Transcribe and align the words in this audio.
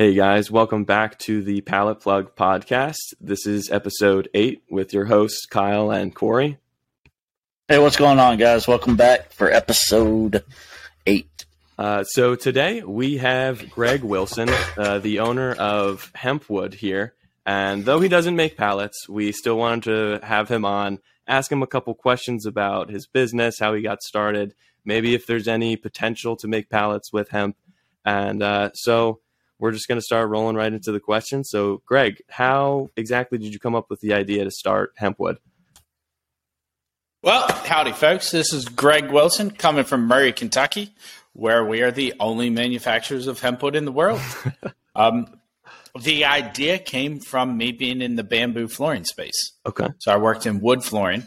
Hey 0.00 0.14
guys, 0.14 0.48
welcome 0.48 0.84
back 0.84 1.18
to 1.18 1.42
the 1.42 1.60
Pallet 1.60 1.98
Plug 1.98 2.36
podcast. 2.36 3.14
This 3.20 3.48
is 3.48 3.68
episode 3.68 4.28
eight 4.32 4.62
with 4.70 4.92
your 4.92 5.06
hosts, 5.06 5.44
Kyle 5.44 5.90
and 5.90 6.14
Corey. 6.14 6.58
Hey, 7.66 7.80
what's 7.80 7.96
going 7.96 8.20
on, 8.20 8.38
guys? 8.38 8.68
Welcome 8.68 8.94
back 8.94 9.32
for 9.32 9.50
episode 9.50 10.44
eight. 11.04 11.46
Uh, 11.76 12.04
so 12.04 12.36
today 12.36 12.84
we 12.84 13.16
have 13.16 13.68
Greg 13.70 14.04
Wilson, 14.04 14.48
uh, 14.76 15.00
the 15.00 15.18
owner 15.18 15.54
of 15.54 16.12
Hempwood 16.14 16.74
here. 16.74 17.14
And 17.44 17.84
though 17.84 17.98
he 17.98 18.08
doesn't 18.08 18.36
make 18.36 18.56
pallets, 18.56 19.08
we 19.08 19.32
still 19.32 19.58
wanted 19.58 19.82
to 20.20 20.24
have 20.24 20.48
him 20.48 20.64
on, 20.64 21.00
ask 21.26 21.50
him 21.50 21.64
a 21.64 21.66
couple 21.66 21.92
questions 21.94 22.46
about 22.46 22.88
his 22.88 23.08
business, 23.08 23.58
how 23.58 23.74
he 23.74 23.82
got 23.82 24.02
started, 24.02 24.54
maybe 24.84 25.14
if 25.14 25.26
there's 25.26 25.48
any 25.48 25.74
potential 25.74 26.36
to 26.36 26.46
make 26.46 26.70
pallets 26.70 27.12
with 27.12 27.30
hemp. 27.30 27.56
And 28.04 28.44
uh, 28.44 28.70
so 28.74 29.18
we're 29.58 29.72
just 29.72 29.88
going 29.88 29.98
to 29.98 30.04
start 30.04 30.28
rolling 30.28 30.56
right 30.56 30.72
into 30.72 30.92
the 30.92 31.00
questions. 31.00 31.48
So, 31.50 31.82
Greg, 31.86 32.22
how 32.28 32.90
exactly 32.96 33.38
did 33.38 33.52
you 33.52 33.58
come 33.58 33.74
up 33.74 33.90
with 33.90 34.00
the 34.00 34.12
idea 34.14 34.44
to 34.44 34.50
start 34.50 34.92
Hempwood? 34.96 35.38
Well, 37.22 37.48
howdy, 37.48 37.92
folks. 37.92 38.30
This 38.30 38.52
is 38.52 38.66
Greg 38.68 39.10
Wilson 39.10 39.50
coming 39.50 39.84
from 39.84 40.06
Murray, 40.06 40.32
Kentucky, 40.32 40.94
where 41.32 41.64
we 41.64 41.82
are 41.82 41.90
the 41.90 42.14
only 42.20 42.48
manufacturers 42.48 43.26
of 43.26 43.40
hempwood 43.40 43.74
in 43.74 43.84
the 43.84 43.92
world. 43.92 44.20
um, 44.94 45.26
the 46.00 46.26
idea 46.26 46.78
came 46.78 47.18
from 47.18 47.56
me 47.56 47.72
being 47.72 48.02
in 48.02 48.14
the 48.14 48.22
bamboo 48.22 48.68
flooring 48.68 49.04
space. 49.04 49.52
Okay. 49.66 49.88
So 49.98 50.12
I 50.12 50.16
worked 50.16 50.46
in 50.46 50.60
wood 50.60 50.84
flooring 50.84 51.24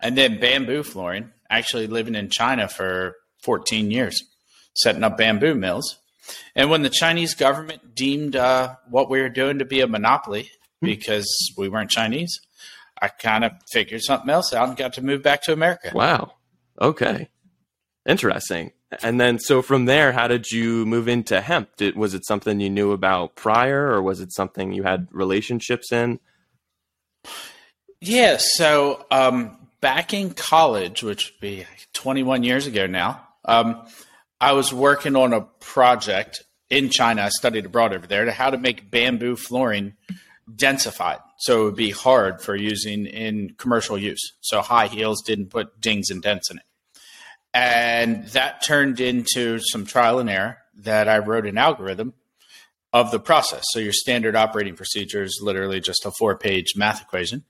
and 0.00 0.16
then 0.16 0.38
bamboo 0.38 0.84
flooring, 0.84 1.30
actually 1.50 1.88
living 1.88 2.14
in 2.14 2.30
China 2.30 2.68
for 2.68 3.16
14 3.42 3.90
years, 3.90 4.22
setting 4.76 5.02
up 5.02 5.16
bamboo 5.16 5.54
mills. 5.54 5.98
And 6.54 6.70
when 6.70 6.82
the 6.82 6.90
Chinese 6.90 7.34
government 7.34 7.94
deemed 7.94 8.36
uh, 8.36 8.76
what 8.88 9.10
we 9.10 9.20
were 9.20 9.28
doing 9.28 9.58
to 9.58 9.64
be 9.64 9.80
a 9.80 9.86
monopoly 9.86 10.50
because 10.80 11.52
we 11.56 11.68
weren't 11.68 11.90
Chinese, 11.90 12.40
I 13.00 13.08
kind 13.08 13.44
of 13.44 13.52
figured 13.70 14.02
something 14.02 14.30
else 14.30 14.52
out 14.52 14.68
and 14.68 14.76
got 14.76 14.94
to 14.94 15.02
move 15.02 15.22
back 15.22 15.42
to 15.44 15.52
America. 15.52 15.92
Wow. 15.94 16.34
Okay. 16.80 17.28
Interesting. 18.06 18.72
And 19.02 19.20
then, 19.20 19.38
so 19.38 19.60
from 19.60 19.84
there, 19.84 20.12
how 20.12 20.28
did 20.28 20.50
you 20.50 20.86
move 20.86 21.08
into 21.08 21.40
hemp? 21.40 21.76
Did, 21.76 21.94
was 21.94 22.14
it 22.14 22.24
something 22.24 22.58
you 22.58 22.70
knew 22.70 22.92
about 22.92 23.36
prior, 23.36 23.88
or 23.88 24.02
was 24.02 24.20
it 24.20 24.32
something 24.32 24.72
you 24.72 24.82
had 24.82 25.08
relationships 25.10 25.92
in? 25.92 26.20
Yeah. 28.00 28.38
So 28.38 29.04
um, 29.10 29.58
back 29.80 30.14
in 30.14 30.30
college, 30.30 31.02
which 31.02 31.32
would 31.32 31.40
be 31.40 31.66
21 31.92 32.44
years 32.44 32.66
ago 32.66 32.86
now, 32.86 33.26
um, 33.44 33.86
I 34.40 34.52
was 34.52 34.72
working 34.72 35.16
on 35.16 35.32
a 35.32 35.40
project 35.40 36.44
in 36.70 36.90
China. 36.90 37.22
I 37.22 37.28
studied 37.30 37.66
abroad 37.66 37.92
over 37.92 38.06
there 38.06 38.24
to 38.24 38.32
how 38.32 38.50
to 38.50 38.58
make 38.58 38.90
bamboo 38.90 39.36
flooring 39.36 39.94
densified. 40.50 41.20
So 41.38 41.62
it 41.62 41.64
would 41.64 41.76
be 41.76 41.90
hard 41.90 42.40
for 42.40 42.56
using 42.56 43.06
in 43.06 43.54
commercial 43.58 43.98
use. 43.98 44.32
So 44.40 44.60
high 44.60 44.86
heels 44.86 45.22
didn't 45.22 45.50
put 45.50 45.80
dings 45.80 46.10
and 46.10 46.22
dents 46.22 46.50
in 46.50 46.58
it. 46.58 46.64
And 47.54 48.26
that 48.28 48.62
turned 48.62 49.00
into 49.00 49.58
some 49.60 49.86
trial 49.86 50.18
and 50.18 50.30
error 50.30 50.58
that 50.76 51.08
I 51.08 51.18
wrote 51.18 51.46
an 51.46 51.58
algorithm 51.58 52.14
of 52.92 53.10
the 53.10 53.18
process. 53.18 53.64
So 53.70 53.78
your 53.78 53.92
standard 53.92 54.36
operating 54.36 54.76
procedure 54.76 55.22
is 55.22 55.40
literally 55.42 55.80
just 55.80 56.06
a 56.06 56.10
four 56.10 56.36
page 56.36 56.74
math 56.76 57.02
equation. 57.02 57.44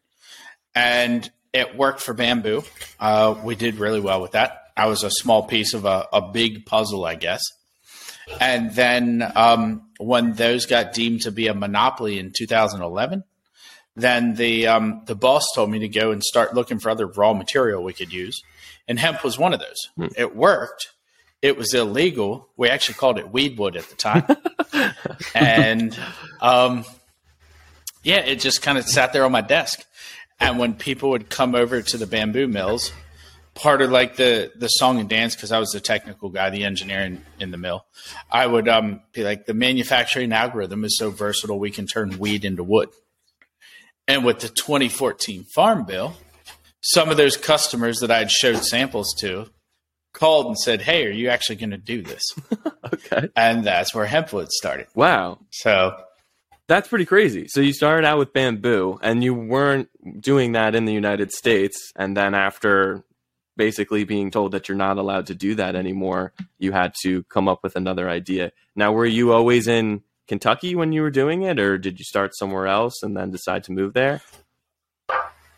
And 0.74 1.30
it 1.52 1.76
worked 1.76 2.00
for 2.00 2.14
bamboo. 2.14 2.62
Uh, 3.00 3.34
we 3.42 3.54
did 3.54 3.76
really 3.76 4.00
well 4.00 4.20
with 4.20 4.32
that. 4.32 4.67
I 4.78 4.86
was 4.86 5.02
a 5.02 5.10
small 5.10 5.42
piece 5.42 5.74
of 5.74 5.84
a, 5.84 6.06
a 6.12 6.22
big 6.22 6.64
puzzle, 6.64 7.04
I 7.04 7.16
guess. 7.16 7.42
And 8.40 8.72
then 8.74 9.30
um, 9.34 9.88
when 9.98 10.34
those 10.34 10.66
got 10.66 10.92
deemed 10.92 11.22
to 11.22 11.32
be 11.32 11.48
a 11.48 11.54
monopoly 11.54 12.18
in 12.18 12.32
2011, 12.36 13.24
then 13.96 14.34
the 14.34 14.68
um, 14.68 15.02
the 15.06 15.16
boss 15.16 15.44
told 15.54 15.70
me 15.70 15.80
to 15.80 15.88
go 15.88 16.12
and 16.12 16.22
start 16.22 16.54
looking 16.54 16.78
for 16.78 16.90
other 16.90 17.06
raw 17.06 17.32
material 17.32 17.82
we 17.82 17.92
could 17.92 18.12
use, 18.12 18.40
and 18.86 18.98
hemp 18.98 19.24
was 19.24 19.38
one 19.38 19.52
of 19.52 19.60
those. 19.60 19.88
Hmm. 19.96 20.06
It 20.16 20.36
worked. 20.36 20.90
It 21.42 21.56
was 21.56 21.74
illegal. 21.74 22.48
We 22.56 22.68
actually 22.68 22.94
called 22.94 23.18
it 23.18 23.32
weedwood 23.32 23.76
at 23.76 23.88
the 23.88 23.96
time, 23.96 24.24
and 25.34 25.98
um, 26.40 26.84
yeah, 28.04 28.20
it 28.20 28.38
just 28.38 28.62
kind 28.62 28.78
of 28.78 28.84
sat 28.84 29.12
there 29.12 29.24
on 29.24 29.32
my 29.32 29.40
desk. 29.40 29.84
And 30.40 30.60
when 30.60 30.74
people 30.74 31.10
would 31.10 31.28
come 31.28 31.56
over 31.56 31.82
to 31.82 31.96
the 31.96 32.06
bamboo 32.06 32.46
mills, 32.46 32.92
part 33.58 33.82
of 33.82 33.90
like 33.90 34.16
the 34.16 34.52
the 34.56 34.68
song 34.68 35.00
and 35.00 35.08
dance 35.08 35.34
because 35.34 35.52
I 35.52 35.58
was 35.58 35.70
the 35.70 35.80
technical 35.80 36.30
guy, 36.30 36.48
the 36.50 36.64
engineer 36.64 37.00
in, 37.00 37.24
in 37.40 37.50
the 37.50 37.58
mill. 37.58 37.84
I 38.30 38.46
would 38.46 38.68
um, 38.68 39.02
be 39.12 39.24
like, 39.24 39.46
the 39.46 39.54
manufacturing 39.54 40.32
algorithm 40.32 40.84
is 40.84 40.96
so 40.96 41.10
versatile, 41.10 41.58
we 41.58 41.70
can 41.70 41.86
turn 41.86 42.18
weed 42.18 42.44
into 42.44 42.62
wood. 42.62 42.90
And 44.06 44.24
with 44.24 44.38
the 44.38 44.48
2014 44.48 45.44
Farm 45.54 45.84
Bill, 45.84 46.14
some 46.80 47.10
of 47.10 47.16
those 47.16 47.36
customers 47.36 47.98
that 47.98 48.10
I 48.10 48.18
had 48.18 48.30
showed 48.30 48.64
samples 48.64 49.14
to 49.20 49.50
called 50.14 50.46
and 50.46 50.58
said, 50.58 50.80
"Hey, 50.80 51.04
are 51.06 51.10
you 51.10 51.28
actually 51.28 51.56
going 51.56 51.70
to 51.70 51.76
do 51.76 52.02
this?" 52.02 52.22
okay, 52.94 53.28
and 53.36 53.64
that's 53.64 53.94
where 53.94 54.06
hempwood 54.06 54.50
started. 54.50 54.86
Wow. 54.94 55.40
So 55.50 55.96
that's 56.68 56.88
pretty 56.88 57.06
crazy. 57.06 57.46
So 57.48 57.60
you 57.60 57.72
started 57.72 58.06
out 58.06 58.18
with 58.18 58.32
bamboo, 58.32 58.98
and 59.02 59.22
you 59.22 59.34
weren't 59.34 59.88
doing 60.20 60.52
that 60.52 60.74
in 60.74 60.84
the 60.84 60.92
United 60.94 61.32
States, 61.32 61.92
and 61.96 62.16
then 62.16 62.34
after 62.34 63.04
basically 63.58 64.04
being 64.04 64.30
told 64.30 64.52
that 64.52 64.68
you're 64.68 64.78
not 64.78 64.96
allowed 64.96 65.26
to 65.26 65.34
do 65.34 65.54
that 65.56 65.76
anymore, 65.76 66.32
you 66.58 66.72
had 66.72 66.94
to 67.02 67.24
come 67.24 67.48
up 67.48 67.62
with 67.62 67.76
another 67.76 68.08
idea. 68.08 68.52
Now, 68.74 68.92
were 68.92 69.04
you 69.04 69.32
always 69.34 69.68
in 69.68 70.02
Kentucky 70.26 70.74
when 70.74 70.92
you 70.92 71.02
were 71.02 71.10
doing 71.10 71.42
it, 71.42 71.58
or 71.58 71.76
did 71.76 71.98
you 71.98 72.04
start 72.06 72.34
somewhere 72.34 72.66
else 72.66 73.02
and 73.02 73.14
then 73.14 73.30
decide 73.30 73.64
to 73.64 73.72
move 73.72 73.92
there? 73.92 74.22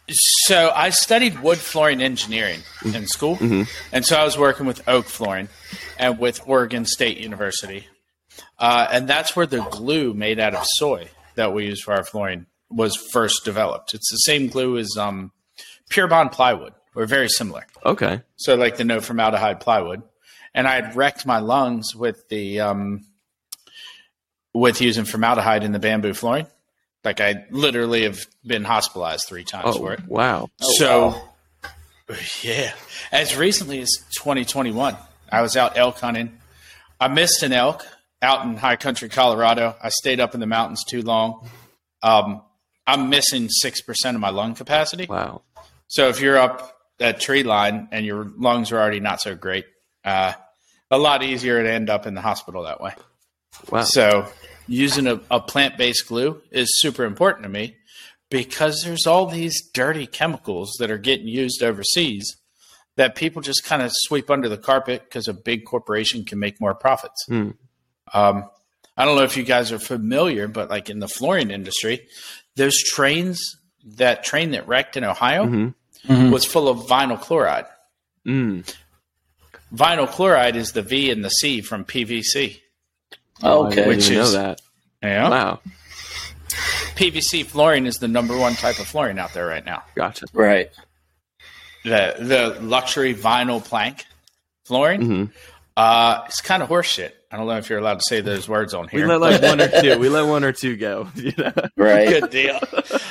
So 0.09 0.73
I 0.75 0.91
studied 0.91 1.41
wood 1.41 1.59
flooring 1.59 2.03
engineering 2.03 2.61
mm-hmm. 2.81 2.97
in 2.97 3.07
school, 3.07 3.37
mm-hmm. 3.37 3.63
and 3.93 4.05
so 4.05 4.17
I 4.17 4.25
was 4.25 4.37
working 4.37 4.67
with 4.67 4.83
oak 4.89 5.05
flooring 5.05 5.49
and 5.99 6.19
with 6.19 6.41
Oregon 6.47 6.85
State 6.85 7.19
University, 7.19 7.87
uh, 8.59 8.89
and 8.91 9.07
that's 9.07 9.37
where 9.37 9.47
the 9.47 9.63
glue 9.71 10.13
made 10.15 10.41
out 10.41 10.55
of 10.55 10.67
soy 10.67 11.11
that 11.37 11.53
we 11.53 11.67
use 11.67 11.81
for 11.81 11.95
our 11.95 12.03
flooring 12.03 12.47
was 12.71 12.97
first 12.97 13.45
developed. 13.45 13.95
It's 13.95 14.11
the 14.11 14.17
same 14.17 14.49
glue 14.49 14.79
as 14.79 14.97
um, 14.97 15.31
Pure 15.91 16.09
Bond 16.09 16.33
plywood. 16.33 16.73
We're 16.95 17.07
very 17.07 17.29
similar. 17.29 17.67
Okay. 17.85 18.23
So 18.37 18.57
like 18.57 18.77
the 18.77 18.85
no 18.85 19.01
formaldehyde 19.01 19.61
plywood, 19.61 20.03
and 20.55 20.67
I 20.67 20.75
had 20.75 20.97
wrecked 20.97 21.27
my 21.27 21.39
lungs 21.39 21.95
with 21.95 22.29
the 22.29 22.61
um, 22.61 23.07
with 24.53 24.81
using 24.81 25.05
formaldehyde 25.05 25.63
in 25.63 25.73
the 25.73 25.79
bamboo 25.79 26.15
flooring. 26.15 26.47
Like 27.05 27.21
I 27.21 27.47
literally 27.51 28.03
have 28.03 28.27
been 28.45 28.65
hospitalized 28.65 29.25
three 29.27 29.45
times 29.45 29.77
oh, 29.77 29.79
for 29.79 29.93
it. 29.93 30.07
Wow. 30.07 30.49
So 30.61 31.09
wow. 31.09 32.17
yeah, 32.43 32.73
as 33.13 33.37
recently 33.37 33.81
as 33.81 33.91
2021, 34.17 34.97
I 35.31 35.43
was 35.43 35.57
out 35.57 35.79
elk 35.79 35.99
hunting. 35.99 36.39
I 36.99 37.09
missed 37.09 37.43
an 37.43 37.53
elk 37.53 37.87
out 38.21 38.45
in 38.45 38.57
high 38.57 38.77
country 38.77 39.09
Colorado. 39.09 39.77
I 39.83 39.89
stayed 39.89 40.21
up 40.21 40.35
in 40.35 40.41
the 40.41 40.47
mountains 40.47 40.85
too 40.85 41.03
long. 41.03 41.49
Um, 42.03 42.43
I'm 42.87 43.09
missing 43.09 43.49
six 43.49 43.81
percent 43.81 44.17
of 44.17 44.21
my 44.21 44.31
lung 44.31 44.55
capacity. 44.55 45.07
Wow. 45.07 45.43
So 45.87 46.09
if 46.09 46.21
you're 46.21 46.37
up 46.37 46.80
that 47.01 47.19
tree 47.19 47.43
line 47.43 47.89
and 47.91 48.07
your 48.07 48.31
lungs 48.37 48.71
are 48.71 48.79
already 48.79 49.01
not 49.01 49.21
so 49.21 49.35
great, 49.35 49.65
uh, 50.05 50.35
a 50.91 50.99
lot 50.99 51.23
easier 51.23 51.63
to 51.63 51.69
end 51.69 51.91
up 51.91 52.07
in 52.07 52.15
the 52.15 52.21
hospital 52.21 52.65
that 52.65 52.81
way. 52.81 52.95
Wow. 53.71 53.83
So 53.83 54.27
using 54.69 55.07
a, 55.07 55.21
a 55.31 55.41
plant 55.41 55.77
based 55.77 56.07
glue 56.07 56.41
is 56.51 56.69
super 56.81 57.05
important 57.05 57.45
to 57.45 57.49
me 57.49 57.77
because 58.31 58.83
there's 58.85 59.07
all 59.07 59.27
these 59.27 59.69
dirty 59.73 60.07
chemicals 60.07 60.77
that 60.79 60.91
are 60.91 60.99
getting 60.99 61.27
used 61.27 61.63
overseas 61.63 62.37
that 62.97 63.15
people 63.15 63.41
just 63.41 63.65
kind 63.65 63.83
of 63.83 63.91
sweep 63.93 64.31
under 64.31 64.49
the 64.49 64.59
carpet 64.59 65.03
because 65.05 65.27
a 65.27 65.33
big 65.33 65.65
corporation 65.65 66.25
can 66.25 66.39
make 66.39 66.61
more 66.61 66.75
profits. 66.75 67.25
Mm. 67.31 67.55
Um, 68.13 68.45
I 68.97 69.07
don't 69.07 69.17
know 69.17 69.25
if 69.25 69.39
you 69.39 69.43
guys 69.43 69.73
are 69.73 69.79
familiar, 69.79 70.49
but 70.49 70.69
like 70.69 70.91
in 70.91 70.99
the 70.99 71.09
flooring 71.09 71.51
industry, 71.51 72.07
those 72.57 72.77
trains, 72.83 73.57
that 73.97 74.23
train 74.23 74.51
that 74.51 74.69
wrecked 74.69 74.99
in 74.99 75.05
Ohio, 75.05 75.47
mm-hmm 75.47 75.69
mm-hmm. 76.07 76.31
was 76.31 76.45
full 76.45 76.69
of 76.69 76.79
vinyl 76.87 77.21
chloride. 77.21 77.67
Mm. 78.27 78.75
Vinyl 79.75 80.09
chloride 80.09 80.57
is 80.57 80.73
the 80.73 80.83
V 80.83 81.11
and 81.11 81.25
the 81.25 81.29
C 81.29 81.61
from 81.61 81.85
PVC. 81.85 82.61
Oh, 83.43 83.67
okay. 83.67 83.87
Which 83.87 84.11
is, 84.11 84.35
know 84.35 84.41
that. 84.41 84.61
Yeah. 85.03 85.29
Wow. 85.29 85.61
PVC 86.97 87.47
flooring 87.47 87.87
is 87.87 87.97
the 87.97 88.09
number 88.09 88.37
one 88.37 88.55
type 88.55 88.79
of 88.79 88.87
flooring 88.87 89.19
out 89.19 89.33
there 89.33 89.47
right 89.47 89.65
now. 89.65 89.85
Gotcha. 89.95 90.27
Right. 90.33 90.71
The 91.85 92.17
the 92.19 92.59
luxury 92.61 93.15
vinyl 93.15 93.65
plank 93.65 94.05
flooring. 94.65 95.01
Mm-hmm. 95.01 95.25
Uh, 95.77 96.25
it's 96.27 96.41
kind 96.43 96.63
of 96.63 96.69
horseshit. 96.69 97.13
I 97.33 97.37
don't 97.37 97.47
know 97.47 97.57
if 97.59 97.71
you're 97.71 97.79
allowed 97.79 98.01
to 98.01 98.05
say 98.09 98.21
those 98.21 98.49
words 98.49 98.75
on 98.75 98.89
here. 98.89 99.07
We 99.07 99.07
let 99.07 99.21
like 99.21 99.43
one 99.51 99.61
or 99.61 99.69
two. 99.69 99.99
We 99.99 100.09
let 100.09 100.27
one 100.27 100.43
or 100.43 100.53
two 100.53 100.77
go. 100.77 101.09
You 101.15 101.33
know? 101.39 101.53
Right. 101.77 102.09
Good 102.09 102.31
deal. 102.31 102.59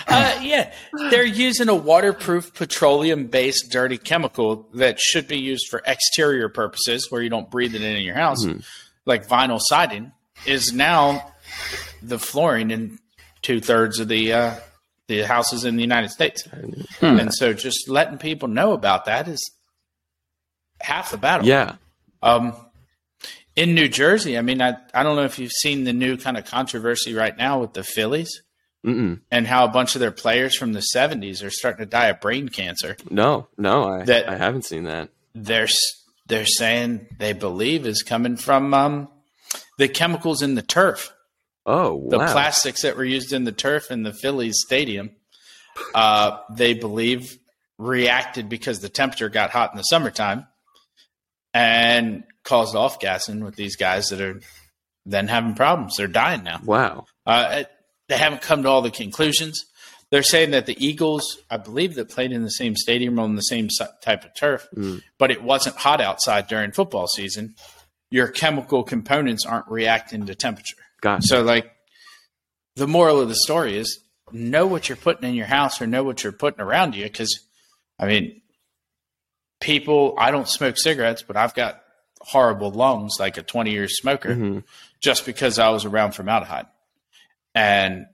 Uh, 0.08 0.40
yeah, 0.42 0.74
they're 1.10 1.24
using 1.24 1.70
a 1.70 1.76
waterproof 1.76 2.54
petroleum-based 2.54 3.72
dirty 3.72 3.98
chemical 3.98 4.68
that 4.74 5.00
should 5.00 5.28
be 5.28 5.38
used 5.38 5.68
for 5.70 5.82
exterior 5.86 6.50
purposes, 6.50 7.08
where 7.10 7.22
you 7.22 7.30
don't 7.30 7.50
breathe 7.50 7.76
it 7.76 7.82
in 7.82 7.96
in 7.96 8.04
your 8.04 8.16
house, 8.16 8.44
mm-hmm. 8.44 8.60
like 9.06 9.28
vinyl 9.28 9.60
siding, 9.62 10.12
is 10.46 10.74
now 10.74 11.32
the 12.02 12.20
flooring 12.20 12.72
in 12.72 13.00
two 13.42 13.62
thirds 13.62 14.00
of 14.00 14.08
the 14.08 14.34
uh, 14.34 14.56
the 15.08 15.22
houses 15.22 15.66
in 15.66 15.76
the 15.76 15.82
United 15.82 16.10
States. 16.10 16.44
Hmm. 17.00 17.20
And 17.20 17.34
so 17.34 17.54
just 17.54 17.90
letting 17.90 18.18
people 18.18 18.48
know 18.48 18.74
about 18.74 19.06
that 19.06 19.28
is 19.28 19.52
half 20.82 21.12
the 21.12 21.18
battle. 21.18 21.48
Yeah. 21.48 21.76
Um, 22.22 22.54
in 23.60 23.76
New 23.76 23.90
Jersey, 23.90 24.38
I 24.38 24.42
mean, 24.42 24.62
I, 24.62 24.78
I 24.94 25.04
don't 25.04 25.18
know 25.18 25.26
if 25.26 25.38
you've 25.38 25.52
seen 25.52 25.84
the 25.84 25.92
new 25.92 26.16
kind 26.16 26.38
of 26.38 26.46
controversy 26.46 27.14
right 27.14 27.36
now 27.38 27.60
with 27.60 27.74
the 27.74 27.84
Phillies 27.84 28.42
Mm-mm. 28.86 29.20
and 29.30 29.46
how 29.46 29.66
a 29.66 29.68
bunch 29.68 29.96
of 29.96 30.00
their 30.00 30.12
players 30.12 30.56
from 30.58 30.72
the 30.72 30.84
70s 30.96 31.44
are 31.44 31.50
starting 31.50 31.86
to 31.86 31.90
die 31.90 32.08
of 32.08 32.22
brain 32.22 32.48
cancer. 32.48 32.96
No, 33.10 33.50
no, 33.58 33.84
I, 33.90 34.04
That- 34.06 34.30
I 34.30 34.38
haven't 34.38 34.64
seen 34.64 34.86
that. 34.86 35.10
They're, 35.36 35.68
they're 36.26 36.46
saying 36.46 37.08
they 37.20 37.34
believe 37.34 37.86
is 37.86 38.02
coming 38.02 38.38
from 38.38 38.74
um, 38.74 39.10
the 39.78 39.90
chemicals 39.90 40.42
in 40.42 40.56
the 40.56 40.62
turf. 40.62 41.12
Oh, 41.66 42.08
the 42.10 42.18
plastics 42.18 42.84
that 42.84 42.96
were 42.96 43.04
used 43.04 43.34
in 43.34 43.44
the 43.44 43.52
turf 43.52 43.92
in 43.92 44.04
the 44.04 44.14
Phillies 44.14 44.56
stadium, 44.66 45.12
uh, 45.94 46.38
they 46.50 46.74
believe 46.74 47.38
reacted 47.78 48.48
because 48.48 48.80
the 48.80 48.90
temperature 48.90 49.28
got 49.30 49.50
hot 49.52 49.72
in 49.74 49.78
the 49.78 49.84
summertime 49.84 50.48
and 51.54 52.24
caused 52.50 52.76
off 52.76 53.00
gassing 53.00 53.44
with 53.44 53.56
these 53.56 53.76
guys 53.76 54.10
that 54.10 54.20
are 54.22 54.40
then 55.06 55.28
having 55.28 55.54
problems. 55.56 55.96
They're 55.98 56.08
dying 56.08 56.44
now. 56.44 56.60
wow. 56.66 57.06
Uh, 57.26 57.64
they 58.08 58.18
haven't 58.18 58.42
come 58.42 58.64
to 58.64 58.70
all 58.70 58.82
the 58.82 58.90
conclusions. 58.92 59.66
They're 60.12 60.24
saying 60.24 60.52
that 60.52 60.66
the 60.66 60.76
Eagles, 60.84 61.38
I 61.52 61.58
believe, 61.58 61.94
that 61.96 62.10
played 62.10 62.32
in 62.32 62.42
the 62.44 62.50
same 62.50 62.76
stadium 62.76 63.20
on 63.20 63.36
the 63.36 63.42
same 63.54 63.68
type 64.02 64.26
of 64.26 64.34
turf, 64.36 64.68
Mm. 64.76 65.04
but 65.20 65.30
it 65.30 65.44
wasn't 65.44 65.76
hot 65.76 66.02
outside 66.02 66.48
during 66.48 66.72
football 66.72 67.06
season. 67.08 67.54
Your 68.10 68.28
chemical 68.28 68.82
components 68.84 69.46
aren't 69.46 69.68
reacting 69.68 70.26
to 70.26 70.34
temperature. 70.34 70.76
Gotcha. 71.02 71.28
So, 71.28 71.44
like, 71.44 71.72
the 72.76 72.88
moral 72.88 73.20
of 73.22 73.30
the 73.30 73.36
story 73.36 73.78
is 73.78 74.00
know 74.32 74.66
what 74.66 74.90
you're 74.90 74.96
putting 74.96 75.30
in 75.30 75.36
your 75.36 75.46
house 75.46 75.80
or 75.80 75.86
know 75.86 76.04
what 76.04 76.24
you're 76.24 76.32
putting 76.34 76.62
around 76.62 76.96
you. 76.96 77.04
Because, 77.04 77.32
I 78.00 78.08
mean, 78.08 78.42
people, 79.62 80.16
I 80.18 80.32
don't 80.32 80.48
smoke 80.48 80.78
cigarettes, 80.78 81.22
but 81.22 81.38
I've 81.38 81.54
got 81.54 81.82
horrible 82.22 82.72
lungs 82.72 83.14
like 83.20 83.38
a 83.38 83.44
20 83.44 83.72
year 83.72 83.88
smoker 83.88 84.36
Mhm. 84.36 84.64
just 85.00 85.26
because 85.26 85.58
I 85.60 85.70
was 85.70 85.86
around 85.86 86.14
formaldehyde. 86.14 86.68
And 87.56 88.06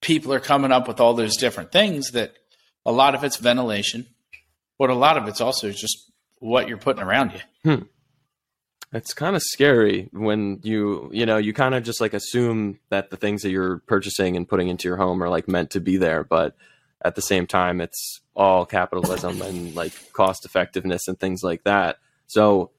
people 0.00 0.32
are 0.32 0.40
coming 0.40 0.72
up 0.72 0.88
with 0.88 1.00
all 1.00 1.14
those 1.14 1.36
different 1.36 1.72
things 1.72 2.10
that 2.12 2.34
a 2.84 2.92
lot 2.92 3.14
of 3.14 3.22
it's 3.24 3.36
ventilation, 3.36 4.06
but 4.78 4.90
a 4.90 4.94
lot 4.94 5.16
of 5.16 5.28
it's 5.28 5.40
also 5.40 5.70
just 5.70 6.10
what 6.40 6.68
you're 6.68 6.76
putting 6.78 7.02
around 7.02 7.32
you. 7.64 7.86
It's 8.92 9.14
kind 9.14 9.34
of 9.36 9.42
scary 9.42 10.10
when 10.12 10.60
you, 10.62 11.08
you 11.14 11.24
know, 11.24 11.38
you 11.38 11.54
kind 11.54 11.74
of 11.74 11.82
just 11.82 12.00
like 12.00 12.12
assume 12.12 12.78
that 12.90 13.10
the 13.10 13.16
things 13.16 13.40
that 13.42 13.50
you're 13.50 13.78
purchasing 13.86 14.36
and 14.36 14.46
putting 14.46 14.68
into 14.68 14.86
your 14.86 14.98
home 14.98 15.22
are 15.22 15.30
like 15.30 15.48
meant 15.48 15.70
to 15.70 15.80
be 15.80 15.96
there, 15.96 16.24
but 16.24 16.54
at 17.02 17.14
the 17.14 17.22
same 17.22 17.46
time, 17.46 17.80
it's 17.80 18.20
all 18.36 18.66
capitalism 18.66 19.40
and 19.40 19.74
like 19.74 19.92
cost 20.12 20.44
effectiveness 20.44 21.08
and 21.08 21.18
things 21.18 21.42
like 21.42 21.64
that. 21.64 21.98
So, 22.26 22.70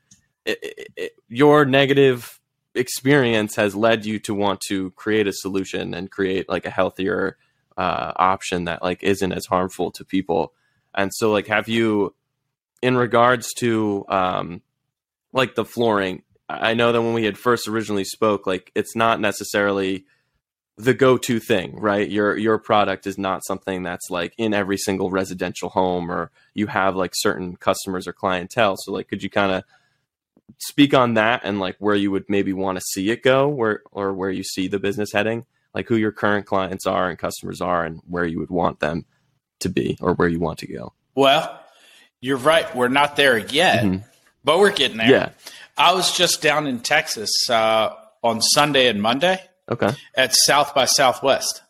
it, 0.45 0.89
it, 0.95 1.11
your 1.27 1.65
negative 1.65 2.39
experience 2.75 3.55
has 3.55 3.75
led 3.75 4.05
you 4.05 4.19
to 4.19 4.33
want 4.33 4.59
to 4.61 4.91
create 4.91 5.27
a 5.27 5.33
solution 5.33 5.93
and 5.93 6.09
create 6.09 6.49
like 6.49 6.65
a 6.65 6.71
healthier 6.71 7.37
uh, 7.77 8.13
option 8.15 8.65
that 8.65 8.81
like 8.83 9.03
isn't 9.03 9.31
as 9.31 9.45
harmful 9.45 9.91
to 9.91 10.05
people. 10.05 10.53
And 10.95 11.11
so, 11.13 11.31
like, 11.31 11.47
have 11.47 11.67
you, 11.67 12.13
in 12.81 12.95
regards 12.97 13.53
to 13.55 14.05
um, 14.09 14.61
like 15.31 15.55
the 15.55 15.65
flooring, 15.65 16.23
I 16.49 16.71
I 16.71 16.73
know 16.73 16.91
that 16.91 17.01
when 17.01 17.13
we 17.13 17.25
had 17.25 17.37
first 17.37 17.67
originally 17.67 18.03
spoke, 18.03 18.45
like 18.45 18.71
it's 18.75 18.95
not 18.95 19.19
necessarily 19.19 20.05
the 20.77 20.93
go-to 20.93 21.39
thing, 21.39 21.75
right? 21.79 22.09
Your 22.09 22.37
your 22.37 22.57
product 22.57 23.07
is 23.07 23.17
not 23.17 23.45
something 23.45 23.83
that's 23.83 24.09
like 24.09 24.33
in 24.37 24.53
every 24.53 24.77
single 24.77 25.09
residential 25.09 25.69
home, 25.69 26.11
or 26.11 26.31
you 26.53 26.67
have 26.67 26.95
like 26.95 27.13
certain 27.15 27.55
customers 27.55 28.07
or 28.07 28.13
clientele. 28.13 28.75
So, 28.77 28.91
like, 28.91 29.07
could 29.07 29.23
you 29.23 29.29
kind 29.29 29.51
of 29.51 29.63
speak 30.59 30.93
on 30.93 31.15
that 31.15 31.41
and 31.43 31.59
like 31.59 31.75
where 31.79 31.95
you 31.95 32.11
would 32.11 32.25
maybe 32.29 32.53
want 32.53 32.77
to 32.77 32.83
see 32.91 33.09
it 33.09 33.23
go, 33.23 33.47
where 33.47 33.81
or 33.91 34.13
where 34.13 34.29
you 34.29 34.43
see 34.43 34.67
the 34.67 34.79
business 34.79 35.11
heading, 35.11 35.45
like 35.73 35.87
who 35.87 35.95
your 35.95 36.11
current 36.11 36.45
clients 36.45 36.85
are 36.87 37.09
and 37.09 37.17
customers 37.19 37.61
are, 37.61 37.83
and 37.85 38.01
where 38.07 38.25
you 38.25 38.39
would 38.39 38.49
want 38.51 38.79
them 38.79 39.05
to 39.59 39.69
be 39.69 39.97
or 40.01 40.13
where 40.13 40.27
you 40.27 40.39
want 40.39 40.59
to 40.59 40.67
go? 40.67 40.93
Well, 41.15 41.59
you're 42.21 42.37
right. 42.37 42.73
We're 42.75 42.87
not 42.87 43.15
there 43.15 43.37
yet, 43.37 43.83
Mhm. 43.83 44.03
but 44.43 44.59
we're 44.59 44.71
getting 44.71 44.97
there. 44.97 45.09
Yeah. 45.09 45.29
I 45.77 45.93
was 45.93 46.15
just 46.15 46.41
down 46.41 46.67
in 46.67 46.79
Texas 46.79 47.31
uh, 47.49 47.89
on 48.23 48.41
Sunday 48.41 48.87
and 48.87 49.01
Monday 49.01 49.41
Okay. 49.69 49.91
at 50.15 50.33
South 50.35 50.73
by 50.75 50.85
Southwest. 50.85 51.61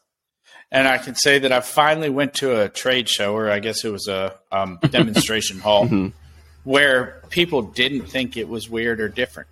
And 0.71 0.87
I 0.87 0.97
can 0.97 1.13
say 1.15 1.37
that 1.39 1.51
I 1.51 1.59
finally 1.61 2.09
went 2.09 2.33
to 2.35 2.59
a 2.61 2.67
trade 2.69 3.07
show, 3.07 3.35
or 3.35 3.49
I 3.49 3.59
guess 3.59 3.85
it 3.85 3.89
was 3.91 4.07
a 4.07 4.37
um, 4.51 4.79
demonstration 4.89 5.59
hall, 5.59 5.87
Mhm. 5.87 6.13
Where 6.63 7.21
people 7.29 7.61
didn't 7.61 8.03
think 8.07 8.37
it 8.37 8.47
was 8.47 8.69
weird 8.69 8.99
or 9.01 9.09
different. 9.09 9.49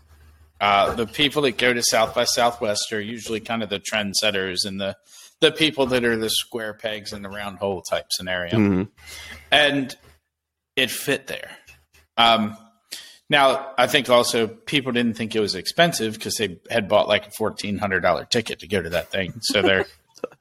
Uh, 0.60 0.94
the 0.94 1.08
people 1.08 1.42
that 1.42 1.58
go 1.58 1.74
to 1.74 1.82
South 1.82 2.14
by 2.14 2.24
Southwest 2.24 2.94
are 2.94 3.02
usually 3.02 3.40
kind 3.40 3.64
of 3.64 3.70
the 3.70 3.80
trendsetters 3.80 4.66
and 4.66 4.80
the 4.80 4.96
the 5.40 5.52
people 5.52 5.88
that 5.88 6.04
are 6.06 6.16
the 6.18 6.30
square 6.30 6.72
pegs 6.74 7.14
in 7.14 7.24
the 7.24 7.30
round 7.30 7.58
hole 7.58 7.82
type 7.82 8.06
scenario 8.12 8.54
Mhm. 8.58 8.88
and 9.52 9.98
it 10.76 10.92
fit 10.92 11.26
there. 11.26 11.50
Um, 12.16 12.56
now, 13.28 13.74
I 13.76 13.88
think 13.88 14.08
also 14.08 14.46
people 14.46 14.92
didn't 14.92 15.16
think 15.16 15.36
it 15.36 15.40
was 15.40 15.56
expensive 15.56 16.14
because 16.14 16.36
they 16.36 16.60
had 16.70 16.88
bought 16.88 17.08
like 17.08 17.26
a 17.28 17.32
fourteen 17.32 17.80
hundred 17.80 18.02
dollar 18.02 18.26
ticket 18.26 18.60
to 18.60 18.68
go 18.68 18.82
to 18.82 18.90
that 18.92 19.10
thing, 19.10 19.34
so 19.42 19.64
they're 19.64 19.86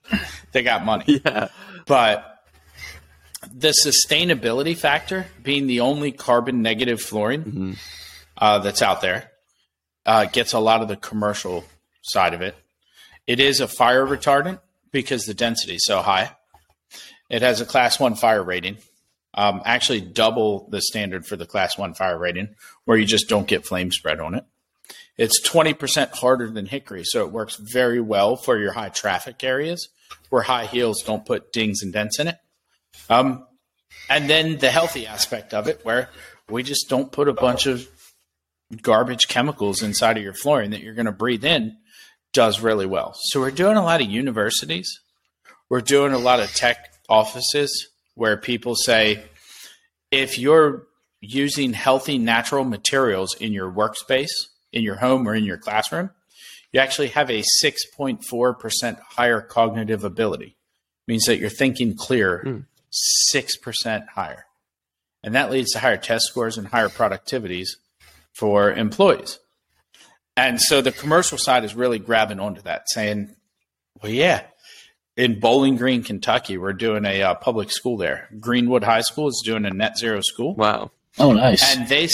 they 0.52 0.62
got 0.62 0.84
money. 0.84 1.23
Yeah. 1.25 1.49
But 1.87 2.39
the 3.52 3.75
sustainability 3.87 4.76
factor, 4.76 5.26
being 5.42 5.66
the 5.66 5.81
only 5.81 6.12
carbon 6.12 6.62
negative 6.62 7.00
flooring 7.00 7.44
Mhm. 7.44 7.78
uh, 8.37 8.58
that's 8.58 8.82
out 8.82 9.00
there, 9.00 9.31
uh, 10.06 10.26
gets 10.26 10.52
a 10.52 10.58
lot 10.58 10.82
of 10.82 10.88
the 10.88 10.96
commercial 10.96 11.64
side 12.02 12.34
of 12.34 12.42
it. 12.42 12.54
It 13.26 13.40
is 13.40 13.60
a 13.60 13.69
fire 13.69 14.06
retardant 14.06 14.60
because 14.92 15.25
the 15.25 15.34
density 15.34 15.75
is 15.76 15.84
so 15.87 16.02
high. 16.02 16.37
It 17.28 17.42
has 17.42 17.60
a 17.60 17.66
class 17.66 18.00
one 18.00 18.14
fire 18.16 18.42
rating, 18.42 18.78
um, 19.34 19.62
actually 19.64 20.00
double 20.00 20.69
the 20.70 20.81
standard 20.82 21.26
for 21.26 21.37
the 21.37 21.46
class 21.46 21.78
one 21.78 21.94
fire 21.94 22.19
rating, 22.19 22.56
where 22.84 22.98
you 22.98 23.06
just 23.06 23.28
don't 23.28 23.46
get 23.46 23.66
flame 23.66 23.92
spread 23.92 24.20
on 24.20 24.34
it. 24.34 24.44
It's 25.16 25.40
20% 25.42 26.14
harder 26.14 26.50
than 26.50 26.66
hickory, 26.66 27.04
so 27.04 27.25
it 27.25 27.31
works 27.32 27.56
very 27.56 28.00
well 28.00 28.37
for 28.37 28.58
your 28.58 28.72
high 28.72 28.88
traffic 28.88 29.44
areas 29.44 29.88
where 30.30 30.42
high 30.42 30.66
heels 30.66 31.02
don't 31.02 31.26
put 31.26 31.52
dings 31.52 31.82
and 31.82 31.92
dents 31.92 32.18
in 32.18 32.26
it. 32.28 32.38
Um, 33.09 33.47
and 34.09 34.28
then 34.28 34.59
the 34.59 34.71
healthy 34.71 35.07
aspect 35.07 35.54
of 35.54 35.69
it, 35.69 35.80
where 35.85 36.09
we 36.49 36.62
just 36.62 36.88
don't 36.88 37.11
put 37.12 37.28
a 37.28 37.33
bunch 37.33 37.66
of 37.66 37.87
garbage 38.83 39.28
chemicals 39.28 39.83
inside 39.83 40.16
of 40.16 40.23
your 40.23 40.35
flooring 40.35 40.71
that 40.71 40.80
you're 40.80 40.95
going 40.95 41.07
to 41.07 41.12
breathe 41.12 41.45
in, 41.45 41.76
does 42.33 42.61
really 42.61 42.87
well. 42.87 43.14
So 43.16 43.40
we're 43.40 43.50
doing 43.50 43.76
a 43.76 43.83
lot 43.83 44.00
of 44.00 44.09
universities. 44.09 45.00
We're 45.69 45.80
doing 45.80 46.12
a 46.12 46.19
lot 46.19 46.40
of 46.40 46.52
tech 46.54 46.92
offices 47.09 47.88
where 48.14 48.37
people 48.37 48.75
say, 48.75 49.25
if 50.11 50.38
you're 50.38 50.87
using 51.21 51.73
healthy 51.73 52.19
natural 52.19 52.64
materials 52.64 53.35
in 53.35 53.52
your 53.52 53.71
workspace, 53.71 54.30
in 54.73 54.83
your 54.83 54.97
home, 54.97 55.28
or 55.28 55.35
in 55.35 55.45
your 55.45 55.59
classroom, 55.59 56.11
you 56.73 56.80
actually 56.80 57.09
have 57.09 57.30
a 57.30 57.42
6.4% 57.64 59.00
higher 59.00 59.40
cognitive 59.40 60.04
ability. 60.04 60.57
Means 61.09 61.25
that 61.25 61.38
you're 61.38 61.50
thinking 61.50 61.97
clearer 61.97 62.42
Hmm. 62.45 62.59
6% 63.35 64.09
higher. 64.09 64.47
And 65.23 65.35
that 65.35 65.50
leads 65.50 65.73
to 65.73 65.78
higher 65.78 65.97
test 65.97 66.26
scores 66.26 66.56
and 66.56 66.66
higher 66.68 66.88
productivities 66.88 67.68
for 68.32 68.73
employees. 68.73 69.38
And 70.37 70.61
so 70.61 70.80
the 70.80 70.92
commercial 70.92 71.37
side 71.37 71.64
is 71.64 71.75
really 71.75 71.99
grabbing 71.99 72.40
onto 72.40 72.62
that, 72.62 72.85
saying, 72.88 73.35
well, 74.02 74.11
yeah, 74.11 74.42
in 75.16 75.38
Bowling 75.38 75.76
Green, 75.76 76.02
Kentucky, 76.02 76.56
we're 76.56 76.73
doing 76.73 77.04
a 77.04 77.23
uh, 77.23 77.35
public 77.35 77.70
school 77.70 77.99
there. 77.99 78.28
Greenwood 78.40 78.82
High 78.82 79.02
School 79.02 79.28
is 79.28 79.42
doing 79.44 79.66
a 79.66 79.70
net 79.70 79.99
zero 79.99 80.20
school. 80.23 80.54
Wow. 80.54 80.90
Oh, 81.18 81.32
nice. 81.32 81.76
And 81.76 81.87
they, 81.88 82.09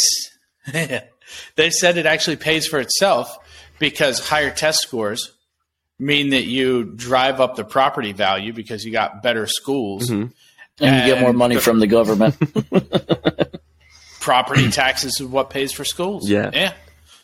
they 1.55 1.71
said 1.71 1.99
it 1.99 2.07
actually 2.07 2.37
pays 2.37 2.67
for 2.67 2.81
itself 2.81 3.37
because 3.79 4.27
higher 4.27 4.51
test 4.51 4.81
scores 4.81 5.33
mean 5.99 6.31
that 6.31 6.45
you 6.45 6.85
drive 6.85 7.41
up 7.41 7.55
the 7.57 7.65
property 7.65 8.13
value 8.13 8.53
because 8.53 8.85
you 8.85 8.91
got 8.91 9.23
better 9.23 9.47
schools. 9.47 10.11
Mhm. 10.11 10.33
And 10.81 11.07
you 11.09 11.15
get 11.15 11.21
more 11.21 11.33
money 11.33 11.55
the- 11.57 11.61
from 11.61 11.79
the 11.81 11.87
government. 11.87 12.37
property 14.21 14.71
taxes 14.71 15.21
is 15.21 15.27
what 15.27 15.51
pays 15.51 15.73
for 15.73 15.85
schools. 15.85 16.29
Yeah. 16.29 16.51
Yeah. 16.53 16.73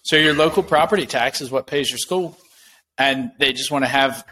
So 0.03 0.17
your 0.17 0.35
local 0.35 0.63
property 0.63 1.07
tax 1.07 1.41
is 1.41 1.51
what 1.51 1.67
pays 1.67 1.91
your 1.91 1.99
school. 1.99 2.37
And 2.99 3.33
they 3.39 3.53
just 3.53 3.71
want 3.71 3.85
to 3.85 3.89
have 3.89 4.25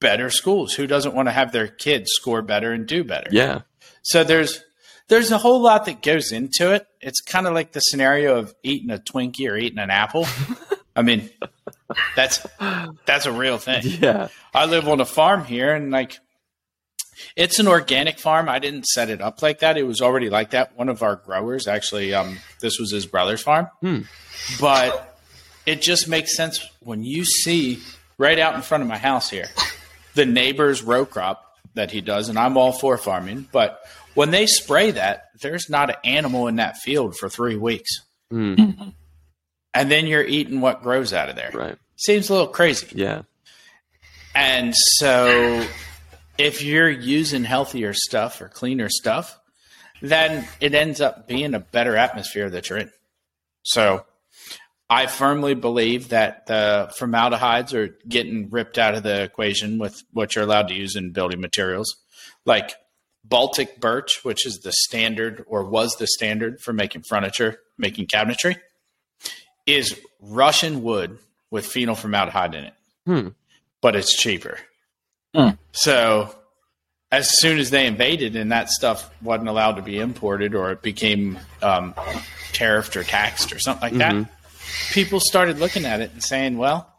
better 0.00 0.30
schools. 0.30 0.72
Who 0.74 0.86
doesn't 0.86 1.14
want 1.14 1.28
to 1.28 1.32
have 1.32 1.52
their 1.52 1.66
kids 1.68 2.10
score 2.12 2.42
better 2.42 2.72
and 2.72 2.86
do 2.86 3.04
better? 3.04 3.28
Yeah. 3.30 3.62
So 4.02 4.24
there's 4.24 4.62
there's 5.08 5.30
a 5.30 5.38
whole 5.38 5.60
lot 5.60 5.86
that 5.86 6.02
goes 6.02 6.32
into 6.32 6.72
it. 6.72 6.86
It's 7.00 7.20
kind 7.20 7.46
of 7.46 7.54
like 7.54 7.72
the 7.72 7.80
scenario 7.80 8.38
of 8.38 8.54
eating 8.62 8.90
a 8.90 8.98
Twinkie 8.98 9.50
or 9.50 9.56
eating 9.56 9.78
an 9.78 9.90
apple. 9.90 10.26
I 10.96 11.02
mean, 11.02 11.30
That's 12.16 12.46
that's 13.06 13.26
a 13.26 13.32
real 13.32 13.58
thing. 13.58 13.82
Yeah. 13.84 14.28
I 14.54 14.66
live 14.66 14.88
on 14.88 15.00
a 15.00 15.04
farm 15.06 15.44
here, 15.44 15.74
and 15.74 15.90
like, 15.90 16.18
it's 17.36 17.58
an 17.58 17.68
organic 17.68 18.18
farm. 18.18 18.48
I 18.48 18.58
didn't 18.58 18.86
set 18.86 19.10
it 19.10 19.20
up 19.20 19.42
like 19.42 19.60
that. 19.60 19.76
It 19.76 19.84
was 19.84 20.00
already 20.00 20.30
like 20.30 20.50
that. 20.50 20.76
One 20.76 20.88
of 20.88 21.02
our 21.02 21.16
growers, 21.16 21.66
actually, 21.68 22.14
um, 22.14 22.38
this 22.60 22.78
was 22.78 22.90
his 22.92 23.06
brother's 23.06 23.40
farm, 23.42 23.68
Hmm. 23.80 24.00
but 24.60 25.18
it 25.66 25.82
just 25.82 26.08
makes 26.08 26.36
sense 26.36 26.66
when 26.80 27.02
you 27.02 27.24
see 27.24 27.80
right 28.16 28.38
out 28.38 28.54
in 28.54 28.62
front 28.62 28.82
of 28.82 28.88
my 28.88 28.98
house 28.98 29.28
here 29.30 29.48
the 30.14 30.24
neighbor's 30.26 30.82
row 30.82 31.04
crop 31.06 31.44
that 31.74 31.90
he 31.92 32.00
does, 32.00 32.28
and 32.28 32.38
I'm 32.38 32.56
all 32.56 32.72
for 32.72 32.96
farming, 32.98 33.46
but 33.52 33.80
when 34.14 34.30
they 34.32 34.46
spray 34.46 34.90
that, 34.90 35.26
there's 35.40 35.70
not 35.70 35.90
an 35.90 35.96
animal 36.04 36.48
in 36.48 36.56
that 36.56 36.76
field 36.78 37.16
for 37.16 37.28
three 37.28 37.56
weeks, 37.56 37.90
Mm, 38.32 38.92
and 39.74 39.90
then 39.90 40.06
you're 40.06 40.24
eating 40.24 40.60
what 40.60 40.82
grows 40.82 41.12
out 41.12 41.28
of 41.28 41.36
there. 41.36 41.50
right. 41.54 41.76
Seems 41.96 42.28
a 42.30 42.32
little 42.32 42.48
crazy. 42.48 42.88
Yeah. 42.94 43.22
And 44.34 44.74
so 44.76 45.64
if 46.38 46.62
you're 46.62 46.88
using 46.90 47.44
healthier 47.44 47.92
stuff 47.92 48.40
or 48.40 48.48
cleaner 48.48 48.88
stuff, 48.88 49.38
then 50.00 50.46
it 50.60 50.74
ends 50.74 51.00
up 51.00 51.26
being 51.26 51.54
a 51.54 51.58
better 51.60 51.96
atmosphere 51.96 52.48
that 52.50 52.68
you're 52.70 52.78
in. 52.78 52.90
So 53.64 54.04
I 54.88 55.06
firmly 55.06 55.54
believe 55.54 56.10
that 56.10 56.46
the 56.46 56.92
formaldehydes 56.96 57.74
are 57.74 57.88
getting 58.08 58.48
ripped 58.50 58.78
out 58.78 58.94
of 58.94 59.02
the 59.02 59.22
equation 59.24 59.78
with 59.78 60.00
what 60.12 60.34
you're 60.34 60.44
allowed 60.44 60.68
to 60.68 60.74
use 60.74 60.96
in 60.96 61.10
building 61.12 61.40
materials. 61.40 61.96
Like 62.44 62.72
Baltic 63.24 63.80
birch, 63.80 64.20
which 64.24 64.46
is 64.46 64.60
the 64.60 64.72
standard 64.72 65.44
or 65.48 65.64
was 65.64 65.96
the 65.96 66.06
standard 66.06 66.60
for 66.60 66.72
making 66.72 67.02
furniture, 67.02 67.58
making 67.76 68.06
cabinetry, 68.06 68.56
is 69.66 70.00
Russian 70.20 70.82
wood 70.82 71.18
with 71.50 71.66
phenol 71.66 71.94
formaldehyde 71.94 72.54
in 72.54 72.64
it 72.64 72.74
Hmm. 73.04 73.28
but 73.82 73.96
it's 73.96 74.16
cheaper. 74.16 74.58
Hmm. 75.34 75.50
So 75.72 76.34
as 77.10 77.38
soon 77.40 77.58
as 77.58 77.70
they 77.70 77.86
invaded 77.86 78.36
and 78.36 78.52
that 78.52 78.68
stuff 78.70 79.10
wasn't 79.22 79.48
allowed 79.48 79.76
to 79.76 79.82
be 79.82 79.98
imported 79.98 80.54
or 80.54 80.70
it 80.72 80.82
became 80.82 81.38
um, 81.62 81.94
tariffed 82.52 82.96
or 82.96 83.02
taxed 83.04 83.52
or 83.52 83.58
something 83.58 83.82
like 83.82 83.92
Mhm. 83.94 84.26
that, 84.26 84.30
people 84.92 85.20
started 85.20 85.58
looking 85.58 85.84
at 85.84 86.00
it 86.00 86.10
and 86.12 86.22
saying, 86.22 86.58
well, 86.58 86.92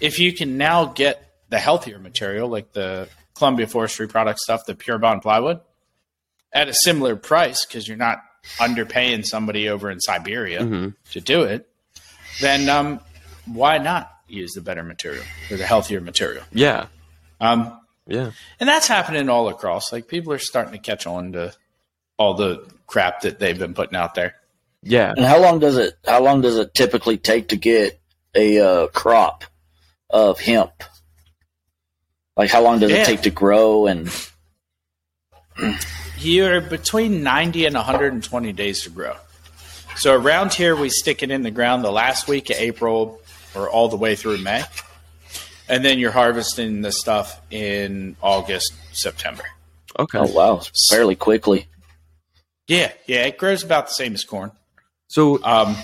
if 0.00 0.18
you 0.18 0.32
can 0.32 0.56
now 0.56 0.86
get 0.86 1.22
the 1.50 1.58
healthier 1.58 1.98
material 1.98 2.48
like 2.48 2.72
the 2.72 3.08
Columbia 3.34 3.66
Forestry 3.66 4.08
product 4.08 4.38
stuff, 4.40 4.64
the 4.66 4.74
Pure 4.74 4.98
Bond 4.98 5.22
plywood, 5.22 5.60
at 6.52 6.68
a 6.68 6.74
similar 6.74 7.16
price 7.16 7.64
because 7.66 7.86
you're 7.88 7.96
not 7.96 8.22
underpaying 8.58 9.24
somebody 9.24 9.68
over 9.68 9.90
in 9.90 10.00
Siberia 10.00 10.60
Mhm. 10.60 10.94
to 11.12 11.20
do 11.20 11.42
it, 11.42 11.68
then 12.40 12.68
um, 12.68 13.00
why 13.46 13.78
not 13.78 14.10
use 14.28 14.52
the 14.52 14.60
better 14.62 14.82
material 14.82 15.24
or 15.50 15.56
the 15.58 15.66
healthier 15.66 16.00
material? 16.00 16.44
Yeah. 16.52 16.86
Um, 17.42 17.78
Yeah. 18.06 18.30
and 18.60 18.68
that's 18.68 18.86
happening 18.88 19.28
all 19.28 19.48
across. 19.48 19.92
Like 19.92 20.08
people 20.08 20.32
are 20.32 20.38
starting 20.38 20.72
to 20.72 20.78
catch 20.78 21.06
on 21.06 21.32
to 21.32 21.52
all 22.18 22.34
the 22.34 22.66
crap 22.86 23.22
that 23.22 23.38
they've 23.38 23.58
been 23.58 23.74
putting 23.74 23.96
out 23.96 24.14
there. 24.14 24.34
Yeah. 24.82 25.12
And 25.16 25.24
how 25.24 25.40
long 25.40 25.58
does 25.58 25.76
it? 25.76 25.94
How 26.06 26.22
long 26.22 26.40
does 26.40 26.56
it 26.56 26.72
typically 26.74 27.16
take 27.18 27.48
to 27.48 27.56
get 27.56 28.00
a 28.34 28.58
uh, 28.60 28.86
crop 28.88 29.44
of 30.10 30.40
hemp? 30.40 30.72
Like 32.36 32.50
how 32.50 32.62
long 32.62 32.78
does 32.80 32.90
Yeah. 32.90 33.02
it 33.02 33.06
take 33.06 33.22
to 33.22 33.30
grow? 33.30 33.86
And 33.86 34.10
You're 36.18 36.60
between 36.60 37.22
90 37.22 37.66
and 37.66 37.74
120 37.74 38.52
days 38.52 38.82
to 38.82 38.90
grow. 38.90 39.16
So 39.96 40.14
around 40.14 40.54
here, 40.54 40.74
we 40.76 40.88
stick 40.88 41.22
it 41.22 41.30
in 41.30 41.42
the 41.42 41.50
ground 41.50 41.84
the 41.84 41.90
last 41.90 42.28
week 42.28 42.48
of 42.50 42.56
April 42.56 43.20
or 43.54 43.68
all 43.68 43.88
the 43.88 43.96
way 43.96 44.14
through 44.16 44.38
May. 44.38 44.62
And 45.72 45.82
then 45.82 45.98
you're 45.98 46.10
harvesting 46.12 46.82
the 46.82 46.92
stuff 46.92 47.40
in 47.50 48.14
August, 48.20 48.74
September. 48.92 49.42
Okay. 49.98 50.18
oh 50.18 50.30
wow, 50.30 50.56
it's 50.58 50.88
fairly 50.90 51.16
quickly. 51.16 51.66
Yeah, 52.68 52.92
yeah, 53.06 53.24
it 53.24 53.38
grows 53.38 53.64
about 53.64 53.86
the 53.88 53.94
same 53.94 54.12
as 54.12 54.22
corn. 54.22 54.52
So 55.08 55.42
Um, 55.42 55.74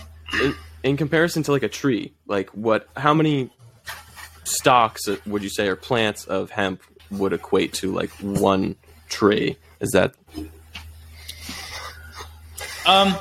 in, 0.42 0.54
in 0.82 0.96
comparison 0.98 1.42
to 1.44 1.52
like 1.52 1.62
a 1.62 1.70
tree, 1.70 2.12
like 2.26 2.50
what, 2.50 2.86
how 2.98 3.14
many 3.14 3.48
stalks 4.44 5.08
uh, 5.08 5.16
would 5.26 5.42
you 5.42 5.48
say 5.48 5.68
or 5.68 5.76
plants 5.76 6.26
of 6.26 6.50
hemp 6.50 6.82
would 7.10 7.32
equate 7.32 7.72
to 7.74 7.90
like 7.90 8.10
one 8.20 8.76
tree? 9.08 9.56
Is 9.80 9.90
that 9.92 10.14
um, 12.86 13.16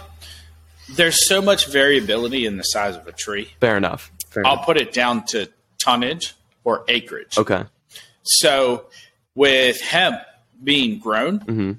there's 0.96 1.28
so 1.28 1.42
much 1.42 1.68
variability 1.68 2.46
in 2.46 2.58
the 2.58 2.64
size 2.64 2.98
of 2.98 3.08
a 3.08 3.14
tree. 3.14 3.54
fair 3.62 3.78
enough? 3.78 4.12
Fair 4.30 4.46
I'll 4.46 4.54
enough. 4.56 4.66
put 4.66 4.76
it 4.78 4.92
down 4.92 5.26
to 5.28 5.50
tonnage 5.82 6.34
or 6.68 6.84
acreage. 6.90 7.38
Okay. 7.38 7.64
So 8.24 8.88
with 9.36 9.80
hemp 9.80 10.20
being 10.62 11.00
grown, 11.00 11.40
hmm 11.40 11.72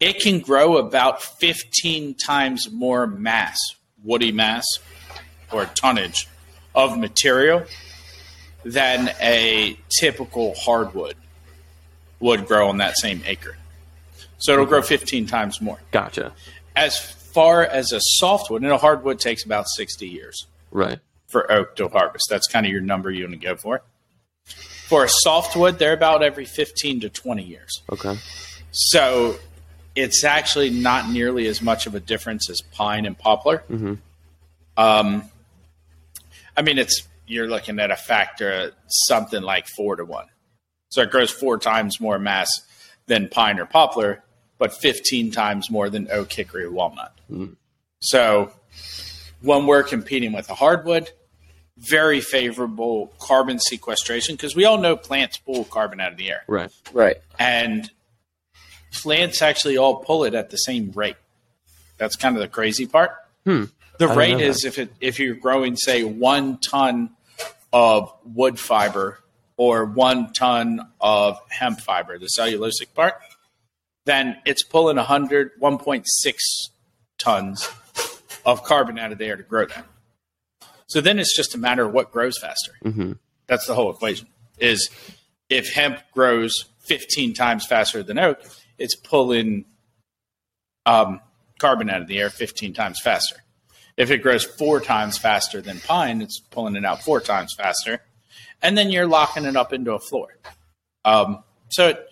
it 0.00 0.20
can 0.20 0.40
grow 0.40 0.76
about 0.76 1.22
15 1.22 2.14
times 2.14 2.68
more 2.70 3.06
mass, 3.06 3.58
woody 4.02 4.32
mass 4.32 4.64
or 5.52 5.66
tonnage 5.66 6.28
of 6.74 6.98
material 6.98 7.64
than 8.64 9.08
a 9.20 9.78
typical 10.00 10.52
hardwood 10.56 11.14
would 12.18 12.46
grow 12.46 12.68
on 12.68 12.78
that 12.78 12.98
same 12.98 13.22
acre. 13.24 13.56
So 14.38 14.52
it'll 14.52 14.66
grow 14.66 14.82
15 14.82 15.26
times 15.26 15.60
more. 15.60 15.78
Gotcha. 15.92 16.32
As 16.74 16.98
far 16.98 17.62
as 17.64 17.92
a 17.92 18.00
softwood, 18.00 18.62
and 18.62 18.72
a 18.72 18.78
hardwood 18.78 19.20
takes 19.20 19.44
about 19.44 19.68
60 19.68 20.06
years 20.06 20.46
Right. 20.72 20.98
For 21.34 21.50
oak 21.50 21.74
to 21.74 21.88
harvest. 21.88 22.26
That's 22.30 22.46
kind 22.46 22.64
of 22.64 22.70
your 22.70 22.80
number 22.80 23.10
you 23.10 23.24
want 23.24 23.40
to 23.40 23.44
go 23.44 23.56
for. 23.56 23.82
For 24.86 25.02
a 25.02 25.08
softwood, 25.08 25.80
they're 25.80 25.92
about 25.92 26.22
every 26.22 26.44
15 26.44 27.00
to 27.00 27.08
20 27.08 27.42
years. 27.42 27.82
Okay. 27.90 28.16
So 28.70 29.34
it's 29.96 30.22
actually 30.22 30.70
not 30.70 31.10
nearly 31.10 31.48
as 31.48 31.60
much 31.60 31.88
of 31.88 31.96
a 31.96 32.00
difference 32.00 32.48
as 32.48 32.60
pine 32.60 33.04
and 33.04 33.18
poplar. 33.18 33.64
Mhm. 33.68 33.98
Um, 34.76 35.28
I 36.56 36.62
mean, 36.62 36.78
it's 36.78 37.02
you're 37.26 37.48
looking 37.48 37.80
at 37.80 37.90
a 37.90 37.96
factor 37.96 38.72
something 38.86 39.42
like 39.42 39.66
four 39.66 39.96
to 39.96 40.04
one. 40.04 40.26
So 40.90 41.02
it 41.02 41.10
grows 41.10 41.32
four 41.32 41.58
times 41.58 42.00
more 42.00 42.20
mass 42.20 42.48
than 43.06 43.28
pine 43.28 43.58
or 43.58 43.66
poplar, 43.66 44.22
but 44.58 44.72
15 44.72 45.32
times 45.32 45.68
more 45.68 45.90
than 45.90 46.08
oak, 46.12 46.32
hickory, 46.32 46.62
or 46.62 46.70
walnut. 46.70 47.12
Mm. 47.28 47.56
So 47.98 48.52
when 49.40 49.66
we're 49.66 49.82
competing 49.82 50.32
with 50.32 50.48
a 50.50 50.54
hardwood, 50.54 51.10
very 51.78 52.20
favorable 52.20 53.12
carbon 53.18 53.58
sequestration 53.58 54.36
because 54.36 54.54
we 54.54 54.64
all 54.64 54.78
know 54.78 54.96
plants 54.96 55.36
pull 55.38 55.64
carbon 55.64 56.00
out 56.00 56.12
of 56.12 56.18
the 56.18 56.30
air 56.30 56.42
Right. 56.46 56.70
Right. 56.92 57.16
and 57.38 57.90
plants 58.92 59.42
actually 59.42 59.76
all 59.76 59.96
pull 59.96 60.24
it 60.24 60.34
at 60.34 60.50
the 60.50 60.56
same 60.56 60.92
rate. 60.94 61.16
That's 61.98 62.14
kind 62.16 62.36
of 62.36 62.42
the 62.42 62.48
crazy 62.48 62.86
part. 62.86 63.10
Hmm. 63.44 63.64
The 63.98 64.06
didn't 64.06 64.16
rate 64.18 64.40
is 64.40 64.64
if 64.64 64.78
it 64.78 64.92
if 65.00 65.18
you're 65.18 65.34
growing 65.34 65.76
say 65.76 66.02
one 66.04 66.58
ton 66.58 67.10
of 67.72 68.12
wood 68.24 68.58
fiber 68.58 69.20
or 69.56 69.84
one 69.84 70.32
ton 70.32 70.80
of 71.00 71.38
hemp 71.48 71.80
fiber, 71.80 72.18
the 72.18 72.28
cellulosic 72.38 72.92
part, 72.94 73.14
then 74.04 74.36
it's 74.44 74.62
pulling 74.64 74.96
100 74.96 75.60
1.6 75.60 76.04
tons 77.18 77.68
of 78.44 78.62
carbon 78.64 78.98
out 78.98 79.12
of 79.12 79.18
the 79.18 79.24
air 79.24 79.36
to 79.36 79.42
grow 79.42 79.66
that. 79.66 79.86
So 80.86 81.00
then 81.00 81.18
it's 81.18 81.36
just 81.36 81.54
a 81.54 81.58
matter 81.58 81.84
of 81.84 81.92
what 81.92 82.12
grows 82.12 82.38
faster. 82.38 82.72
hmm 82.82 83.12
That's 83.46 83.66
the 83.66 83.74
whole 83.74 83.90
equation. 83.90 84.28
Is 84.58 84.90
if 85.48 85.72
hemp 85.72 85.98
grows 86.12 86.52
15 86.86 87.34
times 87.34 87.66
faster 87.66 88.02
than 88.02 88.18
oak, 88.18 88.40
it's 88.78 88.94
pulling 88.94 89.64
um, 90.86 91.20
carbon 91.58 91.90
out 91.90 92.02
of 92.02 92.08
the 92.08 92.18
air 92.18 92.30
15 92.30 92.72
times 92.74 93.00
faster. 93.02 93.36
If 93.96 94.10
it 94.10 94.18
grows 94.18 94.44
four 94.44 94.80
times 94.80 95.18
faster 95.18 95.60
than 95.60 95.80
pine, 95.80 96.20
it's 96.20 96.40
pulling 96.40 96.76
it 96.76 96.84
out 96.84 97.02
four 97.02 97.20
times 97.20 97.54
faster, 97.56 98.00
and 98.60 98.76
then 98.76 98.90
you're 98.90 99.06
locking 99.06 99.44
it 99.44 99.56
up 99.56 99.72
into 99.72 99.92
a 99.94 100.00
floor. 100.00 100.36
Um, 101.04 101.44
so 101.70 101.88
it 101.88 102.08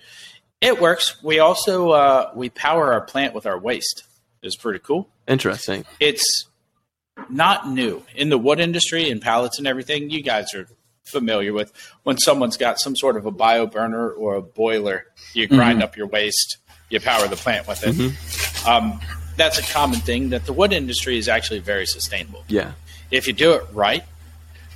it 0.61 0.81
works. 0.81 1.21
We 1.25 1.41
also 1.41 1.91
uh, 1.91 2.31
we 2.37 2.51
power 2.51 2.93
our 2.93 3.01
plant 3.01 3.35
with 3.35 3.47
our 3.47 3.59
waste. 3.59 4.05
It's 4.43 4.57
pretty 4.57 4.79
cool 4.81 5.09
Interesting. 5.29 5.85
it's 6.01 6.47
not 7.29 7.69
new 7.69 8.03
in 8.15 8.29
the 8.29 8.39
wood 8.39 8.61
industry 8.61 9.11
and 9.11 9.21
pallets 9.21 9.59
and 9.59 9.67
everything. 9.67 10.11
You 10.11 10.23
guys 10.23 10.53
are 10.55 10.67
familiar 11.05 11.53
with 11.53 11.73
when 12.05 12.17
someone's 12.19 12.57
got 12.57 12.81
some 12.81 12.97
sort 12.97 13.17
of 13.17 13.27
a 13.27 13.31
bio 13.31 13.67
burner 13.67 14.11
or 14.11 14.37
a 14.37 14.43
boiler, 14.43 15.07
you 15.35 15.47
grind 15.47 15.83
up 15.83 15.97
your 15.97 16.07
waste, 16.07 16.59
you 16.91 17.01
power 17.01 17.27
the 17.29 17.37
plant 17.37 17.67
with 17.67 17.83
it. 17.85 18.67
Um, 18.69 19.01
that's 19.37 19.59
a 19.59 19.73
common 19.73 19.99
thing 20.01 20.31
that 20.31 20.47
the 20.47 20.53
wood 20.53 20.73
industry 20.73 21.19
is 21.19 21.29
actually 21.29 21.59
very 21.61 21.87
sustainable. 21.87 22.45
Yeah. 22.49 22.73
If 23.11 23.27
you 23.27 23.33
do 23.33 23.53
it 23.53 23.65
right, 23.73 24.05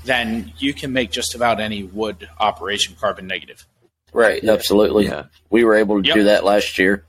then 0.04 0.52
you 0.58 0.72
can 0.74 0.92
make 0.92 1.10
just 1.10 1.34
about 1.34 1.60
any 1.60 1.84
wood 1.84 2.28
operation 2.38 2.96
carbon 3.00 3.26
negative. 3.26 3.66
Right. 4.12 4.42
Absolutely. 4.42 5.06
Yeah. 5.06 5.24
We 5.50 5.64
were 5.64 5.74
able 5.74 6.00
to 6.02 6.06
Yep. 6.06 6.14
do 6.14 6.24
that 6.24 6.44
last 6.44 6.78
year 6.78 7.04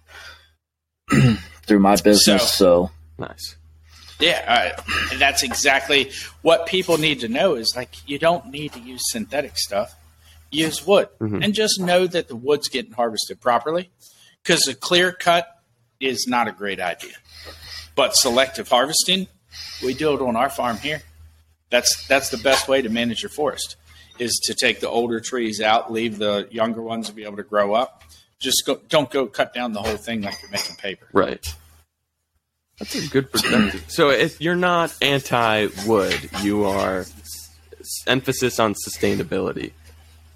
through 1.66 1.80
my 1.80 1.96
business. 1.98 2.54
So, 2.54 2.92
Nice. 3.18 3.56
Yeah, 4.20 4.76
uh, 4.80 5.16
that's 5.18 5.44
exactly 5.44 6.12
what 6.42 6.66
people 6.66 6.98
need 6.98 7.20
to 7.20 7.28
know. 7.28 7.56
Is 7.56 7.74
like 7.76 7.96
you 8.08 8.18
don't 8.18 8.48
need 8.48 8.74
to 8.74 8.80
use 8.80 9.02
synthetic 9.12 9.58
stuff. 9.58 9.96
Use 10.50 10.86
wood, 10.88 11.10
and 11.44 11.54
just 11.54 11.80
know 11.80 12.08
that 12.08 12.30
the 12.30 12.36
wood's 12.36 12.70
getting 12.70 12.94
harvested 12.94 13.42
properly. 13.42 13.90
Because 14.42 14.68
a 14.68 14.74
clear 14.74 15.12
cut 15.12 15.62
is 16.00 16.26
not 16.26 16.48
a 16.48 16.52
great 16.54 16.80
idea, 16.80 17.14
but 17.96 18.16
selective 18.16 18.70
harvesting, 18.70 19.28
we 19.84 19.94
do 19.94 20.14
it 20.14 20.22
on 20.22 20.36
our 20.36 20.50
farm 20.50 20.78
here. 20.78 21.02
That's 21.70 22.08
that's 22.08 22.30
the 22.30 22.38
best 22.38 22.68
way 22.68 22.82
to 22.82 22.90
manage 22.90 23.22
your 23.22 23.30
forest. 23.30 23.76
Is 24.20 24.40
to 24.46 24.56
take 24.56 24.80
the 24.80 24.90
older 24.90 25.20
trees 25.20 25.62
out, 25.62 25.92
leave 25.92 26.18
the 26.18 26.48
younger 26.50 26.82
ones 26.82 27.08
to 27.08 27.14
be 27.14 27.24
able 27.24 27.38
to 27.38 27.44
grow 27.44 27.74
up. 27.74 28.04
Just 28.40 28.64
go, 28.66 28.80
don't 28.90 29.12
go 29.12 29.28
cut 29.28 29.54
down 29.54 29.74
the 29.74 29.82
whole 29.82 29.98
thing 29.98 30.22
like 30.22 30.42
you're 30.42 30.52
making 30.52 30.76
paper. 30.78 31.08
Right. 31.12 31.54
That's 32.80 32.96
a 32.96 33.10
good 33.10 33.32
perspective. 33.32 33.86
So 33.88 34.10
if 34.10 34.40
you're 34.40 34.56
not 34.56 34.96
anti-wood, 35.02 36.30
you 36.44 36.66
are 36.66 37.06
emphasis 38.06 38.60
on 38.60 38.76
sustainability. 38.76 39.72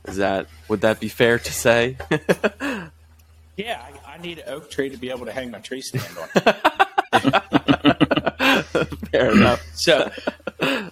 Is 0.08 0.18
that 0.18 0.48
would 0.68 0.82
that 0.82 1.00
be 1.00 1.10
fair 1.10 1.38
to 1.38 1.54
say? 1.54 1.98
Yeah, 3.58 3.86
I, 4.08 4.16
I 4.16 4.18
need 4.18 4.40
an 4.40 4.46
oak 4.48 4.72
tree 4.72 4.90
to 4.90 4.98
be 4.98 5.10
able 5.10 5.26
to 5.26 5.32
hang 5.32 5.52
my 5.52 5.60
tree 5.60 5.82
stand 5.82 6.18
on. 6.18 6.30
fair 9.12 9.32
enough. 9.32 9.62
So, 9.76 10.12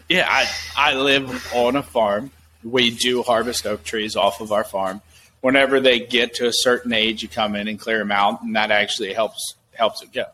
yeah, 0.09 0.27
I, 0.29 0.47
I 0.75 0.93
live 0.93 1.53
on 1.53 1.75
a 1.75 1.83
farm. 1.83 2.31
We 2.63 2.91
do 2.91 3.23
harvest 3.23 3.65
oak 3.65 3.83
trees 3.83 4.15
off 4.15 4.41
of 4.41 4.51
our 4.51 4.63
farm. 4.63 5.01
Whenever 5.41 5.79
they 5.79 5.99
get 5.99 6.35
to 6.35 6.47
a 6.47 6.53
certain 6.53 6.93
age, 6.93 7.23
you 7.23 7.29
come 7.29 7.55
in 7.55 7.67
and 7.67 7.79
clear 7.79 7.99
them 7.99 8.11
out, 8.11 8.43
and 8.43 8.55
that 8.55 8.71
actually 8.71 9.13
helps 9.13 9.55
helps 9.73 10.03
it 10.03 10.11
go. 10.11 10.25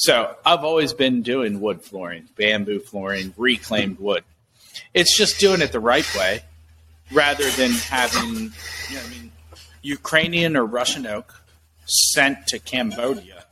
So 0.00 0.34
I've 0.46 0.62
always 0.64 0.92
been 0.92 1.22
doing 1.22 1.60
wood 1.60 1.82
flooring, 1.82 2.28
bamboo 2.36 2.78
flooring, 2.78 3.34
reclaimed 3.36 3.98
wood. 3.98 4.22
It's 4.94 5.16
just 5.16 5.40
doing 5.40 5.60
it 5.60 5.72
the 5.72 5.80
right 5.80 6.06
way, 6.16 6.42
rather 7.12 7.50
than 7.50 7.72
having, 7.72 8.52
you 8.90 8.94
know, 8.96 9.02
I 9.04 9.08
mean, 9.10 9.32
Ukrainian 9.82 10.56
or 10.56 10.64
Russian 10.64 11.04
oak 11.04 11.34
sent 11.86 12.46
to 12.48 12.60
Cambodia 12.60 13.44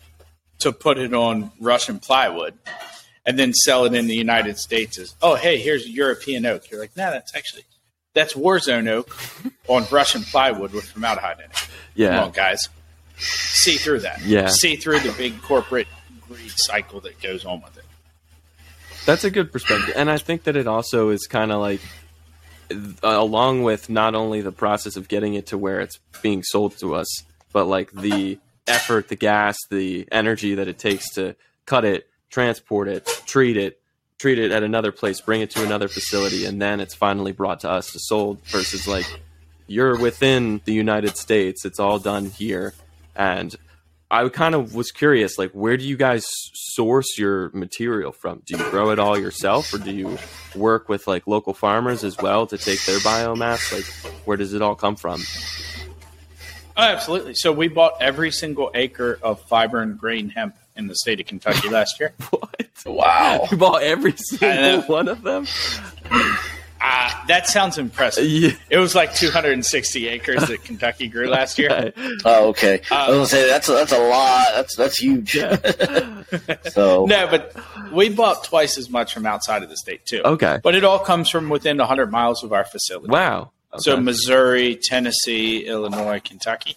to 0.61 0.71
put 0.71 0.99
it 0.99 1.13
on 1.13 1.51
Russian 1.61 1.99
plywood 1.99 2.55
and 3.27 3.37
then 3.37 3.53
sell 3.53 3.85
it 3.85 3.95
in 3.95 4.07
the 4.07 4.15
United 4.15 4.57
States 4.57 4.99
as, 5.01 5.17
oh, 5.21 5.35
hey, 5.35 5.59
here's 5.59 5.85
a 5.85 5.91
European 5.91 6.47
oak. 6.47 6.71
You're 6.71 6.79
like, 6.81 6.97
no, 6.97 7.11
that's 7.11 7.35
actually 7.35 7.65
that's 8.15 8.37
war 8.37 8.61
zone 8.61 8.87
oak 8.87 9.17
on 9.67 9.85
Russian 9.91 10.23
plywood 10.23 10.73
with 10.73 10.85
formaldehyde 10.85 11.39
in 11.39 11.45
it. 11.47 11.53
Come 11.53 11.69
Yeah. 11.97 12.23
on, 12.23 12.31
guys, 12.31 12.69
see 13.19 13.77
through 13.79 14.01
that. 14.01 14.23
Yeah. 14.25 14.47
see 14.49 14.77
through 14.77 15.01
the 15.01 15.13
big 15.19 15.43
corporate 15.43 15.89
cycle 16.57 17.01
that 17.01 17.21
goes 17.21 17.45
on 17.45 17.63
with 17.63 17.77
it. 17.77 17.85
That's 19.05 19.25
a 19.25 19.31
good 19.31 19.53
perspective, 19.53 19.95
and 19.97 20.11
I 20.11 20.19
think 20.19 20.45
that 20.45 20.57
it 20.57 20.67
also 20.67 21.11
is 21.11 21.27
kind 21.27 21.53
of 21.53 21.61
like, 21.61 21.81
uh, 22.73 22.77
along 23.03 23.63
with 23.63 23.89
not 23.89 24.15
only 24.17 24.41
the 24.41 24.51
process 24.51 24.97
of 24.97 25.07
getting 25.07 25.35
it 25.35 25.47
to 25.47 25.59
where 25.59 25.81
it's 25.81 26.01
being 26.23 26.43
sold 26.43 26.77
to 26.79 26.97
us, 26.97 27.07
but 27.53 27.67
like 27.67 27.93
the 27.93 28.39
effort, 28.67 29.09
the 29.09 29.17
gas, 29.17 29.57
the 29.71 30.09
energy 30.11 30.57
that 30.57 30.67
it 30.67 30.79
takes 30.79 31.11
to 31.15 31.37
cut 31.67 31.85
it, 31.85 32.09
transport 32.31 32.89
it, 32.89 33.07
treat 33.27 33.57
it, 33.57 33.81
treat 34.19 34.39
it 34.39 34.51
at 34.51 34.65
another 34.65 34.91
place, 34.91 35.21
bring 35.21 35.41
it 35.41 35.51
to 35.51 35.63
another 35.63 35.87
facility, 35.87 36.45
and 36.45 36.61
then 36.61 36.81
it's 36.81 36.95
finally 36.95 37.33
brought 37.33 37.61
to 37.61 37.71
us 37.71 37.93
to 37.93 38.01
sold. 38.01 38.41
Versus 38.47 38.89
like, 38.89 39.07
you're 39.69 39.99
within 39.99 40.61
the 40.65 40.73
United 40.73 41.17
States, 41.17 41.65
it's 41.65 41.79
all 41.79 42.01
done 42.01 42.27
here, 42.27 42.75
and 43.15 43.55
I 44.11 44.29
kind 44.29 44.55
of 44.55 44.75
was 44.75 44.93
curious, 44.93 45.37
like, 45.37 45.51
where 45.51 45.77
do 45.77 45.85
you 45.85 45.97
guys 45.97 46.25
source 46.55 47.19
your 47.19 47.51
material 47.51 48.13
from? 48.13 48.43
Do 48.47 48.57
you 48.57 48.71
grow 48.71 48.91
it 48.91 48.99
all 49.01 49.19
yourself, 49.19 49.73
or 49.75 49.79
do 49.79 49.91
you 49.93 50.19
work 50.55 50.89
with 50.89 51.09
like 51.09 51.27
local 51.27 51.55
farmers 51.55 52.05
as 52.05 52.17
well 52.19 52.47
to 52.47 52.57
take 52.57 52.85
their 52.85 52.99
biomass? 53.01 53.73
Like, 53.73 53.85
where 54.25 54.37
does 54.37 54.55
it 54.55 54.63
all 54.63 54.77
come 54.77 54.95
from? 54.95 55.23
Oh, 56.77 56.83
absolutely. 56.83 57.35
So 57.35 57.53
we 57.53 57.69
bought 57.69 57.95
every 58.01 58.31
single 58.31 58.71
acre 58.75 59.19
of 59.23 59.41
fiber 59.49 59.81
and 59.81 59.99
grain 59.99 60.29
hemp 60.29 60.57
in 60.77 60.87
the 60.87 60.95
state 60.95 61.19
of 61.21 61.27
Kentucky 61.27 61.69
last 61.69 61.99
year. 61.99 62.13
What? 62.31 62.95
Wow. 62.95 63.49
You 63.51 63.57
bought 63.57 63.83
every 63.83 64.15
single 64.17 64.83
one 64.83 65.09
of 65.09 65.23
them? 65.23 65.47
Uh, 66.81 67.11
that 67.29 67.49
sounds 67.49 67.79
impressive. 67.79 68.27
Yeah. 68.27 68.51
It 68.69 68.79
was 68.79 68.95
like 68.95 69.15
260 69.15 70.09
acres 70.09 70.47
that 70.47 70.63
Kentucky 70.65 71.09
grew 71.09 71.29
last 71.29 71.59
year. 71.59 71.71
Okay. 71.71 71.93
Oh, 72.25 72.49
okay. 72.49 72.81
I 72.91 73.09
was 73.09 73.17
gonna 73.17 73.27
say 73.27 73.49
that's 73.49 73.69
a, 73.69 73.73
that's 73.73 73.93
a 73.93 73.99
lot. 73.99 74.47
That's 74.55 74.77
that's 74.77 74.99
huge. 74.99 75.33
so 76.71 77.07
No, 77.07 77.27
but 77.29 77.57
we 77.93 78.09
bought 78.11 78.45
twice 78.45 78.79
as 78.79 78.91
much 78.91 79.15
from 79.15 79.27
outside 79.27 79.63
of 79.63 79.69
the 79.69 79.77
state 79.77 80.05
too. 80.05 80.23
Okay. 80.25 80.59
But 80.63 80.75
it 80.75 80.85
all 80.85 80.99
comes 80.99 81.31
from 81.31 81.49
within 81.49 81.79
100 81.79 82.11
miles 82.11 82.45
of 82.45 82.53
our 82.53 82.65
facility. 82.65 83.09
Wow. 83.11 83.53
So 83.79 83.99
Missouri, 83.99 84.79
Tennessee, 84.81 85.67
Illinois, 85.67 86.21
Kentucky. 86.21 86.77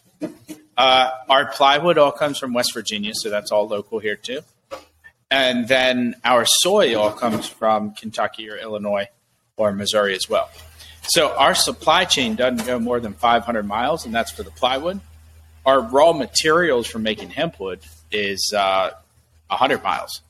Uh, 0.77 1.09
our 1.29 1.45
plywood 1.51 1.97
all 1.97 2.11
comes 2.11 2.37
from 2.37 2.53
West 2.53 2.73
Virginia, 2.73 3.13
so 3.13 3.29
that's 3.29 3.51
all 3.51 3.67
local 3.67 3.99
here 3.99 4.15
too. 4.15 4.41
And 5.31 5.67
then 5.67 6.15
our 6.23 6.45
soy 6.45 6.97
all 6.97 7.11
comes 7.11 7.47
from 7.47 7.93
Kentucky 7.93 8.49
or 8.49 8.57
Illinois 8.57 9.07
or 9.59 9.73
Missouri 9.73 10.15
as 10.15 10.29
well. 10.29 10.49
So 11.03 11.35
our 11.35 11.55
supply 11.55 12.05
chain 12.05 12.35
doesn't 12.35 12.65
go 12.65 12.79
more 12.79 12.99
than 12.99 13.13
500 13.13 13.65
miles, 13.65 14.05
and 14.05 14.13
that's 14.13 14.31
for 14.31 14.43
the 14.43 14.51
plywood. 14.51 15.01
Our 15.65 15.81
raw 15.81 16.13
materials 16.13 16.87
for 16.87 16.99
making 16.99 17.31
hempwood 17.31 17.81
is 18.11 18.53
uh, 18.55 18.91
100 19.47 19.83
miles. 19.83 20.21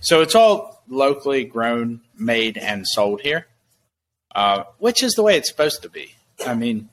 So 0.00 0.20
it's 0.20 0.34
all 0.34 0.82
locally 0.88 1.44
grown, 1.44 2.00
made, 2.16 2.58
and 2.58 2.86
sold 2.86 3.20
here 3.20 3.46
uh, 4.34 4.64
which 4.78 5.02
is 5.02 5.14
the 5.14 5.22
way 5.22 5.36
it's 5.36 5.48
supposed 5.48 5.82
to 5.82 5.88
be. 5.88 6.14
I 6.46 6.54
mean, 6.54 6.88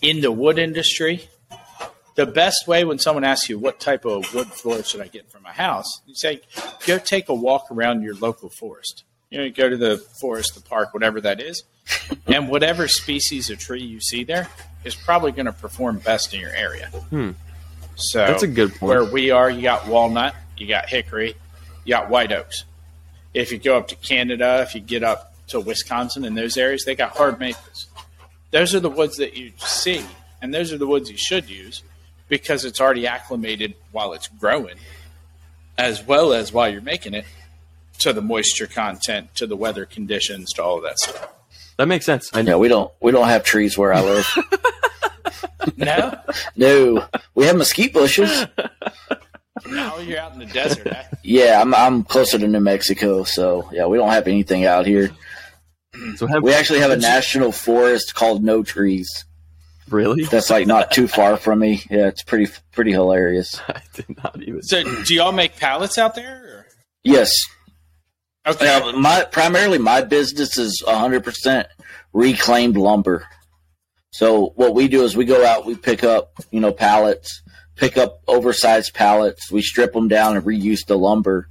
in 0.00 0.20
the 0.20 0.32
wood 0.32 0.58
industry, 0.58 1.28
the 2.14 2.26
best 2.26 2.66
way 2.66 2.84
when 2.84 2.98
someone 2.98 3.24
asks 3.24 3.48
you 3.48 3.58
what 3.58 3.78
type 3.78 4.04
of 4.04 4.32
wood 4.34 4.48
floor 4.48 4.82
should 4.82 5.00
I 5.00 5.08
get 5.08 5.30
for 5.30 5.40
my 5.40 5.52
house, 5.52 6.00
you 6.06 6.14
say, 6.14 6.40
go 6.86 6.98
take 6.98 7.28
a 7.28 7.34
walk 7.34 7.66
around 7.70 8.02
your 8.02 8.14
local 8.14 8.48
forest. 8.48 9.04
You 9.36 9.42
know, 9.42 9.46
you 9.48 9.52
go 9.52 9.68
to 9.68 9.76
the 9.76 9.98
forest, 9.98 10.54
the 10.54 10.62
park, 10.62 10.94
whatever 10.94 11.20
that 11.20 11.42
is, 11.42 11.62
and 12.26 12.48
whatever 12.48 12.88
species 12.88 13.50
of 13.50 13.58
tree 13.58 13.82
you 13.82 14.00
see 14.00 14.24
there 14.24 14.48
is 14.82 14.94
probably 14.94 15.30
going 15.30 15.44
to 15.44 15.52
perform 15.52 15.98
best 15.98 16.32
in 16.32 16.40
your 16.40 16.54
area. 16.54 16.86
Hmm. 16.86 17.32
So 17.96 18.20
That's 18.20 18.44
a 18.44 18.48
good 18.48 18.70
point. 18.70 18.88
Where 18.88 19.04
we 19.04 19.30
are, 19.32 19.50
you 19.50 19.60
got 19.60 19.88
walnut, 19.88 20.34
you 20.56 20.66
got 20.66 20.88
hickory, 20.88 21.34
you 21.84 21.90
got 21.90 22.08
white 22.08 22.32
oaks. 22.32 22.64
If 23.34 23.52
you 23.52 23.58
go 23.58 23.76
up 23.76 23.88
to 23.88 23.96
Canada, 23.96 24.64
if 24.66 24.74
you 24.74 24.80
get 24.80 25.02
up 25.02 25.34
to 25.48 25.60
Wisconsin 25.60 26.24
and 26.24 26.34
those 26.34 26.56
areas, 26.56 26.86
they 26.86 26.94
got 26.94 27.14
hard 27.14 27.38
maples. 27.38 27.88
Those 28.52 28.74
are 28.74 28.80
the 28.80 28.88
woods 28.88 29.18
that 29.18 29.36
you 29.36 29.52
see, 29.58 30.02
and 30.40 30.54
those 30.54 30.72
are 30.72 30.78
the 30.78 30.86
woods 30.86 31.10
you 31.10 31.18
should 31.18 31.50
use 31.50 31.82
because 32.30 32.64
it's 32.64 32.80
already 32.80 33.06
acclimated 33.06 33.74
while 33.92 34.14
it's 34.14 34.28
growing, 34.28 34.76
as 35.76 36.02
well 36.02 36.32
as 36.32 36.54
while 36.54 36.70
you're 36.70 36.80
making 36.80 37.12
it 37.12 37.26
to 38.00 38.12
the 38.12 38.22
moisture 38.22 38.66
content, 38.66 39.34
to 39.36 39.46
the 39.46 39.56
weather 39.56 39.84
conditions, 39.86 40.52
to 40.54 40.62
all 40.62 40.76
of 40.78 40.82
that 40.84 40.98
stuff. 40.98 41.28
That 41.78 41.88
makes 41.88 42.06
sense. 42.06 42.30
I 42.32 42.42
know. 42.42 42.52
yeah, 42.52 42.56
we 42.56 42.68
don't 42.68 42.92
we 43.00 43.12
don't 43.12 43.28
have 43.28 43.44
trees 43.44 43.76
where 43.76 43.92
I 43.92 44.00
live. 44.02 44.26
No, 45.76 46.16
no, 46.54 47.04
we 47.34 47.44
have 47.46 47.56
mesquite 47.56 47.92
bushes. 47.92 48.46
now 49.68 49.98
you're 49.98 50.18
out 50.20 50.32
in 50.34 50.38
the 50.38 50.46
desert. 50.46 50.86
Eh? 50.86 51.02
Yeah, 51.24 51.60
I'm 51.60 51.74
I'm 51.74 52.04
closer 52.04 52.38
to 52.38 52.46
New 52.46 52.60
Mexico, 52.60 53.24
so 53.24 53.68
yeah, 53.72 53.86
we 53.86 53.96
don't 53.96 54.10
have 54.10 54.28
anything 54.28 54.64
out 54.64 54.86
here. 54.86 55.10
So 56.16 56.26
have 56.28 56.42
We 56.42 56.52
actually 56.54 56.80
have 56.80 56.90
a 56.92 56.96
national 56.96 57.52
forest 57.52 58.14
called 58.14 58.44
No 58.44 58.62
Trees. 58.62 59.24
really? 59.88 60.24
That's 60.24 60.50
like 60.50 60.66
not 60.66 60.92
too 60.92 61.08
far 61.08 61.36
from 61.36 61.58
me. 61.58 61.82
Yeah, 61.90 62.06
it's 62.06 62.22
pretty 62.22 62.52
pretty 62.72 62.92
hilarious. 62.92 63.60
I 63.68 63.80
did 63.94 64.06
not 64.22 64.40
even. 64.42 64.62
So, 64.62 64.84
do 65.04 65.14
y'all 65.14 65.32
make 65.32 65.56
pallets 65.56 65.98
out 65.98 66.14
there? 66.14 66.66
Yes, 67.02 67.32
Or? 67.32 67.55
Okay. 68.46 68.64
Yeah, 68.66 68.92
my 68.92 69.24
primarily 69.24 69.78
my 69.78 70.02
business 70.02 70.56
is 70.56 70.82
100% 70.86 71.64
reclaimed 72.12 72.76
lumber. 72.76 73.26
So 74.10 74.52
what 74.56 74.74
we 74.74 74.88
do 74.88 75.02
is 75.04 75.16
we 75.16 75.24
go 75.24 75.44
out, 75.44 75.66
we 75.66 75.74
pick 75.74 76.04
up, 76.04 76.32
you 76.50 76.60
know, 76.60 76.72
pallets, 76.72 77.42
pick 77.74 77.96
up 77.96 78.20
oversized 78.28 78.94
pallets, 78.94 79.50
we 79.50 79.62
strip 79.62 79.92
them 79.92 80.08
down 80.08 80.36
and 80.36 80.46
reuse 80.46 80.86
the 80.86 80.96
lumber 80.96 81.48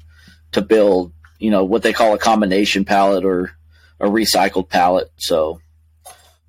to 0.54 0.62
build, 0.62 1.12
you 1.38 1.52
know, 1.52 1.64
what 1.66 1.84
they 1.84 1.94
call 1.94 2.14
a 2.14 2.18
combination 2.18 2.86
pallet 2.86 3.26
or 3.26 3.52
a 4.00 4.08
recycled 4.08 4.70
pallet. 4.70 5.10
So 5.18 5.60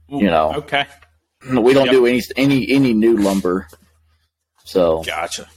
you 0.08 0.26
know. 0.28 0.54
Okay. 0.54 0.86
we 1.50 1.74
don't 1.74 1.86
Yep. 1.86 1.92
do 1.92 2.06
any 2.06 2.22
any 2.36 2.70
any 2.70 2.94
new 2.94 3.16
lumber. 3.16 3.68
So 4.64 5.02
Gotcha. 5.04 5.48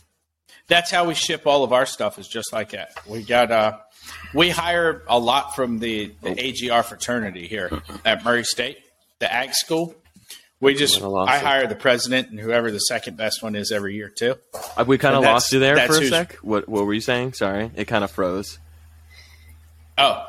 That's 0.67 0.91
how 0.91 1.05
we 1.05 1.13
ship 1.15 1.47
all 1.47 1.63
of 1.63 1.73
our 1.73 1.85
stuff. 1.85 2.19
Is 2.19 2.27
just 2.27 2.51
like 2.53 2.71
that. 2.71 2.91
We 3.07 3.23
got 3.23 3.51
uh, 3.51 3.77
we 4.33 4.49
hire 4.49 5.03
a 5.07 5.17
lot 5.19 5.55
from 5.55 5.79
the, 5.79 6.13
the 6.21 6.31
AGR 6.31 6.83
fraternity 6.83 7.47
here 7.47 7.81
at 8.05 8.23
Murray 8.23 8.43
State, 8.43 8.77
the 9.19 9.31
Ag 9.31 9.53
School. 9.53 9.95
We 10.61 10.75
just 10.75 11.01
I 11.01 11.05
lost 11.05 11.31
I 11.31 11.37
it. 11.37 11.43
hire 11.43 11.67
the 11.67 11.75
president 11.75 12.29
and 12.31 12.39
whoever 12.39 12.69
the 12.69 12.79
second 12.79 13.15
best 13.15 13.41
one 13.41 13.55
is 13.55 13.71
every 13.71 13.95
year 13.95 14.09
too. 14.09 14.35
We 14.85 14.97
kind 14.97 15.15
of 15.15 15.23
lost 15.23 15.53
you 15.53 15.59
there 15.59 15.87
for 15.87 16.01
a 16.01 16.07
sec. 16.07 16.33
What 16.35 16.67
What 16.67 16.85
were 16.85 16.93
you 16.93 16.99
saying? 17.01 17.33
Sorry, 17.33 17.71
it 17.75 17.85
kind 17.85 18.03
of 18.03 18.11
froze. 18.11 18.59
Oh, 19.97 20.25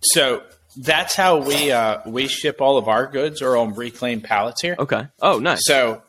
so 0.00 0.42
that's 0.76 1.16
how 1.16 1.38
we 1.38 1.72
uh, 1.72 1.98
we 2.06 2.28
ship 2.28 2.60
all 2.60 2.78
of 2.78 2.86
our 2.88 3.06
goods 3.08 3.42
or 3.42 3.56
on 3.56 3.74
reclaimed 3.74 4.22
pallets 4.24 4.62
here. 4.62 4.76
Okay. 4.78 5.08
Oh, 5.20 5.38
nice. 5.40 5.60
So 5.64 6.02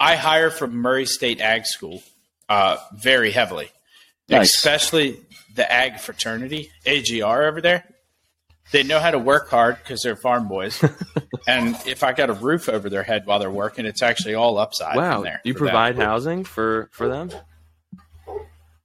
I 0.00 0.16
hire 0.16 0.50
from 0.50 0.74
Murray 0.76 1.06
State 1.06 1.40
Ag 1.40 1.66
School 1.66 2.02
uh, 2.48 2.78
very 2.94 3.30
heavily, 3.30 3.70
Nice. 4.28 4.54
especially 4.54 5.20
the 5.54 5.70
ag 5.70 5.98
fraternity 5.98 6.70
AGR 6.86 7.42
over 7.44 7.60
there. 7.60 7.84
They 8.70 8.82
know 8.82 9.00
how 9.00 9.10
to 9.10 9.18
work 9.18 9.50
hard 9.50 9.76
because 9.78 10.00
they're 10.02 10.16
farm 10.16 10.48
boys, 10.48 10.82
and 11.46 11.76
if 11.84 12.02
I 12.02 12.12
got 12.12 12.30
a 12.30 12.32
roof 12.32 12.68
over 12.68 12.88
their 12.88 13.02
head 13.02 13.26
while 13.26 13.38
they're 13.38 13.50
working, 13.50 13.84
it's 13.84 14.02
actually 14.02 14.34
all 14.34 14.56
upside. 14.56 14.96
wow. 14.96 15.16
from 15.16 15.24
there 15.24 15.40
you 15.44 15.52
for 15.52 15.58
them. 15.60 15.66
provide 15.68 15.96
housing 15.96 16.44
for 16.44 16.88
for 16.92 17.08
them? 17.08 17.30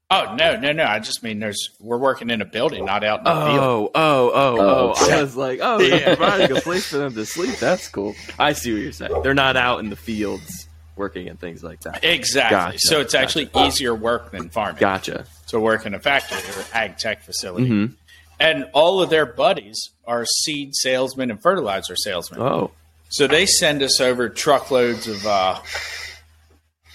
Oh 0.10 0.36
no, 0.38 0.58
no, 0.58 0.72
no! 0.72 0.86
I 0.86 1.00
just 1.00 1.22
mean 1.22 1.40
there's 1.40 1.70
we're 1.80 1.98
working 1.98 2.30
in 2.30 2.42
a 2.42 2.46
building, 2.46 2.86
not 2.86 3.04
out 3.04 3.20
in 3.20 3.24
the 3.26 3.32
field. 3.32 3.60
Oh, 3.60 3.92
oh, 3.94 4.32
oh, 4.34 4.58
Oh, 4.60 4.94
oh! 4.98 5.12
I 5.12 5.22
was 5.22 5.36
like, 5.36 5.60
oh, 5.62 5.80
Yeah. 5.80 6.16
providing 6.16 6.56
a 6.56 6.62
place 6.62 6.88
for 6.88 6.98
them 6.98 7.14
to 7.14 7.26
sleep. 7.26 7.58
That's 7.58 7.88
cool. 7.90 8.16
I 8.40 8.54
see 8.54 8.72
what 8.74 8.82
you're 8.82 8.92
saying. 8.94 9.22
They're 9.22 9.34
not 9.34 9.58
out 9.58 9.80
in 9.80 9.90
the 9.90 9.96
fields 9.98 10.67
working 10.98 11.28
and 11.30 11.40
things 11.40 11.64
like 11.64 11.82
that. 11.82 12.04
Exactly. 12.04 12.58
Gotcha, 12.58 12.80
so 12.80 13.00
it's 13.02 13.14
gotcha. 13.14 13.24
actually 13.24 13.50
easier 13.68 13.94
work 13.96 14.32
than 14.32 14.50
farming. 14.50 14.80
Gotcha. 14.80 15.26
to 15.50 15.60
work 15.60 15.86
in 15.86 15.94
a 15.94 16.00
factory 16.00 16.38
or 16.40 16.66
ag 16.74 16.98
tech 16.98 17.24
facility. 17.24 17.70
Mhm. 17.70 17.94
And 18.40 18.66
all 18.74 19.02
of 19.02 19.10
their 19.10 19.26
buddies 19.26 19.92
are 20.06 20.26
seed 20.26 20.76
salesmen 20.76 21.32
and 21.32 21.42
fertilizer 21.42 21.96
salesmen. 21.96 22.42
Oh, 22.42 22.72
So 23.10 23.26
they 23.28 23.46
send 23.46 23.82
us 23.82 24.02
over 24.02 24.28
truckloads 24.30 25.08
of 25.08 25.26
uh, 25.26 25.60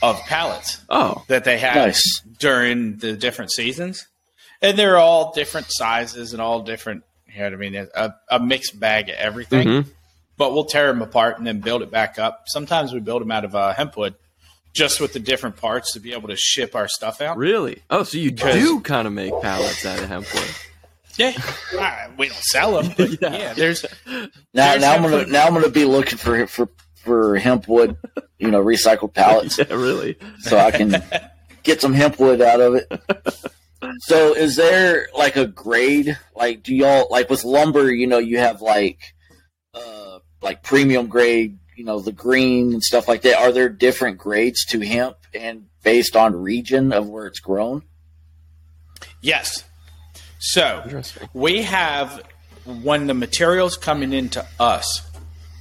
of 0.03 0.21
pallets 0.27 0.79
oh, 0.91 1.25
that 1.29 1.45
they 1.45 1.59
have 1.59 1.77
Nice. 1.77 2.21
during 2.39 2.97
the 2.99 3.13
different 3.17 3.53
seasons. 3.53 4.07
And 4.61 4.79
they're 4.79 4.99
all 4.99 5.33
different 5.33 5.67
sizes 5.71 6.33
and 6.33 6.43
all 6.43 6.61
different, 6.63 7.05
you 7.27 7.39
know 7.39 7.45
what 7.47 7.53
I 7.55 7.57
mean, 7.57 7.89
a, 7.95 8.15
a 8.31 8.39
mixed 8.41 8.79
bag 8.79 9.09
of 9.09 9.15
everything. 9.17 9.67
Mhm. 9.69 9.87
But 10.37 10.53
we'll 10.55 10.65
tear 10.65 10.87
them 10.89 11.03
apart 11.03 11.39
and 11.39 11.47
then 11.47 11.61
build 11.61 11.83
it 11.83 11.91
back 11.91 12.19
up. 12.19 12.45
Sometimes 12.47 12.93
we 12.93 13.01
build 13.01 13.23
them 13.23 13.31
out 13.31 13.45
of 13.45 13.55
uh, 13.55 13.75
hempwood 13.75 14.15
just 14.73 15.01
with 15.01 15.13
the 15.13 15.21
different 15.21 15.57
parts 15.57 15.93
to 15.93 16.01
be 16.01 16.13
able 16.15 16.29
to 16.29 16.37
ship 16.37 16.75
our 16.75 16.89
stuff 16.89 17.21
out. 17.21 17.37
really? 17.37 17.83
Oh, 17.91 18.03
so 18.05 18.17
you 18.19 18.31
do 18.31 18.81
kind 18.81 19.07
of 19.07 19.13
make 19.13 19.33
pallets 19.43 19.85
out 19.85 19.99
of 20.03 20.09
hempwood? 20.09 20.49
Yeah, 21.19 21.33
Uh, 21.79 22.09
we 22.17 22.29
don't 22.29 22.37
sell 22.39 22.81
them, 22.81 22.95
but 22.97 23.11
Yeah. 23.21 23.37
yeah. 23.37 23.53
there's 23.53 23.85
Now, 24.07 24.29
There's 24.55 24.81
now 24.81 24.93
I'm 24.95 25.03
gonna 25.03 25.17
hempwood. 25.19 25.29
now 25.29 25.47
I'm 25.47 25.53
gonna 25.53 25.69
be 25.69 25.85
looking 25.85 26.17
for 26.17 26.47
for 26.47 26.69
for 27.05 27.37
hempwood, 27.37 27.97
you 28.39 28.51
know, 28.51 28.65
recycled 28.65 29.13
pallets, 29.13 29.59
yeah, 29.59 29.67
really. 29.75 30.17
so 30.41 30.57
I 30.57 30.71
can 30.71 31.03
get 31.65 31.83
some 31.83 31.93
hempwood 31.93 32.41
out 32.41 32.61
of 32.63 32.77
it. 32.77 32.91
So, 34.03 34.35
is 34.35 34.57
there 34.57 35.09
like 35.15 35.37
a 35.37 35.47
grade? 35.47 36.17
Like, 36.35 36.63
do 36.63 36.75
y'all 36.75 37.09
like 37.11 37.29
with 37.29 37.45
lumber? 37.45 37.93
You 37.93 38.07
know, 38.07 38.19
you 38.19 38.39
have 38.39 38.63
like 38.63 38.99
like 40.43 40.63
premium 40.63 41.07
grade, 41.07 41.59
you 41.77 41.85
know, 41.85 42.01
the 42.01 42.13
green 42.13 42.73
and 42.73 42.83
stuff 42.83 43.09
like 43.09 43.23
that. 43.23 43.39
Are 43.39 43.53
there 43.53 43.69
different 43.69 44.19
grades 44.19 44.65
to 44.67 44.81
hemp 44.81 45.17
and 45.35 45.67
based 45.83 46.17
on 46.17 46.35
region 46.35 46.93
of 46.93 47.09
where 47.09 47.27
it's 47.27 47.41
grown? 47.41 47.83
yes. 49.21 49.65
So 50.39 51.01
we 51.33 51.63
have 51.63 52.23
when 52.65 53.07
the 53.07 53.15
materials 53.15 53.77
coming 53.77 54.13
into 54.13 54.45
us, 54.59 55.09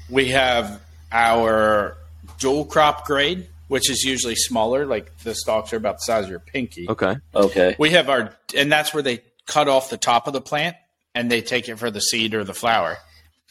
we 0.10 0.30
have 0.30 0.82
our 1.12 1.98
dual 2.40 2.66
crop 2.66 3.06
grade, 3.06 3.48
which 3.68 3.90
is 3.92 4.04
usually 4.04 4.36
smaller, 4.36 4.86
like 4.88 5.16
the 5.20 5.36
stalks 5.36 5.72
are 5.74 5.78
about 5.78 5.98
the 5.98 6.02
size 6.02 6.24
of 6.26 6.32
your 6.32 6.40
pinky. 6.40 6.88
Okay. 6.90 7.16
Okay, 7.36 7.76
We 7.78 7.92
have 7.92 8.10
our, 8.10 8.36
and 8.56 8.72
that's 8.72 8.94
where 8.94 9.04
they 9.04 9.22
cut 9.46 9.68
off 9.68 9.90
the 9.90 9.98
top 9.98 10.26
of 10.28 10.34
the 10.34 10.42
plant 10.42 10.76
and 11.14 11.30
they 11.30 11.42
take 11.42 11.70
it 11.70 11.78
for 11.78 11.92
the 11.92 12.02
seed 12.02 12.34
or 12.34 12.44
the 12.44 12.54
flower, 12.54 12.98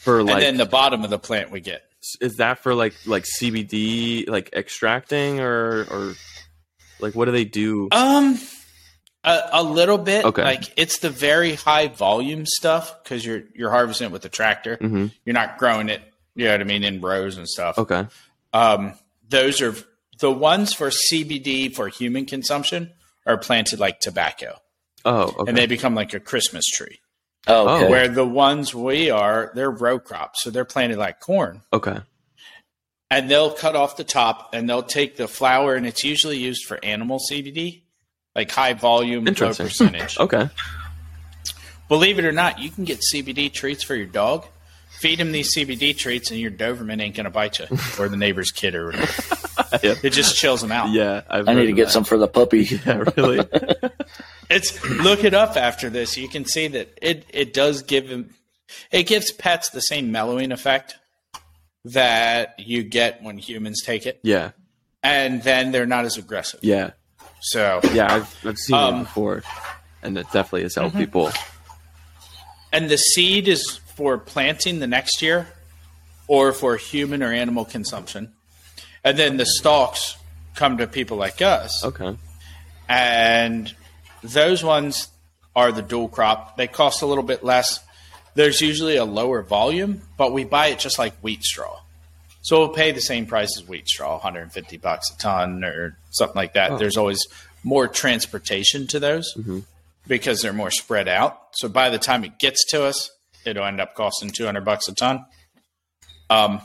For 0.01 0.23
like, 0.23 0.35
and 0.37 0.43
then 0.43 0.57
the 0.57 0.67
bottom 0.67 1.05
of 1.05 1.11
the 1.11 1.19
plant 1.19 1.51
we 1.51 1.61
get. 1.61 1.83
is 2.21 2.37
that 2.37 2.59
for 2.61 2.75
like 2.75 2.95
like 3.07 3.25
CBD 3.25 4.29
like 4.29 4.51
extracting 4.55 5.41
or 5.41 5.85
or 5.91 6.15
like 7.01 7.15
what 7.15 7.27
do 7.27 7.33
they 7.33 7.45
do? 7.45 7.89
Um, 7.93 8.39
a, 9.25 9.41
a 9.53 9.63
little 9.63 9.99
bit. 9.99 10.25
Okay. 10.25 10.43
Like 10.43 10.73
it's 10.77 10.99
the 11.01 11.11
very 11.11 11.55
high 11.55 11.89
volume 11.89 12.47
stuff 12.47 13.03
because 13.03 13.25
you're 13.25 13.43
you're 13.55 13.71
harvesting 13.71 14.07
it 14.07 14.13
with 14.13 14.23
the 14.23 14.29
tractor. 14.31 14.77
hmm 14.81 15.07
You're 15.25 15.35
not 15.35 15.59
growing 15.59 15.89
it. 15.89 16.01
You 16.35 16.47
know 16.47 16.53
what 16.53 16.61
I 16.61 16.65
mean 16.65 16.85
in 16.85 17.01
rows 17.01 17.37
and 17.37 17.47
stuff. 17.49 17.77
Okay. 17.79 18.07
Um, 18.53 18.95
those 19.29 19.61
are 19.61 19.75
the 20.21 20.31
ones 20.33 20.73
for 20.73 20.91
CBD 20.91 21.75
for 21.75 21.89
human 21.89 22.25
consumption 22.25 22.93
are 23.27 23.37
planted 23.37 23.79
like 23.81 24.01
tobacco, 24.01 24.57
Oh, 25.05 25.35
okay. 25.39 25.49
and 25.49 25.57
they 25.57 25.67
become 25.67 25.95
like 25.95 26.15
a 26.15 26.21
Christmas 26.21 26.65
tree. 26.67 27.01
Oh, 27.47 27.77
okay. 27.77 27.89
Where 27.89 28.09
the 28.09 28.27
ones 28.27 28.75
we 28.75 29.11
are, 29.11 29.53
they're 29.55 29.71
row 29.71 29.99
crops, 29.99 30.43
so 30.43 30.51
they're 30.51 30.65
planted 30.65 30.99
like 30.99 31.21
corn, 31.21 31.63
okay. 31.73 31.99
and 33.11 33.31
they'll 33.31 33.53
cut 33.53 33.77
off 33.77 33.97
the 33.97 34.05
top 34.05 34.51
and 34.53 34.69
they'll 34.69 34.83
take 34.83 35.17
the 35.17 35.29
flower, 35.29 35.75
and 35.75 35.87
it's 35.87 36.05
usually 36.05 36.39
used 36.39 36.65
for 36.67 36.79
animal 36.85 37.19
CBD, 37.31 37.83
like 38.35 38.51
high 38.51 38.75
volume, 38.75 39.25
low 39.25 39.55
percentage. 39.55 40.17
Okay. 40.21 40.49
Believe 41.89 42.21
it 42.21 42.25
or 42.25 42.31
not, 42.31 42.61
you 42.61 42.71
can 42.71 42.85
get 42.85 43.01
CBD 43.13 43.53
treats 43.53 43.83
for 43.83 43.97
your 43.97 44.07
dog. 44.07 44.47
Feed 45.01 45.19
him 45.19 45.33
these 45.33 45.57
CBD 45.57 45.97
treats, 45.97 46.31
and 46.31 46.39
your 46.39 46.51
Doberman 46.51 47.01
ain't 47.01 47.15
gonna 47.17 47.31
bite 47.31 47.59
you, 47.59 47.67
or 47.99 48.09
the 48.09 48.17
neighbor's 48.17 48.51
kid, 48.51 48.75
or 48.75 48.87
whatever. 48.87 49.37
Yeah. 49.85 49.95
It 50.03 50.11
just 50.11 50.37
chills 50.37 50.63
him 50.65 50.73
out. 50.73 50.91
Yeah, 50.91 51.23
I've 51.31 51.49
I 51.49 51.55
need 51.55 51.67
to 51.67 51.73
get 51.73 51.87
that. 51.87 51.93
some 51.93 52.03
for 52.05 52.19
the 52.19 52.27
puppy. 52.27 52.65
Yeah, 52.87 53.05
really. 53.17 53.47
It's 54.51 54.85
look 54.85 55.23
it 55.23 55.33
up 55.33 55.57
after 55.57 55.89
this. 55.89 56.17
You 56.17 56.29
can 56.29 56.45
see 56.45 56.67
that 56.69 56.99
it 57.01 57.25
it 57.33 57.55
does 57.55 57.83
give 57.83 58.09
him. 58.09 58.35
It 58.91 59.05
gives 59.05 59.31
pets 59.31 59.71
the 59.71 59.81
same 59.81 60.11
mellowing 60.11 60.51
effect 60.51 60.97
that 61.85 62.59
you 62.59 62.83
get 62.83 63.23
when 63.23 63.39
humans 63.39 63.83
take 63.85 64.07
it, 64.07 64.19
yeah, 64.23 64.51
and 65.03 65.43
then 65.45 65.73
they're 65.73 65.87
not 65.87 66.05
as 66.05 66.17
aggressive. 66.17 66.61
yeah, 66.63 66.91
So, 67.41 67.81
yeah. 67.95 68.13
I've 68.15 68.37
I've 68.47 68.59
seen 68.59 68.77
Um, 68.77 68.95
it 68.97 69.05
before, 69.05 69.43
and 70.03 70.19
it 70.19 70.27
definitely 70.33 70.63
has 70.63 70.75
Mm-hmm. 70.75 70.81
helped 70.83 70.97
people. 70.97 71.31
and 72.73 72.91
the 72.91 72.99
seed 72.99 73.49
is 73.49 73.80
for 74.01 74.17
planting 74.17 74.79
the 74.79 74.87
next 74.87 75.21
year, 75.21 75.47
or 76.27 76.55
for 76.55 76.79
human 76.79 77.23
or 77.23 77.31
animal 77.35 77.67
consumption, 77.67 78.33
and 79.05 79.19
then 79.19 79.37
the 79.37 79.45
stalks 79.45 80.17
come 80.55 80.79
to 80.79 80.87
people 80.87 81.19
like 81.19 81.43
us. 81.43 81.85
Okay. 81.85 82.17
and 82.89 83.75
those 84.23 84.65
ones 84.65 85.09
are 85.55 85.71
the 85.71 85.83
dual 85.83 86.09
crop. 86.09 86.57
They 86.57 86.67
cost 86.67 87.03
a 87.03 87.07
little 87.07 87.23
bit 87.23 87.45
less. 87.45 87.79
There's 88.35 88.63
usually 88.63 88.97
a 88.97 89.05
lower 89.05 89.43
volume, 89.43 90.01
but 90.17 90.33
we 90.33 90.45
buy 90.45 90.69
it 90.69 90.79
just 90.79 90.99
like 90.99 91.13
wheat 91.19 91.45
straw. 91.45 91.79
So 92.41 92.61
we'll 92.61 92.71
pay 92.71 92.93
the 92.93 93.03
same 93.03 93.27
price 93.27 93.55
as 93.59 93.69
wheat 93.69 93.87
straw, 93.87 94.15
150 94.15 94.79
bucks 94.79 95.11
a 95.11 95.19
ton 95.19 95.63
or 95.63 95.99
something 96.09 96.37
like 96.37 96.55
that. 96.55 96.71
Oh. 96.71 96.79
There's 96.79 96.97
always 96.97 97.27
more 97.63 97.87
transportation 97.87 98.87
to 98.87 98.99
those 98.99 99.35
mm-hmm. 99.35 99.59
because 100.07 100.41
they're 100.41 100.55
more 100.55 100.71
spread 100.71 101.07
out. 101.07 101.39
So 101.53 101.69
by 101.69 101.91
the 101.91 101.99
time 101.99 102.25
it 102.25 102.39
gets 102.39 102.65
to 102.71 102.85
us, 102.85 103.11
it'll 103.45 103.65
end 103.65 103.81
up 103.81 103.95
costing 103.95 104.31
200 104.31 104.65
bucks 104.65 104.89
a 104.89 104.95
ton. 104.95 105.25
Um, 106.29 106.61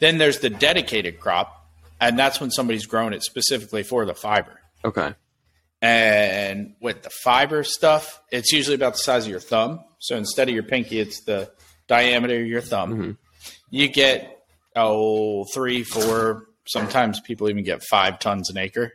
then 0.00 0.18
there's 0.18 0.40
the 0.40 0.50
dedicated 0.50 1.20
crop, 1.20 1.70
and 2.00 2.18
that's 2.18 2.40
when 2.40 2.50
somebody's 2.50 2.86
grown 2.86 3.12
it 3.12 3.22
specifically 3.22 3.82
for 3.82 4.04
the 4.04 4.14
fiber. 4.14 4.60
Okay. 4.84 5.14
And 5.80 6.74
with 6.80 7.02
the 7.02 7.10
fiber 7.10 7.62
stuff, 7.62 8.20
it's 8.32 8.52
usually 8.52 8.74
about 8.74 8.94
the 8.94 8.98
size 8.98 9.24
of 9.24 9.30
your 9.30 9.40
thumb. 9.40 9.84
So 10.00 10.16
instead 10.16 10.48
of 10.48 10.54
your 10.54 10.64
pinky, 10.64 10.98
it's 10.98 11.22
the 11.24 11.50
diameter 11.86 12.40
of 12.40 12.46
your 12.46 12.60
thumb. 12.60 13.18
You 13.70 13.88
get, 13.88 14.42
oh, 14.74 15.44
three, 15.54 15.84
four, 15.84 16.46
sometimes 16.66 17.20
people 17.20 17.48
even 17.48 17.64
get 17.64 17.82
five 17.82 18.18
tons 18.18 18.50
an 18.50 18.58
acre 18.58 18.92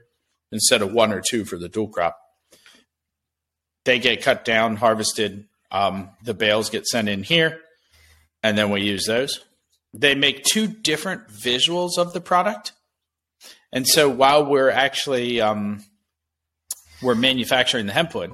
instead 0.52 0.82
of 0.82 0.94
one 0.94 1.12
or 1.12 1.22
two 1.22 1.46
for 1.46 1.58
the 1.58 1.70
dual 1.70 1.88
crop. 1.88 2.18
They 3.86 4.00
get 4.00 4.22
cut 4.22 4.46
down, 4.46 4.76
harvested. 4.78 5.46
Um, 5.74 6.12
the 6.24 6.34
bales 6.34 6.70
get 6.70 6.86
sent 6.86 7.10
in 7.10 7.24
here, 7.24 7.60
and 8.42 8.58
then 8.58 8.70
we 8.70 8.84
use 8.84 9.06
those. 9.06 9.44
They 9.94 10.16
make 10.16 10.44
two 10.44 10.68
different 10.68 11.28
visuals 11.28 11.98
of 11.98 12.14
the 12.14 12.22
product. 12.22 12.72
And 13.72 13.88
so 13.88 14.08
while 14.08 14.46
we're 14.46 14.70
actually 14.70 15.42
um, 15.42 15.84
we're 17.02 17.16
manufacturing 17.16 17.88
the 17.88 17.94
hempwood, 17.94 18.34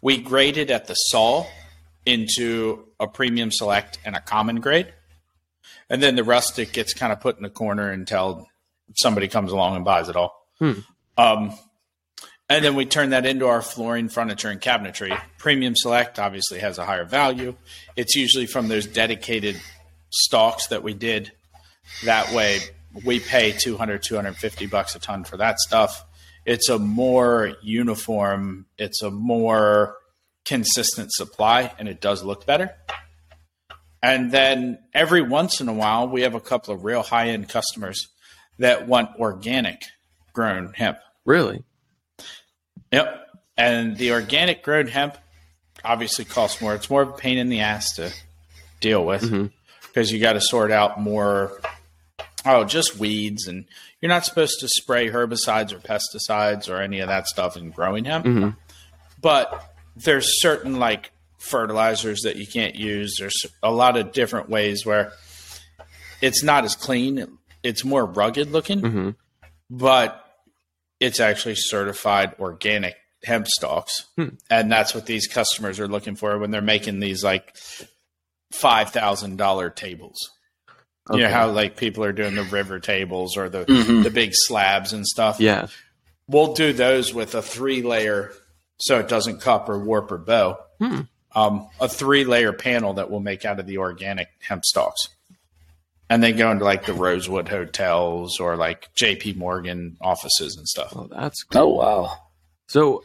we 0.00 0.18
grade 0.18 0.56
it 0.58 0.70
at 0.70 0.86
the 0.86 0.94
saw 0.94 1.46
into 2.04 2.88
a 2.98 3.06
premium 3.06 3.50
select 3.50 3.98
and 4.04 4.16
a 4.16 4.20
common 4.20 4.60
grade. 4.60 4.92
And 5.88 6.02
then 6.02 6.16
the 6.16 6.24
rustic 6.24 6.72
gets 6.72 6.94
kind 6.94 7.12
of 7.12 7.20
put 7.20 7.36
in 7.36 7.42
the 7.42 7.50
corner 7.50 7.90
until 7.90 8.48
somebody 8.96 9.28
comes 9.28 9.52
along 9.52 9.76
and 9.76 9.84
buys 9.84 10.08
it 10.08 10.16
all. 10.16 10.34
Hmm. 10.58 10.72
Um, 11.16 11.58
and 12.48 12.64
then 12.64 12.74
we 12.74 12.86
turn 12.86 13.10
that 13.10 13.24
into 13.24 13.46
our 13.46 13.62
flooring, 13.62 14.08
furniture, 14.08 14.50
and 14.50 14.60
cabinetry. 14.60 15.18
Premium 15.42 15.74
select 15.74 16.20
obviously 16.20 16.60
has 16.60 16.78
a 16.78 16.84
higher 16.84 17.04
value. 17.04 17.56
It's 17.96 18.14
usually 18.14 18.46
from 18.46 18.68
those 18.68 18.86
dedicated 18.86 19.60
stocks 20.08 20.68
that 20.68 20.84
we 20.84 20.94
did. 20.94 21.32
That 22.04 22.32
way, 22.32 22.60
we 23.04 23.18
pay 23.18 23.50
200, 23.50 24.04
250 24.04 24.66
bucks 24.66 24.94
a 24.94 25.00
ton 25.00 25.24
for 25.24 25.36
that 25.38 25.58
stuff. 25.58 26.04
It's 26.46 26.68
a 26.68 26.78
more 26.78 27.56
uniform, 27.60 28.66
it's 28.78 29.02
a 29.02 29.10
more 29.10 29.96
consistent 30.44 31.12
supply 31.12 31.72
and 31.76 31.88
it 31.88 32.00
does 32.00 32.22
look 32.22 32.46
better. 32.46 32.76
And 34.00 34.30
then 34.30 34.78
every 34.94 35.22
once 35.22 35.60
in 35.60 35.66
a 35.68 35.72
while, 35.72 36.06
we 36.06 36.22
have 36.22 36.36
a 36.36 36.40
couple 36.40 36.72
of 36.72 36.84
real 36.84 37.02
high 37.02 37.30
end 37.30 37.48
customers 37.48 38.06
that 38.60 38.86
want 38.86 39.18
organic 39.18 39.82
grown 40.32 40.72
hemp. 40.72 40.98
Really? 41.24 41.64
Yep. 42.92 43.26
And 43.56 43.96
the 43.96 44.12
organic 44.12 44.62
grown 44.62 44.86
hemp 44.86 45.18
obviously 45.84 46.24
costs 46.24 46.60
more. 46.60 46.74
It's 46.74 46.90
more 46.90 47.02
of 47.02 47.08
a 47.10 47.12
pain 47.12 47.38
in 47.38 47.48
the 47.48 47.60
ass 47.60 47.96
to 47.96 48.12
deal 48.80 49.04
with 49.04 49.22
mm-hmm. 49.22 49.46
because 49.88 50.12
you 50.12 50.20
got 50.20 50.34
to 50.34 50.40
sort 50.40 50.70
out 50.70 51.00
more, 51.00 51.60
oh, 52.44 52.64
just 52.64 52.98
weeds. 52.98 53.46
And 53.46 53.64
you're 54.00 54.08
not 54.08 54.24
supposed 54.24 54.60
to 54.60 54.68
spray 54.68 55.08
herbicides 55.08 55.72
or 55.72 55.78
pesticides 55.78 56.68
or 56.68 56.80
any 56.80 57.00
of 57.00 57.08
that 57.08 57.26
stuff 57.26 57.56
in 57.56 57.70
growing 57.70 58.04
hemp. 58.04 58.26
Mm-hmm. 58.26 58.50
But 59.20 59.74
there's 59.96 60.40
certain 60.40 60.78
like 60.78 61.12
fertilizers 61.38 62.22
that 62.22 62.36
you 62.36 62.46
can't 62.46 62.74
use. 62.74 63.16
There's 63.18 63.46
a 63.62 63.70
lot 63.70 63.96
of 63.96 64.12
different 64.12 64.48
ways 64.48 64.86
where 64.86 65.12
it's 66.20 66.42
not 66.42 66.64
as 66.64 66.76
clean. 66.76 67.38
It's 67.62 67.84
more 67.84 68.04
rugged 68.04 68.50
looking, 68.50 68.80
mm-hmm. 68.80 69.10
but 69.70 70.18
it's 71.00 71.20
actually 71.20 71.56
certified 71.56 72.34
organic 72.38 72.96
hemp 73.24 73.46
stalks. 73.48 74.06
And 74.50 74.70
that's 74.72 74.94
what 74.94 75.06
these 75.06 75.26
customers 75.26 75.78
are 75.80 75.88
looking 75.88 76.16
for 76.16 76.38
when 76.38 76.50
they're 76.50 76.60
making 76.62 77.00
these 77.00 77.22
like 77.24 77.54
$5,000 78.52 79.74
tables. 79.74 80.30
You 81.10 81.18
know 81.18 81.28
how 81.28 81.50
like 81.50 81.76
people 81.76 82.04
are 82.04 82.12
doing 82.12 82.36
the 82.36 82.44
river 82.44 82.78
tables 82.78 83.36
or 83.36 83.48
the, 83.48 83.64
Mhm. 83.64 84.04
the 84.04 84.10
big 84.10 84.30
slabs 84.34 84.92
and 84.92 85.06
stuff? 85.06 85.40
Yeah. 85.40 85.66
We'll 86.28 86.54
do 86.54 86.72
those 86.72 87.12
with 87.12 87.34
a 87.34 87.42
three 87.42 87.82
layer 87.82 88.32
so 88.78 89.00
it 89.00 89.08
doesn't 89.08 89.40
cup 89.40 89.68
or 89.68 89.78
warp 89.78 90.12
or 90.12 90.18
bow. 90.18 90.58
Hmm. 90.78 91.00
Um, 91.34 91.68
a 91.80 91.88
three 91.88 92.24
layer 92.24 92.52
panel 92.52 92.94
that 92.94 93.10
we'll 93.10 93.20
make 93.20 93.44
out 93.44 93.58
of 93.58 93.66
the 93.66 93.78
organic 93.78 94.28
hemp 94.40 94.64
stalks. 94.64 95.08
And 96.08 96.22
then 96.22 96.36
go 96.36 96.50
into 96.50 96.64
like 96.64 96.84
the 96.86 96.92
Rosewood 96.94 97.48
hotels 97.48 98.38
or 98.38 98.56
like 98.56 98.88
JP 98.94 99.36
Morgan 99.36 99.96
offices 100.00 100.56
and 100.56 100.68
stuff. 100.68 100.92
Oh, 100.94 101.08
that's 101.10 101.42
cool. 101.44 101.60
Oh 101.62 101.68
wow. 101.68 102.12
So, 102.72 103.02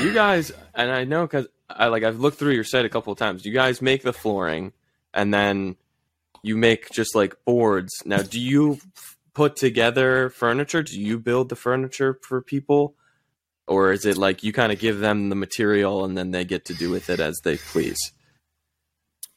you 0.00 0.14
guys, 0.14 0.50
and 0.74 0.90
I 0.90 1.04
know 1.04 1.26
because 1.26 1.46
I 1.68 1.88
like 1.88 2.04
I've 2.04 2.20
looked 2.20 2.38
through 2.38 2.54
your 2.54 2.64
site 2.64 2.86
a 2.86 2.88
couple 2.88 3.12
of 3.12 3.18
times. 3.18 3.44
You 3.44 3.52
guys 3.52 3.82
make 3.82 4.00
the 4.02 4.14
flooring, 4.14 4.72
and 5.12 5.32
then 5.32 5.76
you 6.42 6.56
make 6.56 6.88
just 6.90 7.14
like 7.14 7.36
boards. 7.44 7.92
Now, 8.06 8.22
do 8.22 8.40
you 8.40 8.78
f- 8.96 9.18
put 9.34 9.56
together 9.56 10.30
furniture? 10.30 10.82
Do 10.82 10.98
you 10.98 11.18
build 11.18 11.50
the 11.50 11.54
furniture 11.54 12.18
for 12.22 12.40
people, 12.40 12.94
or 13.68 13.92
is 13.92 14.06
it 14.06 14.16
like 14.16 14.42
you 14.42 14.54
kind 14.54 14.72
of 14.72 14.78
give 14.78 15.00
them 15.00 15.28
the 15.28 15.36
material 15.36 16.06
and 16.06 16.16
then 16.16 16.30
they 16.30 16.46
get 16.46 16.64
to 16.64 16.74
do 16.74 16.88
with 16.88 17.10
it 17.10 17.20
as 17.20 17.38
they 17.44 17.58
please? 17.58 17.98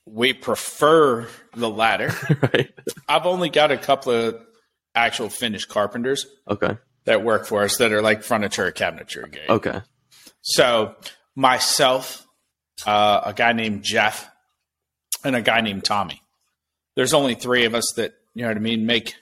We 0.05 0.31
prefer 0.31 1.27
the 1.53 1.69
latter. 1.69 2.13
right? 2.41 2.73
I've 3.09 3.25
only 3.25 3.49
got 3.49 3.73
a 3.73 3.77
couple 3.77 4.13
of 4.13 4.39
actual 4.95 5.27
finished 5.29 5.67
carpenters 5.67 6.25
Okay. 6.49 6.77
That 7.07 7.23
work 7.23 7.47
for 7.47 7.63
us 7.63 7.77
that 7.77 7.91
are 7.91 8.01
like 8.01 8.21
furniture 8.21 8.71
cabinetry 8.71 9.31
guys. 9.31 9.49
Okay. 9.49 9.81
So 10.41 10.95
myself, 11.35 12.27
uh, 12.85 13.21
a 13.25 13.33
guy 13.33 13.53
named 13.53 13.81
Jeff, 13.83 14.29
and 15.23 15.35
a 15.35 15.41
guy 15.41 15.61
named 15.61 15.83
Tommy. 15.83 16.21
There's 16.95 17.13
only 17.13 17.33
three 17.35 17.65
of 17.65 17.73
us 17.73 17.91
that 17.95 18.13
you 18.35 18.43
know 18.43 18.49
what 18.49 18.57
I 18.57 18.59
mean 18.59 18.85
make 18.85 19.15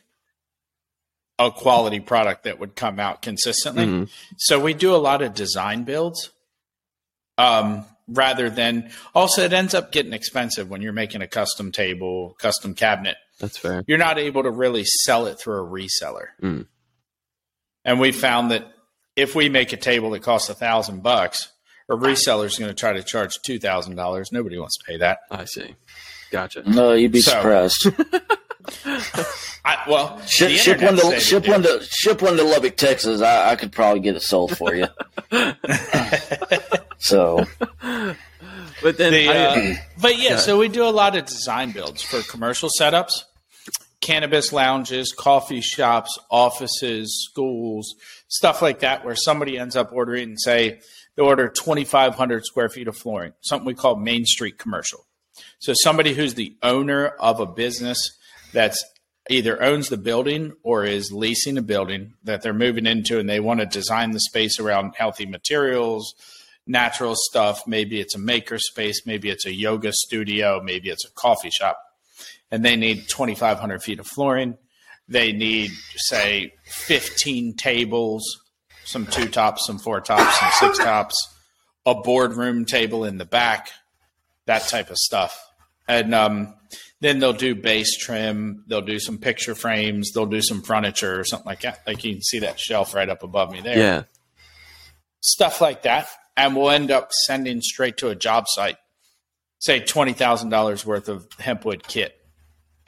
a 1.40 1.52
quality 1.52 2.00
product 2.00 2.44
that 2.44 2.60
would 2.60 2.76
come 2.76 3.00
out 3.00 3.22
consistently. 3.22 3.86
Mhm. 3.86 4.10
So 4.38 4.60
we 4.60 4.74
do 4.74 4.94
a 4.96 4.98
lot 4.98 5.22
of 5.22 5.34
design 5.34 5.84
builds, 5.84 6.32
um, 7.38 7.86
rather 8.08 8.50
than 8.50 8.90
also 9.14 9.44
it 9.44 9.52
ends 9.54 9.74
up 9.74 9.92
getting 9.92 10.14
expensive 10.14 10.70
when 10.70 10.82
you're 10.82 10.94
making 10.94 11.22
a 11.22 11.28
custom 11.28 11.72
table, 11.72 12.36
custom 12.40 12.74
cabinet 12.74 13.18
That's 13.40 13.58
fair. 13.58 13.84
you're 13.88 13.98
not 13.98 14.18
able 14.18 14.44
to 14.44 14.52
really 14.52 14.86
sell 14.86 15.28
it 15.28 15.38
through 15.40 15.66
a 15.66 15.70
reseller. 15.70 16.28
Mm. 16.42 16.68
And 17.86 18.00
we 18.00 18.12
found 18.12 18.52
that 18.52 18.66
if 19.16 19.36
we 19.36 19.48
make 19.48 19.72
a 19.72 19.78
table 19.78 20.10
that 20.12 20.24
costs 20.24 20.50
a 20.50 20.54
thousand 20.56 21.04
bucks, 21.04 21.50
a 21.88 21.94
reseller 21.94 22.46
is 22.46 22.58
going 22.58 22.70
to 22.70 22.76
try 22.76 22.92
to 22.94 23.04
charge 23.04 23.38
two 23.46 23.60
thousand 23.60 23.96
dollars. 23.96 24.32
Nobody 24.32 24.58
wants 24.58 24.78
to 24.80 24.84
pay 24.86 24.98
that. 24.98 25.20
I 25.32 25.46
see. 25.46 25.76
Gotcha. 26.32 26.64
No, 26.70 26.94
you'd 26.94 27.12
be 27.12 27.22
So- 27.22 27.32
surprised. 27.32 27.88
I, 29.64 29.84
well, 29.88 30.20
Ship, 30.26 30.50
the 30.50 30.58
ship 30.58 30.82
one 30.82 30.96
to 30.96 31.20
ship 31.20 31.48
one 31.48 31.62
to 31.62 31.84
ship 31.88 32.22
one 32.24 32.36
to 32.38 32.44
Lubbock, 32.44 32.76
Texas. 32.78 33.22
I, 33.22 33.52
I 33.52 33.56
could 33.56 33.72
probably 33.72 34.00
get 34.00 34.16
it 34.16 34.24
sold 34.24 34.58
for 34.58 34.74
you. 34.74 34.88
so 36.98 37.46
But 38.82 38.98
then, 38.98 39.12
The, 39.14 39.30
I- 39.30 39.34
uh, 39.36 39.76
but 40.02 40.18
yeah, 40.18 40.32
Yeah. 40.32 40.38
so 40.38 40.58
we 40.58 40.68
do 40.68 40.84
a 40.84 40.90
lot 40.90 41.16
of 41.16 41.26
design 41.26 41.72
builds 41.72 42.02
for 42.02 42.22
commercial 42.24 42.70
setups, 42.80 43.24
cannabis 44.02 44.54
lounges, 44.54 45.12
coffee 45.12 45.62
shops, 45.62 46.18
offices, 46.30 47.28
schools, 47.30 47.96
stuff 48.28 48.62
like 48.62 48.80
that, 48.80 49.06
where 49.06 49.16
somebody 49.16 49.58
ends 49.58 49.76
up 49.76 49.92
ordering, 49.92 50.38
say, 50.38 50.80
they 51.16 51.24
order 51.24 51.48
2,500 51.48 52.46
square 52.46 52.70
feet 52.70 52.88
of 52.88 52.98
flooring, 52.98 53.34
something 53.42 53.66
we 53.66 53.74
call 53.74 53.96
Main 53.96 54.26
Street 54.26 54.58
commercial. 54.58 55.06
So 55.60 55.74
somebody 55.76 56.14
who's 56.14 56.36
the 56.36 56.56
owner 56.62 57.08
of 57.08 57.40
a 57.40 57.46
business 57.46 57.98
that's 58.54 58.84
either 59.30 59.62
owns 59.62 59.90
the 59.90 59.98
building 59.98 60.54
or 60.64 60.86
is 60.86 61.12
leasing 61.12 61.58
a 61.58 61.62
building 61.62 62.14
that 62.24 62.42
they're 62.42 62.54
moving 62.54 62.86
into 62.86 63.20
and 63.20 63.30
they 63.30 63.40
want 63.40 63.60
to 63.60 63.66
design 63.66 64.12
the 64.12 64.20
space 64.20 64.60
around 64.60 64.94
healthy 64.98 65.26
materials, 65.26 66.14
natural 66.68 67.16
stuff. 67.16 67.66
Maybe 67.66 68.00
it's 68.00 68.16
a 68.16 68.20
maker 68.20 68.60
space, 68.60 69.06
maybe 69.06 69.30
it's 69.30 69.46
a 69.46 69.54
yoga 69.54 69.92
studio, 69.94 70.62
maybe 70.64 70.90
it's 70.90 71.06
a 71.06 71.12
coffee 71.12 71.50
shop. 71.50 71.80
And 72.52 72.64
they 72.64 72.76
need 72.76 73.08
2,500 73.10 73.84
feet 73.84 74.00
of 74.00 74.08
flooring. 74.08 74.58
They 75.08 75.32
need, 75.34 75.72
say, 75.98 76.54
15 76.66 77.56
tables, 77.56 78.24
some 78.86 79.06
two 79.06 79.28
tops, 79.28 79.66
some 79.66 79.80
four 79.80 80.02
tops, 80.02 80.40
some 80.40 80.52
six 80.60 80.78
tops, 80.78 81.16
a 81.86 81.96
boardroom 81.96 82.66
table 82.66 83.06
in 83.06 83.18
the 83.18 83.26
back, 83.26 83.70
that 84.46 84.64
type 84.64 84.90
of 84.90 84.98
stuff. 84.98 85.40
And 85.88 86.16
um, 86.16 86.56
then 87.02 87.20
they'll 87.20 87.34
do 87.34 87.56
base 87.56 87.98
trim, 87.98 88.64
they'll 88.68 88.82
do 88.82 89.00
some 89.00 89.18
picture 89.18 89.54
frames, 89.54 90.12
they'll 90.12 90.26
do 90.26 90.42
some 90.42 90.62
furniture 90.62 91.20
or 91.20 91.24
something 91.24 91.46
like 91.46 91.62
that. 91.62 91.82
Like 91.86 92.04
you 92.04 92.14
can 92.14 92.22
see 92.22 92.40
that 92.40 92.60
shelf 92.60 92.94
right 92.96 93.10
up 93.10 93.24
above 93.24 93.52
me 93.52 93.62
there 93.62 93.78
yeah. 93.78 94.04
stuff 95.22 95.62
like 95.62 95.84
that, 95.84 96.08
and 96.36 96.56
we'll 96.56 96.72
end 96.72 96.90
up 96.90 97.12
sending 97.26 97.62
straight 97.62 97.98
to 97.98 98.10
a 98.10 98.16
job 98.16 98.46
site, 98.48 98.78
say 99.60 99.80
twenty 99.80 100.14
thousand 100.14 100.50
dollars 100.50 100.86
worth 100.86 101.08
of 101.08 101.28
hempwood 101.38 101.88
kit, 101.88 102.16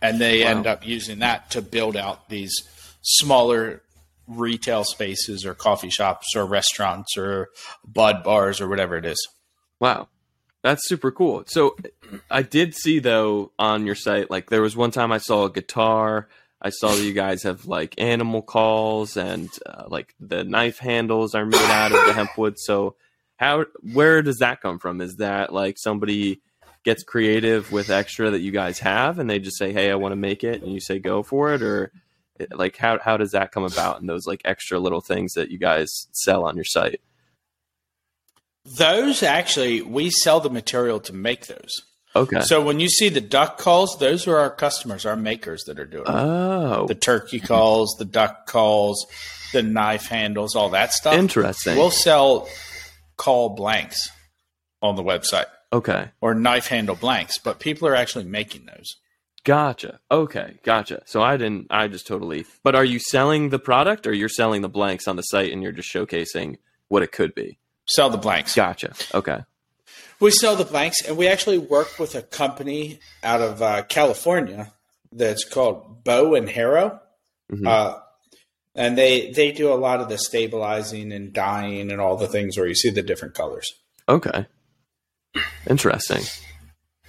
and 0.01 0.19
they 0.19 0.43
Wow. 0.43 0.49
end 0.49 0.67
up 0.67 0.85
using 0.85 1.19
that 1.19 1.49
to 1.51 1.61
build 1.61 1.95
out 1.97 2.29
these 2.29 2.53
smaller 3.01 3.81
retail 4.27 4.83
spaces 4.83 5.45
or 5.45 5.53
coffee 5.53 5.89
shops 5.89 6.35
or 6.35 6.45
restaurants 6.45 7.17
or 7.17 7.49
bud 7.85 8.23
bars 8.23 8.59
or 8.59 8.67
whatever 8.67 8.97
it 8.97 9.05
is. 9.05 9.27
Wow. 9.79 10.09
That's 10.63 10.85
super 10.87 11.11
cool. 11.11 11.43
So 11.47 11.77
I 12.29 12.41
did 12.41 12.75
see 12.75 12.99
though 12.99 13.51
on 13.57 13.85
your 13.85 13.95
site, 13.95 14.29
like 14.29 14.49
there 14.49 14.61
was 14.61 14.75
one 14.75 14.91
time 14.91 15.11
I 15.13 15.19
saw 15.19 15.45
a 15.45 15.51
guitar. 15.51 16.27
I 16.61 16.71
saw 16.71 16.89
that 16.89 17.03
you 17.03 17.13
guys 17.13 17.43
have 17.43 17.67
like 17.67 17.95
animal 17.99 18.41
calls 18.41 19.15
and 19.15 19.47
uh, 19.65 19.83
like 19.87 20.13
the 20.19 20.43
knife 20.43 20.79
handles 20.79 21.35
are 21.35 21.45
made 21.45 21.61
out 21.61 21.91
of 21.93 22.05
the 22.07 22.13
hemp 22.13 22.37
wood. 22.37 22.55
So 22.57 22.95
how, 23.37 23.65
where 23.93 24.21
does 24.23 24.37
that 24.39 24.61
come 24.61 24.79
from? 24.79 24.99
Is 24.99 25.17
that 25.17 25.53
like 25.53 25.77
somebody 25.77 26.41
gets 26.83 27.03
creative 27.03 27.71
with 27.71 27.89
extra 27.89 28.31
that 28.31 28.39
you 28.39 28.51
guys 28.51 28.79
have 28.79 29.19
and 29.19 29.29
they 29.29 29.39
just 29.39 29.57
say, 29.57 29.73
Hey, 29.73 29.91
I 29.91 29.95
want 29.95 30.11
to 30.13 30.17
make 30.17 30.43
it. 30.43 30.61
And 30.61 30.71
you 30.71 30.79
say, 30.79 30.99
go 30.99 31.23
for 31.23 31.53
it. 31.53 31.61
Or 31.61 31.91
like, 32.51 32.77
how, 32.77 32.99
how 32.99 33.17
does 33.17 33.31
that 33.31 33.51
come 33.51 33.63
about? 33.63 33.99
And 33.99 34.09
those 34.09 34.25
like 34.27 34.41
extra 34.45 34.79
little 34.79 35.01
things 35.01 35.33
that 35.33 35.51
you 35.51 35.57
guys 35.57 36.07
sell 36.11 36.45
on 36.45 36.55
your 36.55 36.65
site? 36.65 37.01
Those 38.65 39.23
actually, 39.23 39.81
we 39.81 40.09
sell 40.09 40.39
the 40.39 40.49
material 40.49 40.99
to 41.01 41.13
make 41.13 41.47
those. 41.47 41.71
Okay. 42.15 42.41
So 42.41 42.63
when 42.63 42.79
you 42.79 42.89
see 42.89 43.09
the 43.09 43.21
duck 43.21 43.57
calls, 43.57 43.97
those 43.99 44.27
are 44.27 44.37
our 44.37 44.49
customers, 44.49 45.05
our 45.05 45.15
makers 45.15 45.63
that 45.65 45.79
are 45.79 45.85
doing 45.85 46.03
it. 46.03 46.09
oh, 46.09 46.87
the 46.87 46.95
turkey 46.95 47.39
calls, 47.39 47.95
the 47.99 48.05
duck 48.05 48.47
calls, 48.47 49.05
the 49.53 49.61
knife 49.61 50.07
handles, 50.07 50.55
all 50.55 50.69
that 50.69 50.93
stuff. 50.93 51.13
interesting. 51.13 51.77
We'll 51.77 51.91
sell 51.91 52.49
call 53.17 53.49
blanks 53.49 54.09
on 54.81 54.95
the 54.95 55.03
website 55.03 55.45
okay. 55.73 56.09
or 56.21 56.33
knife 56.33 56.67
handle 56.67 56.95
blanks, 56.95 57.37
but 57.37 57.59
people 57.59 57.87
are 57.87 57.95
actually 57.95 58.25
making 58.25 58.65
those. 58.65 58.95
Gotcha. 59.43 59.99
Okay, 60.11 60.55
gotcha. 60.63 61.03
So 61.05 61.21
I 61.21 61.37
didn't. 61.37 61.67
I 61.69 61.87
just 61.87 62.05
totally. 62.05 62.45
But 62.63 62.75
are 62.75 62.83
you 62.83 62.99
selling 62.99 63.49
the 63.49 63.59
product, 63.59 64.05
or 64.05 64.13
you're 64.13 64.27
selling 64.27 64.61
the 64.61 64.67
blanks 64.69 65.07
on 65.07 65.15
the 65.15 65.21
site, 65.21 65.53
and 65.53 65.63
you're 65.63 65.71
just 65.71 65.93
showcasing 65.93 66.57
what 66.89 67.01
it 67.01 67.11
could 67.13 67.33
be? 67.33 67.57
Sell 67.85 68.09
the 68.09 68.17
blanks. 68.17 68.53
Gotcha. 68.55 68.93
Okay. 69.13 69.39
We 70.19 70.31
sell 70.31 70.57
the 70.57 70.65
blanks, 70.65 71.01
and 71.07 71.15
we 71.15 71.27
actually 71.27 71.59
work 71.59 71.97
with 71.97 72.13
a 72.15 72.21
company 72.23 72.99
out 73.23 73.39
of 73.41 73.61
uh, 73.61 73.83
California 73.83 74.73
that's 75.13 75.45
called 75.45 76.03
Bow 76.03 76.35
and 76.35 76.49
Harrow. 76.49 76.99
Mhm. 77.49 77.65
Uh, 77.65 77.99
and 78.75 78.97
they 78.97 79.31
they 79.31 79.53
do 79.53 79.71
a 79.71 79.75
lot 79.75 80.01
of 80.01 80.09
the 80.09 80.17
stabilizing 80.17 81.13
and 81.13 81.31
dyeing 81.31 81.89
and 81.91 82.01
all 82.01 82.17
the 82.17 82.27
things 82.27 82.57
where 82.57 82.67
you 82.67 82.75
see 82.75 82.89
the 82.89 83.01
different 83.01 83.33
colors. 83.33 83.71
Okay. 84.09 84.45
Interesting. 85.69 86.23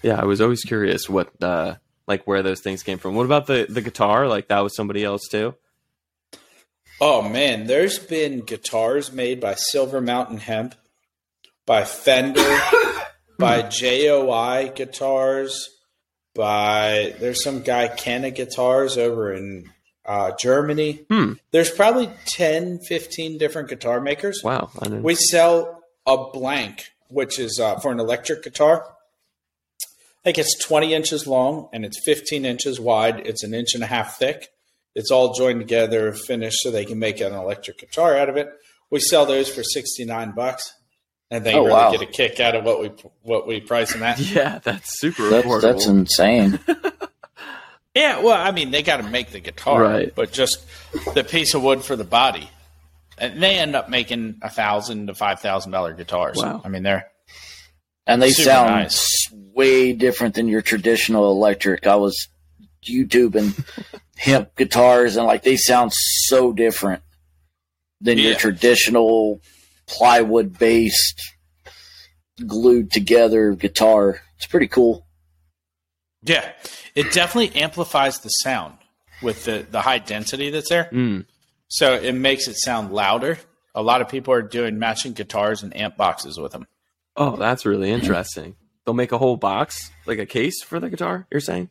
Yeah, 0.02 0.20
I 0.20 0.24
was 0.24 0.40
always 0.40 0.62
curious 0.62 1.09
what 1.09 1.31
uh 1.42 1.76
like 2.07 2.26
where 2.26 2.42
those 2.42 2.61
things 2.61 2.83
came 2.83 2.98
from. 2.98 3.14
What 3.14 3.26
about 3.26 3.46
the 3.46 3.66
the 3.68 3.81
guitar? 3.81 4.28
Like 4.28 4.48
that 4.48 4.61
was 4.61 4.74
somebody 4.74 5.04
else 5.04 5.28
too? 5.31 5.54
Oh 7.00 7.22
man, 7.22 7.66
there's 7.66 7.98
been 7.98 8.40
guitars 8.40 9.12
made 9.12 9.40
by 9.40 9.54
Silver 9.54 10.00
Mountain 10.00 10.38
Hemp, 10.38 10.74
by 11.64 11.85
Fender, 11.85 12.59
by 13.38 13.62
JOI 13.62 14.72
guitars, 14.74 15.68
by 16.35 17.14
there's 17.20 17.42
some 17.44 17.62
guy 17.62 17.88
Kenna 17.88 18.31
guitars 18.31 18.98
over 18.98 19.33
in 19.33 19.70
uh, 20.04 20.33
Germany. 20.40 21.04
Hmm. 21.09 21.35
There's 21.52 21.70
probably 21.70 22.11
10, 22.26 22.81
15 22.81 23.38
different 23.38 23.68
guitar 23.68 24.00
makers. 24.00 24.40
Wow. 24.42 24.70
We 24.88 25.14
sell 25.14 25.85
a 26.07 26.31
blank, 26.33 26.87
which 27.08 27.38
is 27.38 27.58
uh, 27.60 27.78
for 27.80 27.90
an 27.92 28.00
electric 28.00 28.42
guitar. 28.42 28.84
I 29.80 30.20
think 30.24 30.38
it's 30.38 30.58
20 30.64 30.94
inches 30.94 31.26
long 31.26 31.68
and 31.72 31.84
it's 31.84 31.98
15 32.04 32.44
inches 32.44 32.78
wide. 32.80 33.26
It's 33.26 33.42
an 33.44 33.54
inch 33.54 33.74
and 33.74 33.82
a 33.82 33.86
half 33.86 34.18
thick. 34.18 34.48
It's 34.94 35.10
all 35.10 35.32
joined 35.34 35.60
together, 35.60 36.12
finished, 36.12 36.58
so 36.60 36.70
they 36.70 36.84
can 36.84 36.98
make 36.98 37.20
an 37.20 37.32
electric 37.32 37.78
guitar 37.78 38.16
out 38.16 38.28
of 38.28 38.36
it. 38.36 38.48
We 38.90 39.00
sell 39.00 39.26
those 39.26 39.48
for 39.48 39.62
69 39.62 40.32
bucks, 40.32 40.72
and 41.30 41.44
they 41.44 41.54
Oh, 41.54 41.60
really 41.60 41.70
wow. 41.72 41.90
get 41.92 42.02
a 42.02 42.06
kick 42.06 42.40
out 42.40 42.56
of 42.56 42.64
what 42.64 42.80
we 42.80 42.88
what 43.22 43.46
we 43.46 43.60
price 43.60 43.92
them 43.92 44.02
at. 44.02 44.18
yeah, 44.34 44.58
that's 44.64 44.98
super 44.98 45.28
That's 45.28 45.46
affordable. 45.46 45.60
that's 45.62 45.86
insane. 45.86 46.58
Yeah, 47.94 48.20
well, 48.22 48.36
I 48.40 48.52
mean, 48.52 48.70
they 48.70 48.82
got 48.84 48.98
to 48.98 49.02
make 49.02 49.32
the 49.32 49.40
guitar, 49.40 49.82
Right. 49.82 50.14
But 50.14 50.30
just 50.30 50.64
the 51.14 51.24
piece 51.24 51.54
of 51.54 51.64
wood 51.64 51.82
for 51.84 51.96
the 51.96 52.04
body, 52.04 52.48
and 53.20 53.42
they 53.42 53.59
end 53.59 53.74
up 53.76 53.88
making 53.88 54.38
a 54.42 54.50
thousand 54.50 55.07
to 55.09 55.14
five 55.14 55.40
thousand 55.40 55.72
dollar 55.72 55.92
guitars. 55.94 56.37
Wow. 56.37 56.61
I 56.64 56.68
mean, 56.68 56.83
they're 56.83 57.11
And 58.07 58.20
they 58.22 58.31
Super 58.31 58.50
sound 58.50 58.70
nice. 58.70 59.07
way 59.33 59.92
different 59.92 60.35
than 60.35 60.48
your 60.48 60.62
traditional 60.62 61.31
electric. 61.31 61.87
I 61.87 61.96
was 61.96 62.28
YouTubing 62.85 63.64
hemp 64.16 64.54
guitars 64.57 65.16
and 65.16 65.26
like 65.26 65.42
they 65.42 65.57
sound 65.57 65.92
so 65.94 66.52
different 66.52 67.02
than 68.00 68.18
your 68.18 68.37
traditional 68.37 69.40
plywood 69.87 70.59
based 70.59 71.20
glued 72.46 72.90
together 72.92 73.52
guitar. 73.54 74.20
It's 74.37 74.46
pretty 74.46 74.68
cool. 74.68 75.04
yeah, 76.22 76.52
it 76.94 77.11
definitely 77.12 77.61
amplifies 77.61 78.20
the 78.20 78.28
sound 78.28 78.78
with 79.22 79.44
the 79.44 79.66
the 79.68 79.81
high 79.81 79.98
density 79.98 80.50
that's 80.50 80.68
there. 80.68 80.88
Mm. 80.92 81.24
So 81.68 81.94
it 81.94 82.12
makes 82.12 82.48
it 82.48 82.57
sound 82.57 82.92
louder. 82.92 83.38
A 83.74 83.83
lot 83.83 84.00
of 84.00 84.09
people 84.09 84.33
are 84.35 84.42
doing 84.42 84.78
matching 84.78 85.12
guitars 85.12 85.62
and 85.62 85.76
amp 85.76 85.96
boxes 85.96 86.38
with 86.38 86.52
them. 86.52 86.66
Oh, 87.16 87.37
that's 87.37 87.64
really 87.66 87.90
interesting. 87.90 88.57
They'll 88.85 88.94
make 88.94 89.12
a 89.12 89.18
whole 89.18 89.37
box, 89.37 89.90
like 90.07 90.18
a 90.18 90.26
case 90.26 90.62
for 90.62 90.81
the 90.81 90.88
guitar. 90.88 91.26
You're 91.31 91.40
saying? 91.40 91.68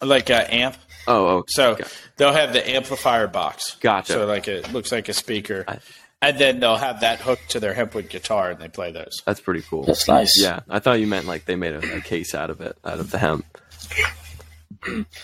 Like 0.00 0.30
an 0.30 0.46
amp. 0.46 0.76
Oh, 1.06 1.26
oh, 1.26 1.44
So 1.48 1.72
Okay. 1.72 1.84
they'll 2.16 2.32
have 2.32 2.52
the 2.52 2.68
amplifier 2.70 3.26
box. 3.26 3.76
Gotcha. 3.80 4.12
So 4.14 4.26
like 4.26 4.48
it 4.48 4.72
looks 4.72 4.90
like 4.92 5.08
a 5.08 5.12
speaker. 5.12 5.64
I- 5.68 5.78
and 6.20 6.36
then 6.36 6.58
they'll 6.58 6.76
have 6.76 7.00
that 7.00 7.20
hooked 7.20 7.50
to 7.50 7.60
their 7.60 7.74
hempwood 7.74 8.08
guitar 8.08 8.50
and 8.50 8.58
they 8.60 8.68
play 8.68 8.90
those. 8.90 9.22
that's 9.24 9.40
pretty 9.40 9.62
cool. 9.62 9.84
That's 9.84 10.08
nice. 10.08 10.40
Yeah, 10.40 10.60
I 10.68 10.80
thought 10.80 10.98
you 10.98 11.06
meant 11.06 11.26
like 11.26 11.44
they 11.44 11.54
made 11.54 11.74
a, 11.74 11.96
a 11.98 12.00
case 12.00 12.34
out 12.34 12.50
of 12.50 12.60
it, 12.60 12.76
out 12.84 12.98
of 12.98 13.10
the 13.12 13.18
hemp. 13.18 13.44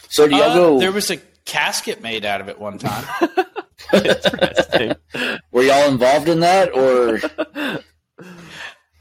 So 0.09 0.29
do 0.29 0.37
y'all 0.37 0.51
Uh, 0.51 0.55
go? 0.55 0.79
there 0.79 0.93
was 0.93 1.11
a 1.11 1.19
casket 1.45 2.01
made 2.03 2.25
out 2.25 2.41
of 2.41 2.49
it 2.49 2.59
one 2.59 2.79
time. 2.79 3.05
Interesting. 3.93 4.95
were 5.53 5.63
y'all 5.63 5.91
involved 5.91 6.29
in 6.29 6.41
that, 6.41 6.75
or 6.75 7.21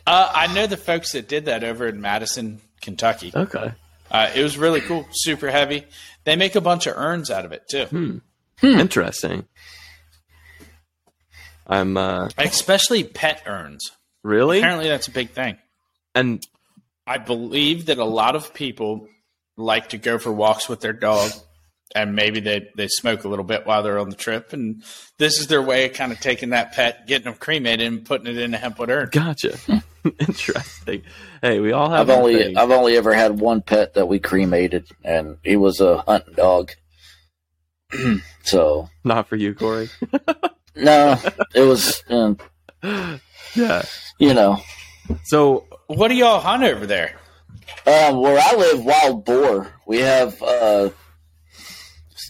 uh, 0.06 0.32
I 0.36 0.54
know 0.54 0.68
the 0.68 0.78
folks 0.78 1.14
that 1.14 1.28
did 1.28 1.46
that 1.46 1.64
over 1.64 1.88
in 1.88 2.02
Madison, 2.02 2.62
Kentucky. 2.82 3.32
okay. 3.36 3.72
Uh, 4.12 4.30
it 4.36 4.44
was 4.44 4.58
really 4.58 4.82
cool, 4.82 5.08
super 5.12 5.50
heavy. 5.50 5.86
They 6.26 6.36
make 6.36 6.56
a 6.56 6.62
bunch 6.62 6.86
of 6.86 6.96
urns 6.98 7.32
out 7.32 7.46
of 7.46 7.52
it 7.52 7.64
too, 7.70 7.86
Hmm. 7.86 8.18
Interesting. 8.62 9.46
I'm 11.66 11.98
uh 11.98 12.30
especially 12.38 13.04
pet 13.04 13.42
urns. 13.46 13.92
really 14.24 14.60
Apparently, 14.60 14.90
that's 14.90 15.08
a 15.08 15.12
big 15.12 15.30
thing. 15.32 15.58
and 16.14 16.46
I 17.08 17.18
believe 17.18 17.88
that 17.88 17.98
a 17.98 18.06
lot 18.06 18.36
of 18.36 18.54
people 18.54 19.08
like 19.58 19.90
to 19.90 19.98
go 19.98 20.18
for 20.20 20.32
walks 20.32 20.70
with 20.70 20.80
their 20.82 20.94
dog, 20.94 21.32
and 21.96 22.16
maybe 22.16 22.40
they, 22.40 22.70
they 22.76 22.88
smoke 22.88 23.24
a 23.24 23.28
little 23.28 23.46
bit 23.46 23.66
while 23.66 23.84
they're 23.84 24.00
on 24.00 24.10
the 24.10 24.16
trip. 24.16 24.52
And 24.54 24.84
this 25.20 25.40
is 25.40 25.48
their 25.48 25.62
way 25.62 25.86
of 25.86 25.94
kind 25.94 26.12
of 26.12 26.20
taking 26.20 26.50
that 26.50 26.74
pet, 26.74 27.06
getting 27.08 27.26
them 27.26 27.36
cremated, 27.36 27.86
and 27.88 28.06
putting 28.06 28.28
it 28.28 28.38
in 28.38 28.54
a 28.54 28.58
hempwood 28.58 28.90
urn. 28.90 29.10
gotcha. 29.12 29.58
Interesting. 30.20 31.04
Hey, 31.42 31.60
we 31.60 31.72
all 31.72 31.90
have 31.90 32.10
I've 32.10 32.18
only 32.18 32.36
things. 32.36 32.58
I've 32.58 32.72
only 32.72 32.98
ever 32.98 33.14
had 33.14 33.40
one 33.40 33.62
pet 33.62 33.94
that 33.94 34.08
we 34.08 34.20
cremated, 34.20 34.88
and 35.04 35.38
he 35.44 35.56
was 35.56 35.80
a 35.80 36.00
hunting 36.00 36.34
dog. 36.34 36.72
so 38.44 38.90
not 39.04 39.28
for 39.28 39.36
you, 39.36 39.54
Corey. 39.54 39.90
no, 40.76 41.18
it 41.54 41.62
was 41.62 42.04
uh, 42.10 42.34
yeah. 43.56 43.84
you 44.20 44.34
know 44.34 44.58
So 45.26 45.66
What 45.88 46.08
do 46.08 46.16
y'all 46.16 46.40
hunt 46.40 46.64
over 46.64 46.86
there? 46.88 47.16
um, 47.86 48.20
where 48.20 48.40
I 48.40 48.56
live, 48.56 48.84
wild 48.84 49.26
boar. 49.26 49.68
We 49.86 50.00
have 50.00 50.42
uh, 50.42 50.90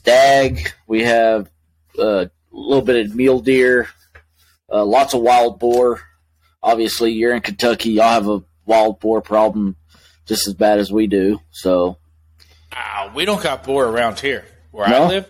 stag. 0.04 0.74
We 0.86 1.04
have 1.04 1.50
uh, 1.98 2.26
a 2.26 2.30
little 2.52 2.84
bit 2.84 3.06
of 3.06 3.16
mule 3.16 3.40
deer. 3.40 3.88
Uh, 4.72 4.84
lots 4.86 5.14
of 5.14 5.22
wild 5.22 5.60
boar. 5.60 6.02
Obviously, 6.62 7.12
you're 7.12 7.34
in 7.34 7.42
Kentucky. 7.42 7.92
Y'all 7.92 8.10
have 8.10 8.28
a 8.28 8.44
wild 8.66 9.00
boar 9.00 9.22
problem 9.22 9.76
just 10.26 10.48
as 10.48 10.54
bad 10.54 10.80
as 10.80 10.92
we 10.92 11.08
do. 11.08 11.40
So 11.52 11.98
Ah, 12.74 13.12
we 13.16 13.24
don't 13.26 13.42
got 13.44 13.64
boar 13.64 13.86
around 13.86 14.20
here 14.20 14.46
where 14.72 14.88
No? 14.90 15.04
I 15.04 15.08
live. 15.08 15.30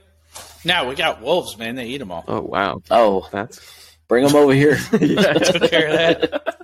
No, 0.66 0.88
we 0.88 0.96
got 0.96 1.22
wolves, 1.22 1.58
man. 1.58 1.76
They 1.76 1.88
eat 1.88 1.98
them 1.98 2.12
all. 2.12 2.24
oh 2.28 2.42
wow. 2.42 2.82
oh, 2.90 3.28
That's 3.32 3.60
bring 4.08 4.26
them 4.26 4.36
over 4.36 4.54
here. 4.54 4.78
yeah. 5.00 5.34
Took 5.34 5.70
care 5.70 5.88
of 5.90 6.20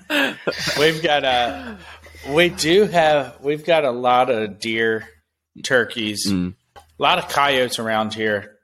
that. 0.08 0.38
We've 0.80 1.04
got 1.04 1.24
uh 1.26 1.76
we 2.30 2.50
do 2.50 2.86
have 2.86 3.38
we've 3.42 3.66
got 3.66 3.84
a 3.86 3.92
lot 3.92 4.30
of 4.30 4.60
deer, 4.60 5.08
turkeys, 5.64 6.28
Mm. 6.32 6.54
A 7.00 7.02
lot 7.04 7.18
of 7.18 7.30
coyotes 7.30 7.80
around 7.80 8.14
here. 8.14 8.58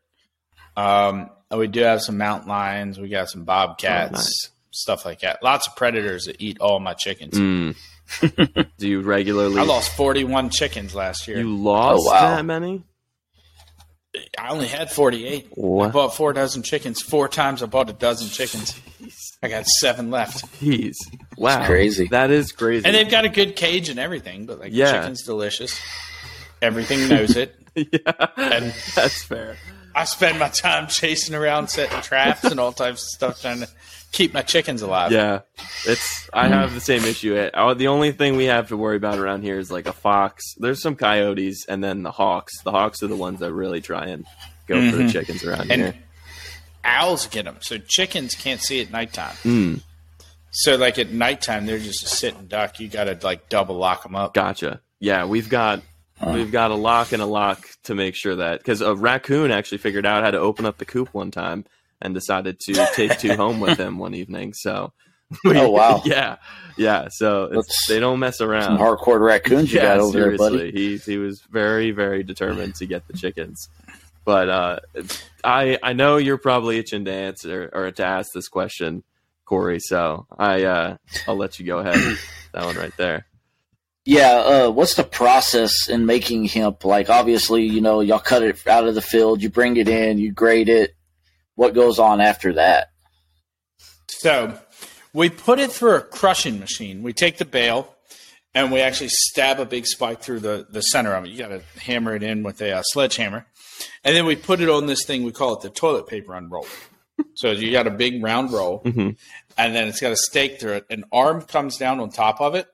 Um, 0.78 1.30
and 1.50 1.60
we 1.60 1.68
do 1.68 1.82
have 1.82 2.02
some 2.02 2.18
mountain 2.18 2.50
lions. 2.50 3.00
We 3.00 3.08
got 3.10 3.30
some 3.30 3.44
bobcats, 3.46 4.12
Oh, 4.14 4.18
nice. 4.18 4.50
stuff 4.72 5.06
like 5.06 5.22
that. 5.22 5.42
Lots 5.42 5.68
of 5.68 5.76
predators 5.76 6.26
that 6.26 6.42
eat 6.42 6.60
all 6.60 6.80
my 6.80 6.94
chickens. 6.94 7.34
Mm. 7.38 7.76
Do 8.78 8.88
you 8.88 9.02
regularly 9.02 9.60
I 9.60 9.64
lost 9.64 9.92
forty-one 9.96 10.50
chickens 10.50 10.94
last 10.94 11.28
year. 11.28 11.38
you 11.40 11.56
lost 11.56 12.04
Oh, 12.06 12.12
wow. 12.12 12.36
that 12.36 12.46
many? 12.46 12.84
I 14.40 14.50
only 14.50 14.68
had 14.68 14.92
forty-eight. 14.92 15.48
I 15.58 15.88
bought 15.90 16.16
four 16.16 16.32
dozen 16.34 16.62
chickens. 16.64 17.02
Four 17.02 17.28
times 17.28 17.64
I 17.64 17.66
bought 17.66 17.90
a 17.90 17.94
dozen 17.94 18.28
chickens. 18.30 18.80
I 19.44 19.48
got 19.50 19.66
seven 19.66 20.10
left, 20.12 20.46
Jeez. 20.62 20.94
Wow. 21.38 21.66
crazy. 21.66 22.08
That 22.10 22.32
is 22.32 22.52
crazy. 22.52 22.86
and 22.86 22.96
they've 22.96 23.10
got 23.10 23.26
a 23.26 23.30
good 23.30 23.56
cage 23.56 23.90
and 23.90 24.00
everything. 24.00 24.46
But 24.46 24.60
like, 24.60 24.70
Yeah. 24.72 24.86
the 24.92 24.98
chicken's 25.00 25.24
delicious. 25.24 25.80
Everything 26.62 27.08
knows 27.10 27.36
it. 27.36 27.56
Yeah. 27.76 28.28
And 28.38 28.74
That's 28.96 29.24
fair. 29.24 29.58
I 29.94 30.04
spend 30.06 30.40
my 30.40 30.50
time 30.50 30.88
chasing 30.88 31.36
around, 31.36 31.70
setting 31.70 32.02
traps, 32.02 32.44
and 32.44 32.60
all 32.60 32.74
types 32.74 33.02
of 33.04 33.08
stuff, 33.10 33.42
trying 33.42 33.62
to 33.62 33.70
keep 34.12 34.34
my 34.34 34.42
chickens 34.42 34.82
alive. 34.82 35.12
Yeah, 35.14 35.42
it's. 35.86 36.30
I 36.34 36.48
have 36.50 36.74
the 36.74 36.82
same 36.82 37.06
issue. 37.06 37.36
Uh, 37.54 37.74
the 37.76 37.88
only 37.88 38.12
thing 38.12 38.36
we 38.36 38.46
have 38.46 38.68
to 38.70 38.78
worry 38.78 38.98
about 38.98 39.20
around 39.20 39.44
here 39.44 39.58
is 39.58 39.72
like 39.72 39.88
a 39.88 39.94
fox. 39.94 40.44
There's 40.58 40.82
some 40.82 40.98
coyotes, 40.98 41.66
and 41.68 41.82
then 41.82 42.04
the 42.04 42.12
hawks. 42.12 42.62
The 42.64 42.72
hawks 42.72 43.04
are 43.04 43.08
the 43.08 43.16
ones 43.16 43.40
that 43.40 43.54
really 43.54 43.80
try 43.80 44.08
and 44.08 44.26
go 44.68 44.76
for 44.92 44.98
the 44.98 45.04
Mhm. 45.04 45.12
chickens 45.14 45.44
around 45.46 45.72
And 45.72 45.82
here. 45.82 45.96
owls 46.84 47.28
get 47.28 47.46
them. 47.46 47.58
So 47.62 47.78
chickens 47.78 48.36
can't 48.36 48.62
see 48.62 48.82
at 48.82 48.92
nighttime. 48.92 49.36
Mm, 49.44 49.82
So 50.52 50.76
like 50.76 50.98
at 51.00 51.12
nighttime, 51.12 51.66
they're 51.66 51.80
just 51.80 52.04
a 52.04 52.08
sitting 52.08 52.48
duck. 52.48 52.80
You 52.80 52.88
got 52.90 53.06
to 53.06 53.18
like 53.24 53.48
double 53.50 53.76
lock 53.78 54.04
them 54.04 54.16
up. 54.16 54.34
gotcha. 54.34 54.82
Yeah, 55.00 55.26
we've 55.26 55.50
got 55.50 55.82
we've 56.26 56.52
got 56.52 56.72
a 56.72 56.76
lock 56.76 57.12
and 57.12 57.22
a 57.22 57.26
lock 57.26 57.66
to 57.84 57.96
make 57.96 58.16
sure 58.16 58.36
that 58.38 58.60
because 58.60 58.82
a 58.82 58.96
raccoon 58.96 59.52
actually 59.52 59.80
figured 59.80 60.06
out 60.06 60.24
how 60.24 60.32
to 60.32 60.40
open 60.40 60.66
up 60.66 60.78
the 60.78 60.86
coop 60.86 61.14
one 61.14 61.32
time 61.32 61.66
and 62.02 62.14
decided 62.14 62.60
to 62.62 62.74
take 62.94 63.18
two 63.20 63.36
home 63.36 63.60
with 63.60 63.78
him 63.80 63.98
one 63.98 64.14
evening. 64.14 64.54
So. 64.54 64.94
we- 65.44 65.58
Oh, 65.60 65.70
wow. 65.72 66.02
Yeah, 66.06 66.38
yeah. 66.78 67.08
So 67.10 67.46
it's, 67.52 67.88
they 67.88 68.00
don't 68.00 68.20
mess 68.20 68.42
around. 68.42 68.64
Some 68.64 68.78
hardcore 68.78 69.20
raccoons 69.20 69.74
you 69.74 69.80
got 69.82 70.00
over 70.00 70.20
there, 70.20 70.38
buddy. 70.38 70.72
He 70.72 70.98
he 70.98 71.18
was 71.18 71.42
very 71.50 71.90
very 71.92 72.22
determined 72.24 72.76
to 72.76 72.86
get 72.86 73.08
the 73.08 73.14
chickens. 73.14 73.68
But 74.24 74.50
uh, 74.50 74.80
I 75.44 75.80
I 75.82 75.94
know 75.94 76.18
you're 76.18 76.38
probably 76.38 76.78
itching 76.78 77.06
to 77.06 77.12
answer 77.12 77.70
or 77.74 77.90
to 77.92 78.06
ask 78.06 78.32
this 78.34 78.48
question, 78.48 79.04
Corey. 79.46 79.80
So 79.80 80.28
I 80.38 80.64
uh, 80.66 80.98
I'll 81.28 81.38
let 81.38 81.60
you 81.60 81.66
go 81.66 81.80
ahead. 81.80 81.96
that 82.54 82.66
one 82.66 82.76
right 82.76 82.96
there. 82.98 83.26
Yeah, 84.06 84.34
uh, 84.34 84.70
what's 84.70 84.94
the 84.94 85.04
process 85.04 85.90
in 85.90 86.06
making 86.06 86.46
hemp? 86.46 86.86
Like, 86.86 87.10
obviously, 87.10 87.64
you 87.64 87.82
know, 87.82 88.02
y'all 88.02 88.20
cut 88.20 88.44
it 88.44 88.66
out 88.68 88.88
of 88.88 88.94
the 88.94 89.02
field, 89.02 89.42
you 89.42 89.50
bring 89.50 89.78
it 89.78 89.90
in, 89.90 90.20
you 90.20 90.32
grade 90.32 90.70
it. 90.70 90.96
What 91.56 91.74
goes 91.74 91.98
on 91.98 92.22
after 92.22 92.54
that? 92.54 92.92
So 94.08 94.60
we 95.12 95.30
put 95.30 95.60
it 95.60 95.72
through 95.72 95.96
a 95.96 96.02
crushing 96.02 96.60
machine. 96.60 97.02
We 97.02 97.14
take 97.14 97.38
the 97.38 97.46
bale 97.46 97.96
and 98.54 98.72
we 98.72 98.80
actually 98.82 99.10
stab 99.10 99.60
a 99.60 99.66
big 99.66 99.88
spike 99.88 100.22
through 100.22 100.42
the, 100.42 100.68
the 100.70 100.82
center 100.82 101.16
of 101.16 101.26
it. 101.26 101.32
You 101.32 101.38
got 101.40 101.48
to 101.48 101.62
hammer 101.80 102.16
it 102.16 102.22
in 102.22 102.44
with 102.44 102.62
a 102.62 102.74
uh, 102.74 102.82
sledgehammer. 102.84 103.48
And 104.04 104.16
then 104.16 104.26
we 104.26 104.36
put 104.36 104.62
it 104.62 104.70
on 104.70 104.86
this 104.86 105.04
thing, 105.06 105.24
we 105.24 105.32
call 105.32 105.56
it 105.56 105.62
the 105.62 105.70
toilet 105.70 106.08
paper 106.08 106.36
unroll. 106.36 106.68
so 107.34 107.52
you 107.52 107.72
got 107.72 107.88
a 107.88 107.92
big 107.92 108.22
round 108.24 108.52
roll, 108.52 108.80
hmm 108.80 109.12
and 109.58 109.74
then 109.74 109.88
it's 109.88 110.02
got 110.02 110.12
a 110.12 110.18
stake 110.18 110.60
through 110.60 110.74
it. 110.74 110.86
An 110.90 111.06
arm 111.14 111.42
comes 111.42 111.78
down 111.78 112.02
on 112.02 112.10
top 112.10 112.42
of 112.42 112.56
it 112.56 112.68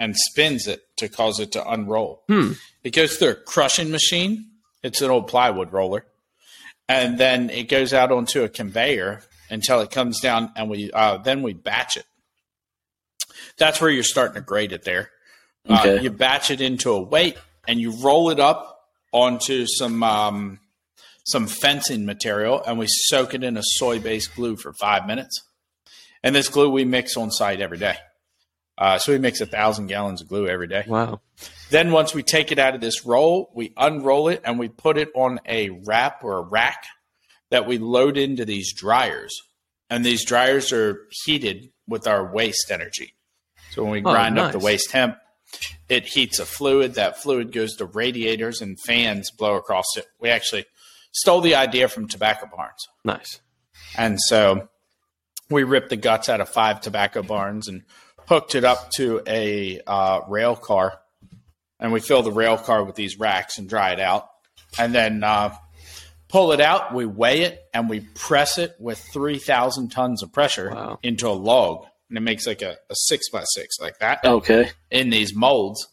and 0.00 0.16
spins 0.16 0.66
it 0.66 0.82
to 0.96 1.08
cause 1.08 1.38
it 1.38 1.52
to 1.52 1.70
unroll. 1.70 2.24
Hmm. 2.26 2.52
It 2.82 2.90
goes 2.94 3.16
through 3.16 3.28
a 3.30 3.34
crushing 3.34 3.90
machine. 3.92 4.46
It's 4.82 5.00
an 5.02 5.10
old 5.10 5.28
plywood 5.28 5.72
roller. 5.72 6.06
And 6.88 7.18
then 7.18 7.50
it 7.50 7.68
goes 7.68 7.92
out 7.92 8.10
onto 8.10 8.42
a 8.42 8.48
conveyor 8.48 9.22
until 9.50 9.80
it 9.80 9.90
comes 9.92 10.18
down, 10.20 10.50
and 10.56 10.68
we 10.68 10.90
uh, 10.90 11.18
then 11.18 11.42
we 11.42 11.52
batch 11.52 11.96
it. 11.96 12.04
That's 13.58 13.80
where 13.80 13.90
you're 13.90 14.02
starting 14.02 14.34
to 14.34 14.40
grade 14.40 14.72
it 14.72 14.84
there. 14.84 15.10
Uh, 15.68 15.78
Okay. 15.80 16.02
you 16.02 16.10
batch 16.10 16.50
it 16.50 16.60
into 16.60 16.90
a 16.92 17.00
weight, 17.00 17.36
and 17.68 17.78
you 17.80 17.92
roll 18.02 18.30
it 18.30 18.40
up 18.40 18.80
onto 19.12 19.66
some 19.66 20.02
um, 20.02 20.58
some 21.24 21.46
fencing 21.46 22.06
material, 22.06 22.62
and 22.66 22.78
we 22.78 22.86
soak 22.88 23.34
it 23.34 23.44
in 23.44 23.56
a 23.56 23.62
soy-based 23.62 24.34
glue 24.34 24.56
for 24.56 24.72
five 24.72 25.06
minutes. 25.06 25.42
And 26.22 26.34
this 26.34 26.48
glue 26.48 26.70
we 26.70 26.84
mix 26.84 27.16
on 27.16 27.30
site 27.30 27.60
every 27.60 27.78
day. 27.78 27.96
Uh, 28.80 28.98
so 28.98 29.12
he 29.12 29.18
makes 29.18 29.40
a 29.42 29.46
thousand 29.46 29.88
gallons 29.88 30.22
of 30.22 30.28
glue 30.28 30.48
every 30.48 30.66
day. 30.66 30.84
Wow. 30.88 31.20
Then 31.68 31.92
once 31.92 32.14
we 32.14 32.22
take 32.22 32.50
it 32.50 32.58
out 32.58 32.74
of 32.74 32.80
this 32.80 33.04
roll, 33.04 33.52
we 33.54 33.74
unroll 33.76 34.28
it 34.28 34.40
and 34.44 34.58
we 34.58 34.68
put 34.68 34.96
it 34.96 35.10
on 35.14 35.38
a 35.46 35.68
wrap 35.68 36.24
or 36.24 36.38
a 36.38 36.42
rack 36.42 36.84
that 37.50 37.66
we 37.66 37.76
load 37.78 38.16
into 38.16 38.44
these 38.46 38.72
dryers. 38.72 39.32
And 39.90 40.02
these 40.04 40.24
dryers 40.24 40.72
are 40.72 41.06
heated 41.24 41.70
with 41.86 42.06
our 42.06 42.32
waste 42.32 42.70
energy. 42.70 43.14
So 43.72 43.82
when 43.82 43.92
we 43.92 43.98
Oh, 44.00 44.10
grind 44.12 44.38
up 44.38 44.52
the 44.52 44.58
waste 44.58 44.92
hemp, 44.92 45.16
it 45.88 46.06
heats 46.06 46.38
a 46.38 46.46
fluid. 46.46 46.94
That 46.94 47.18
fluid 47.20 47.52
goes 47.52 47.76
to 47.76 47.84
radiators 47.84 48.60
and 48.62 48.80
fans 48.80 49.30
blow 49.30 49.56
across 49.56 49.96
it. 49.96 50.06
We 50.20 50.30
actually 50.30 50.64
stole 51.12 51.40
the 51.42 51.56
idea 51.56 51.88
from 51.88 52.08
tobacco 52.08 52.46
barns. 52.54 52.86
Nice. 53.04 53.40
And 53.98 54.18
so 54.20 54.68
we 55.50 55.64
ripped 55.64 55.90
the 55.90 55.96
guts 55.96 56.28
out 56.28 56.40
of 56.40 56.48
five 56.48 56.80
tobacco 56.80 57.22
barns 57.22 57.66
and 57.68 57.82
hooked 58.30 58.54
it 58.54 58.64
up 58.64 58.90
to 58.92 59.20
a 59.26 59.80
uh, 59.86 60.20
rail 60.28 60.54
car. 60.56 60.98
And 61.80 61.92
we 61.92 61.98
fill 62.00 62.22
the 62.22 62.30
rail 62.32 62.56
car 62.56 62.84
with 62.84 62.94
these 62.94 63.18
racks 63.18 63.58
and 63.58 63.68
dry 63.68 63.90
it 63.92 63.98
out. 64.00 64.28
And 64.78 64.94
then 64.94 65.24
uh, 65.24 65.52
pull 66.28 66.52
it 66.52 66.60
out, 66.60 66.94
we 66.94 67.06
weigh 67.06 67.40
it, 67.42 67.60
and 67.74 67.90
we 67.90 68.00
press 68.14 68.56
it 68.56 68.76
with 68.78 68.98
3,000 69.12 69.88
tons 69.90 70.22
of 70.22 70.32
pressure 70.32 70.70
Wow. 70.70 70.98
into 71.02 71.26
a 71.26 71.30
log. 71.34 71.86
And 72.08 72.16
it 72.16 72.20
makes 72.20 72.46
like 72.46 72.62
a, 72.62 72.76
a 72.88 72.94
six 72.94 73.28
by 73.30 73.42
six, 73.44 73.80
like 73.80 73.98
that 73.98 74.24
Okay. 74.24 74.70
in 74.92 75.10
these 75.10 75.34
molds, 75.34 75.86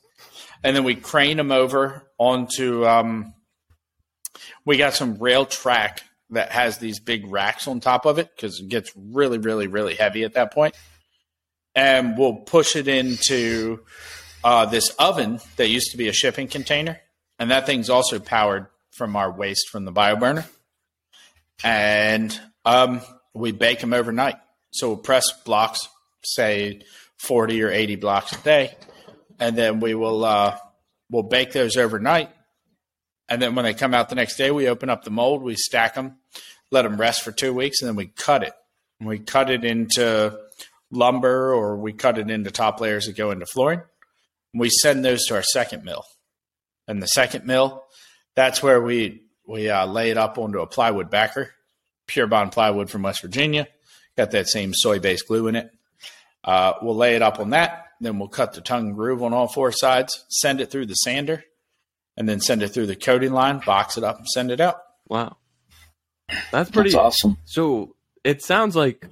and 0.64 0.76
then 0.76 0.84
we 0.84 0.96
crane 0.96 1.38
them 1.38 1.52
over 1.52 2.08
onto. 2.18 2.86
Um, 2.86 3.34
we 4.66 4.78
got 4.78 4.94
some 4.94 5.18
rail 5.20 5.46
track 5.46 6.02
that 6.32 6.52
has 6.52 6.78
these 6.80 7.00
big 7.00 7.26
racks 7.32 7.68
on 7.68 7.80
top 7.80 8.06
of 8.06 8.20
it 8.20 8.30
because 8.36 8.60
it 8.60 8.68
gets 8.68 8.92
really, 8.96 9.38
really, 9.38 9.68
really 9.68 9.96
heavy 9.96 10.24
at 10.24 10.34
that 10.34 10.52
point, 10.54 10.76
and 11.78 12.18
we'll 12.18 12.34
push 12.34 12.76
it 12.76 12.88
into 12.88 13.82
uh, 14.44 14.66
this 14.66 14.90
oven 14.98 15.40
that 15.58 15.70
used 15.70 15.92
to 15.92 15.98
be 15.98 16.08
a 16.08 16.14
shipping 16.14 16.48
container, 16.48 17.00
and 17.38 17.52
that 17.52 17.68
thing's 17.68 17.90
also 17.90 18.20
powered 18.20 18.66
from 18.98 19.16
our 19.16 19.32
waste 19.32 19.70
from 19.70 19.86
the 19.86 19.92
bioburner, 19.92 20.44
and 21.64 22.38
um, 22.66 23.00
we 23.34 23.52
bake 23.52 23.80
them 23.80 23.94
overnight. 23.94 24.36
So 24.72 24.90
we'll 24.90 24.98
press 24.98 25.32
blocks, 25.46 25.88
say 26.24 26.82
forty 27.18 27.62
or 27.62 27.70
eighty 27.70 27.96
blocks 27.96 28.34
a 28.34 28.42
day, 28.42 28.76
and 29.40 29.56
then 29.56 29.80
we 29.80 29.94
will 29.94 30.26
uh, 30.26 30.58
we'll 31.12 31.24
bake 31.24 31.54
those 31.54 31.78
overnight. 31.78 32.32
And 33.30 33.40
then 33.42 33.56
when 33.56 33.66
they 33.66 33.74
come 33.74 33.94
out 33.94 34.10
the 34.10 34.16
next 34.16 34.38
day, 34.38 34.50
we 34.50 34.68
open 34.68 34.90
up 34.90 35.04
the 35.04 35.12
mold, 35.12 35.44
we 35.44 35.56
stack 35.56 35.94
them, 35.94 36.18
let 36.72 36.84
them 36.84 37.00
rest 37.00 37.24
for 37.24 37.32
two 37.32 37.54
weeks, 37.54 37.82
and 37.82 37.88
then 37.90 37.96
we 37.96 38.08
cut 38.08 38.42
it. 38.42 38.54
And 39.00 39.08
we 39.08 39.20
cut 39.20 39.52
it 39.52 39.64
into 39.64 40.40
lumber 40.92 41.54
or 41.54 41.78
we 41.78 41.94
cut 41.94 42.18
it 42.18 42.30
into 42.30 42.52
top 42.52 42.80
layers 42.80 43.06
that 43.06 43.18
go 43.18 43.32
into 43.32 43.46
flooring. 43.46 43.82
And 44.54 44.62
we 44.62 44.70
send 44.70 45.04
those 45.04 45.26
to 45.26 45.36
our 45.36 45.44
second 45.44 45.84
mill. 45.84 46.04
And 46.88 47.02
the 47.02 47.08
second 47.08 47.46
mill, 47.46 47.84
that's 48.36 48.64
where 48.64 48.82
we 48.82 49.24
we 49.48 49.70
uh, 49.70 49.86
lay 49.86 50.10
it 50.10 50.18
up 50.18 50.38
onto 50.38 50.60
a 50.60 50.68
plywood 50.68 51.10
backer, 51.10 51.54
PureBond 52.08 52.52
plywood 52.52 52.90
from 52.90 53.04
West 53.04 53.22
Virginia. 53.22 53.68
Got 54.18 54.32
that 54.32 54.48
same 54.48 54.74
soy 54.74 55.00
based 55.00 55.28
glue 55.28 55.48
in 55.48 55.56
it. 55.56 55.70
Uh, 56.44 56.74
we'll 56.82 56.96
lay 56.96 57.16
it 57.16 57.22
up 57.22 57.40
on 57.40 57.52
that. 57.52 57.86
Then 58.00 58.20
we'll 58.20 58.30
cut 58.30 58.54
the 58.54 58.62
tongue 58.62 58.88
and 58.88 58.96
groove 58.96 59.24
on 59.24 59.34
all 59.34 59.48
four 59.48 59.72
sides, 59.72 60.26
send 60.30 60.62
it 60.62 60.72
through 60.72 60.86
the 60.86 60.94
sander, 60.96 61.44
and 62.16 62.28
then 62.28 62.40
send 62.40 62.62
it 62.64 62.70
through 62.70 62.88
the 62.88 62.96
coating 62.96 63.34
line, 63.34 63.62
box 63.66 63.98
it 63.98 64.04
up, 64.04 64.18
and 64.18 64.28
send 64.28 64.52
it 64.52 64.62
out. 64.62 64.78
Wow. 65.08 65.38
That's 66.52 66.70
pretty 66.70 66.92
That's 66.92 67.00
awesome. 67.00 67.38
So 67.46 67.96
it 68.24 68.42
sounds 68.42 68.76
like 68.76 69.08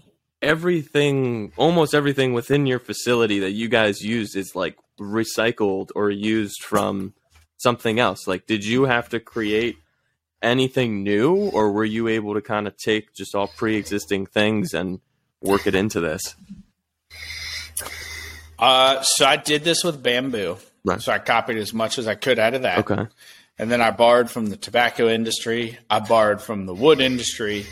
everything, 0.45 1.51
almost 1.57 1.93
everything 1.93 2.33
within 2.33 2.65
your 2.65 2.79
facility 2.79 3.39
that 3.39 3.51
you 3.51 3.67
guys 3.67 4.01
use 4.01 4.35
is 4.35 4.55
like 4.55 4.77
recycled 4.99 5.89
or 5.95 6.09
used 6.09 6.61
from 6.61 7.13
something 7.57 7.99
else. 7.99 8.27
Like, 8.27 8.45
did 8.45 8.63
you 8.63 8.85
have 8.85 9.09
to 9.09 9.19
create 9.19 9.77
anything 10.41 11.03
new, 11.03 11.35
or 11.35 11.71
were 11.71 11.85
you 11.85 12.07
able 12.07 12.35
to 12.35 12.41
kind 12.41 12.67
of 12.67 12.77
take 12.77 13.13
just 13.13 13.35
all 13.35 13.47
pre 13.47 13.75
existing 13.75 14.27
things 14.27 14.73
and 14.73 14.99
work 15.41 15.67
it 15.67 15.75
into 15.75 15.99
this? 15.99 16.35
Uh, 18.57 19.01
so 19.01 19.25
I 19.25 19.35
did 19.35 19.63
this 19.63 19.83
with 19.83 20.01
bamboo. 20.01 20.57
Right. 20.83 21.01
So 21.01 21.11
I 21.11 21.19
copied 21.19 21.57
as 21.57 21.73
much 21.73 21.97
as 21.97 22.07
I 22.07 22.15
could 22.15 22.39
out 22.39 22.53
of 22.53 22.61
that. 22.61 22.79
Okay. 22.79 23.07
And 23.57 23.71
then 23.71 23.81
I 23.81 23.91
borrowed 23.91 24.29
from 24.29 24.47
the 24.47 24.57
tobacco 24.57 25.09
industry. 25.09 25.77
I 25.89 25.99
borrowed 25.99 26.41
from 26.41 26.65
the 26.65 26.73
wood 26.73 26.99
industry. 27.01 27.65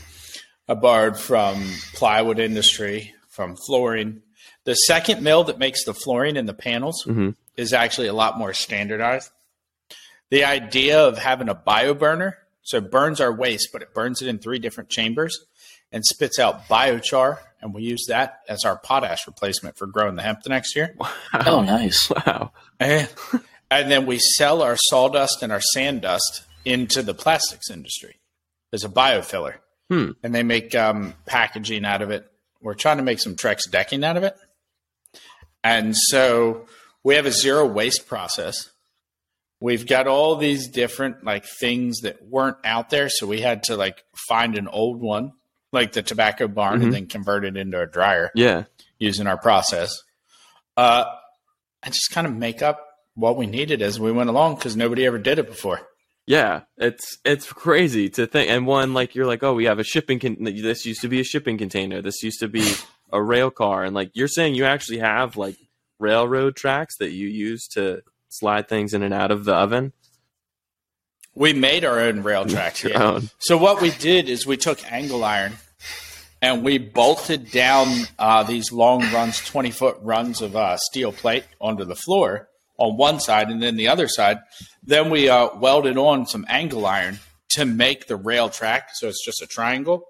I 0.68 0.74
borrowed 0.76 1.18
from 1.20 1.72
plywood 1.93 2.39
industry, 2.39 3.14
from 3.30 3.55
flooring. 3.55 4.22
The 4.66 4.76
second 4.76 5.22
mill 5.22 5.43
that 5.45 5.59
makes 5.59 5.84
the 5.84 5.93
flooring 5.93 6.38
and 6.38 6.47
the 6.47 6.53
panels 6.53 7.03
Mhm. 7.05 7.36
is 7.57 7.74
actually 7.74 8.07
a 8.07 8.14
lot 8.14 8.38
more 8.38 8.53
standardized. 8.53 9.30
The 10.30 10.45
idea 10.45 10.99
of 11.05 11.18
having 11.18 11.49
a 11.49 11.55
bioburner, 11.55 12.34
so 12.64 12.78
it 12.78 12.89
burns 12.89 13.20
our 13.20 13.32
waste, 13.34 13.70
but 13.74 13.82
it 13.82 13.93
burns 13.93 14.22
it 14.22 14.28
in 14.28 14.39
three 14.39 14.57
different 14.59 14.89
chambers 14.89 15.45
and 15.91 16.03
spits 16.05 16.39
out 16.39 16.68
biochar, 16.70 17.39
and 17.61 17.74
we 17.74 17.84
use 17.84 18.05
that 18.07 18.39
as 18.47 18.64
our 18.66 18.78
potash 18.78 19.28
replacement 19.28 19.78
for 19.78 19.86
growing 19.86 20.16
the 20.16 20.24
hemp 20.24 20.41
the 20.43 20.49
next 20.49 20.76
year. 20.76 20.95
Oh, 21.45 21.61
nice. 21.61 22.09
Wow. 22.09 22.51
Eh. 22.80 23.05
and 23.70 23.91
then 23.91 24.05
we 24.05 24.18
sell 24.20 24.61
our 24.61 24.78
sawdust 24.78 25.43
and 25.43 25.51
our 25.51 25.61
sand 25.74 26.01
dust 26.03 26.43
into 26.66 27.01
the 27.03 27.14
plastics 27.14 27.70
industry 27.70 28.20
as 28.72 28.84
a 28.84 28.89
biofiller. 28.89 29.55
Hmm. 29.94 30.12
And 30.24 30.34
they 30.34 30.44
make 30.44 30.74
um, 30.76 31.14
packaging 31.26 31.86
out 31.86 32.02
of 32.02 32.10
it. 32.12 32.30
We're 32.62 32.74
trying 32.74 32.98
to 32.98 33.04
make 33.04 33.20
some 33.20 33.36
Trex 33.36 33.70
decking 33.70 34.04
out 34.04 34.18
of 34.18 34.24
it. 34.24 34.36
And 35.64 35.96
so 35.96 36.66
we 37.04 37.16
have 37.16 37.26
a 37.26 37.32
zero 37.32 37.66
waste 37.66 38.08
process. 38.08 38.70
We've 39.60 39.86
got 39.88 40.08
all 40.08 40.36
these 40.36 40.68
different 40.68 41.24
like 41.24 41.46
things 41.46 42.02
that 42.02 42.26
weren't 42.28 42.58
out 42.66 42.89
there. 42.89 43.10
So 43.10 43.28
we 43.28 43.41
had 43.41 43.64
to 43.64 43.78
like 43.78 44.04
find 44.28 44.58
an 44.58 44.68
old 44.68 45.00
one, 45.00 45.34
like 45.72 45.94
the 45.94 46.02
tobacco 46.02 46.48
barn, 46.48 46.80
Mhm. 46.80 46.84
and 46.86 46.94
then 46.94 47.08
convert 47.08 47.46
it 47.46 47.56
into 47.56 47.80
a 47.80 47.86
dryer 47.88 48.32
Yeah. 48.36 48.64
using 49.00 49.28
our 49.28 49.38
process. 49.38 50.04
Uh, 50.76 51.06
and 51.82 51.94
just 51.94 52.12
kind 52.12 52.28
of 52.28 52.34
make 52.34 52.62
up 52.62 52.86
what 53.16 53.38
we 53.38 53.46
needed 53.46 53.82
as 53.82 54.00
we 54.00 54.12
went 54.12 54.30
along 54.30 54.56
because 54.56 54.76
nobody 54.76 55.06
ever 55.06 55.20
did 55.20 55.38
it 55.39 55.48
before. 55.48 55.88
Yeah, 56.26 56.61
it's 56.78 57.17
it's 57.26 57.51
crazy 57.51 58.09
to 58.11 58.26
think. 58.28 58.49
And 58.49 58.65
one 58.65 58.93
like 58.93 59.13
you're 59.13 59.26
like, 59.26 59.43
oh, 59.43 59.53
we 59.53 59.65
have 59.65 59.80
a 59.80 59.84
shipping. 59.84 60.19
Con- 60.19 60.38
this 60.39 60.86
used 60.86 61.01
to 61.01 61.09
be 61.09 61.19
a 61.19 61.24
shipping 61.24 61.57
container. 61.57 62.01
This 62.01 62.24
used 62.24 62.39
to 62.39 62.47
be 62.47 62.65
a 63.11 63.21
rail 63.21 63.51
car, 63.51 63.84
and 63.84 63.93
like 63.93 64.11
you're 64.13 64.30
saying, 64.30 64.55
you 64.55 64.63
actually 64.65 64.99
have 64.99 65.36
like 65.36 65.57
railroad 65.99 66.55
tracks 66.55 66.95
that 66.99 67.11
you 67.11 67.28
use 67.28 67.67
to 67.74 68.03
slide 68.30 68.69
things 68.69 68.93
in 68.93 69.03
and 69.03 69.13
out 69.13 69.32
of 69.32 69.43
the 69.43 69.53
oven. 69.53 69.91
We 71.36 71.51
made 71.51 71.84
our 71.84 71.99
own 71.99 72.24
rail 72.24 72.45
tracks. 72.45 72.84
Yeah. 72.86 73.03
own. 73.03 73.30
So 73.39 73.57
what 73.57 73.82
we 73.82 73.91
did 73.91 74.30
is 74.30 74.45
we 74.45 74.55
took 74.55 74.80
angle 74.91 75.24
iron 75.26 75.53
and 76.41 76.63
we 76.63 76.78
bolted 76.78 77.51
down 77.51 77.88
uh, 78.17 78.43
these 78.43 78.71
long 78.71 79.01
runs, 79.11 79.43
twenty 79.45 79.71
foot 79.71 79.97
runs 80.01 80.41
of 80.41 80.55
uh, 80.55 80.78
steel 80.78 81.11
plate 81.11 81.43
onto 81.59 81.84
the 81.84 81.95
floor 81.95 82.47
on 82.84 82.97
one 82.97 83.19
side, 83.19 83.49
and 83.49 83.61
then 83.61 83.75
the 83.77 83.88
other 83.88 84.07
side. 84.07 84.39
Then 84.84 85.09
we 85.09 85.29
uh, 85.29 85.49
welded 85.55 85.97
on 85.97 86.25
some 86.25 86.45
angle 86.49 86.86
iron 86.86 87.19
to 87.51 87.65
make 87.65 88.07
the 88.07 88.15
rail 88.15 88.49
track, 88.49 88.89
so 88.93 89.07
it's 89.07 89.23
just 89.23 89.41
a 89.41 89.47
triangle. 89.47 90.03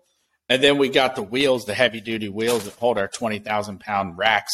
And 0.49 0.61
then 0.63 0.78
we 0.78 0.89
got 0.89 1.15
the 1.15 1.24
wheels, 1.24 1.65
the 1.65 1.74
heavy 1.74 2.01
duty 2.01 2.30
wheels 2.30 2.65
that 2.65 2.74
hold 2.76 2.97
our 2.97 3.07
twenty 3.07 3.39
thousand 3.39 3.80
pound 3.80 4.17
racks 4.17 4.51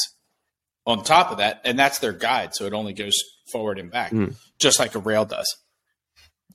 on 0.86 1.04
top 1.04 1.32
of 1.32 1.38
that, 1.38 1.62
and 1.66 1.78
that's 1.80 2.00
their 2.00 2.14
guide, 2.14 2.54
so 2.54 2.66
it 2.66 2.74
only 2.74 2.94
goes 2.94 3.14
forward 3.52 3.80
and 3.80 3.90
back, 3.92 4.12
Mm. 4.12 4.36
just 4.60 4.80
like 4.80 4.96
a 4.96 5.00
rail 5.00 5.26
does. 5.26 5.48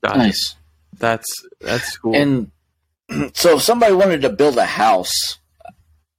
That- 0.01 0.17
Nice. 0.17 0.55
That's 0.97 1.27
that's 1.59 1.97
cool. 1.97 2.15
And 2.15 2.51
so 3.35 3.55
if 3.57 3.61
somebody 3.63 3.93
wanted 3.93 4.21
to 4.21 4.29
build 4.29 4.57
a 4.57 4.65
house, 4.65 5.11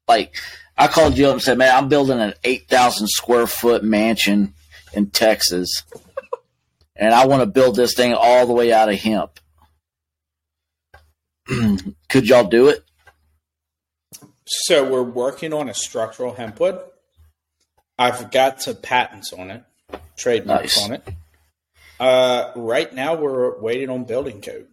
like 0.08 0.34
I 0.76 0.86
called 0.88 1.16
you 1.16 1.28
up 1.28 1.32
and 1.34 1.42
said, 1.42 1.56
man, 1.56 1.74
I'm 1.74 1.88
building 1.88 2.20
an 2.20 2.34
8,000 2.44 3.06
square 3.08 3.46
foot 3.46 3.82
mansion 3.82 4.52
in 4.96 5.10
Texas, 5.10 5.82
and 6.96 7.14
I 7.14 7.26
want 7.26 7.42
to 7.42 7.46
build 7.46 7.76
this 7.76 7.94
thing 7.94 8.14
all 8.14 8.46
the 8.46 8.52
way 8.52 8.72
out 8.72 8.88
of 8.88 8.96
hemp. 8.98 9.38
Could 12.08 12.28
y'all 12.28 12.48
do 12.48 12.68
it? 12.68 12.82
So 14.46 14.88
we're 14.88 15.02
working 15.02 15.52
on 15.52 15.68
a 15.68 15.74
structural 15.74 16.34
hempwood. 16.34 16.80
I've 17.98 18.30
got 18.30 18.62
some 18.62 18.76
patents 18.76 19.32
on 19.32 19.50
it, 19.50 19.62
trademarks 20.16 20.76
Nice. 20.76 20.84
on 20.84 20.92
it. 20.94 21.08
Uh, 21.98 22.52
right 22.56 22.92
now, 22.92 23.14
we're 23.14 23.58
waiting 23.60 23.88
on 23.90 24.04
building 24.04 24.40
code. 24.40 24.66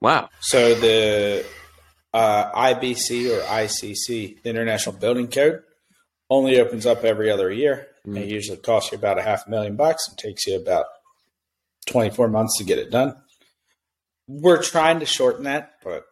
Wow. 0.00 0.30
So 0.40 0.74
the 0.74 1.44
uh, 2.12 2.50
IBC 2.52 3.36
or 3.36 3.42
ICC, 3.42 4.42
the 4.42 4.50
International 4.50 4.96
Building 4.96 5.28
Code, 5.28 5.62
only 6.30 6.58
opens 6.58 6.86
up 6.86 7.04
every 7.04 7.30
other 7.30 7.50
year. 7.52 7.86
Mm. 8.06 8.18
It 8.18 8.28
usually 8.28 8.58
costs 8.58 8.92
you 8.92 8.98
about 8.98 9.18
a 9.18 9.22
half 9.22 9.46
a 9.46 9.50
million 9.50 9.76
bucks 9.76 10.08
and 10.08 10.18
takes 10.18 10.46
you 10.46 10.56
about 10.56 10.86
24 11.86 12.28
months 12.28 12.58
to 12.58 12.64
get 12.64 12.78
it 12.78 12.90
done. 12.90 13.16
We're 14.26 14.62
trying 14.62 15.00
to 15.00 15.06
shorten 15.06 15.44
that, 15.44 15.72
but 15.84 16.04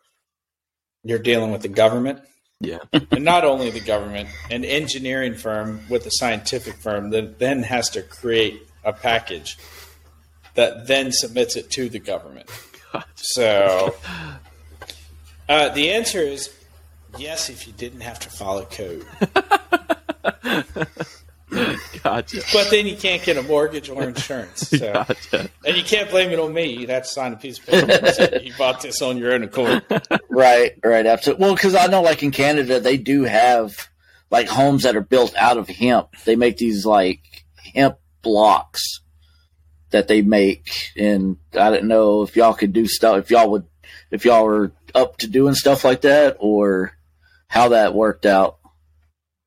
you're 1.04 1.18
dealing 1.18 1.52
with 1.52 1.62
the 1.62 1.68
government. 1.68 2.20
Yeah. 2.60 2.78
and 2.92 3.24
not 3.24 3.44
only 3.44 3.70
the 3.70 3.80
government, 3.80 4.28
an 4.50 4.64
engineering 4.64 5.34
firm 5.34 5.80
with 5.88 6.06
a 6.06 6.10
scientific 6.10 6.76
firm 6.76 7.10
that 7.10 7.38
then 7.38 7.62
has 7.62 7.90
to 7.90 8.02
create 8.02 8.62
a 8.84 8.92
package 8.92 9.56
that 10.54 10.86
then 10.86 11.12
submits 11.12 11.56
it 11.56 11.70
to 11.70 11.88
the 11.88 11.98
government. 11.98 12.50
So 13.14 13.94
uh, 15.48 15.68
the 15.70 15.92
answer 15.92 16.20
is 16.20 16.52
yes, 17.18 17.48
if 17.48 17.66
you 17.66 17.72
didn't 17.72 18.00
have 18.00 18.18
to 18.20 18.30
follow 18.30 18.64
code. 18.64 19.06
Gotcha. 22.02 22.42
But 22.52 22.70
then 22.70 22.86
you 22.86 22.96
can't 22.96 23.22
get 23.22 23.36
a 23.36 23.42
mortgage 23.42 23.88
or 23.88 24.02
insurance. 24.08 24.68
So. 24.68 24.92
Gotcha. 24.92 25.50
And 25.64 25.76
you 25.76 25.82
can't 25.82 26.10
blame 26.10 26.30
it 26.30 26.38
on 26.38 26.52
me. 26.52 26.76
You'd 26.76 26.90
have 26.90 27.02
to 27.02 27.08
sign 27.08 27.32
a 27.32 27.36
piece 27.36 27.58
of 27.58 27.66
paper 27.66 28.38
you 28.42 28.52
bought 28.56 28.80
this 28.82 29.02
on 29.02 29.18
your 29.18 29.32
own 29.32 29.42
accord. 29.42 29.84
Right, 30.32 30.72
right, 30.82 31.06
absolutely. 31.06 31.44
Well, 31.44 31.54
because 31.54 31.74
I 31.74 31.86
know, 31.88 32.02
like 32.02 32.22
in 32.22 32.30
Canada, 32.30 32.80
they 32.80 32.96
do 32.96 33.24
have 33.24 33.88
like 34.30 34.48
homes 34.48 34.84
that 34.84 34.96
are 34.96 35.02
built 35.02 35.34
out 35.36 35.58
of 35.58 35.68
hemp. 35.68 36.08
They 36.24 36.36
make 36.36 36.56
these 36.56 36.86
like 36.86 37.20
hemp 37.74 37.98
blocks 38.22 39.00
that 39.90 40.08
they 40.08 40.22
make, 40.22 40.92
and 40.96 41.36
I 41.52 41.70
didn't 41.70 41.88
know 41.88 42.22
if 42.22 42.36
y'all 42.36 42.54
could 42.54 42.72
do 42.72 42.86
stuff. 42.86 43.18
If 43.18 43.30
y'all 43.30 43.50
would, 43.50 43.66
if 44.10 44.24
y'all 44.24 44.44
were 44.44 44.72
up 44.94 45.18
to 45.18 45.26
doing 45.26 45.54
stuff 45.54 45.84
like 45.84 46.02
that, 46.02 46.36
or 46.38 46.96
how 47.48 47.70
that 47.70 47.92
worked 47.92 48.24
out. 48.24 48.59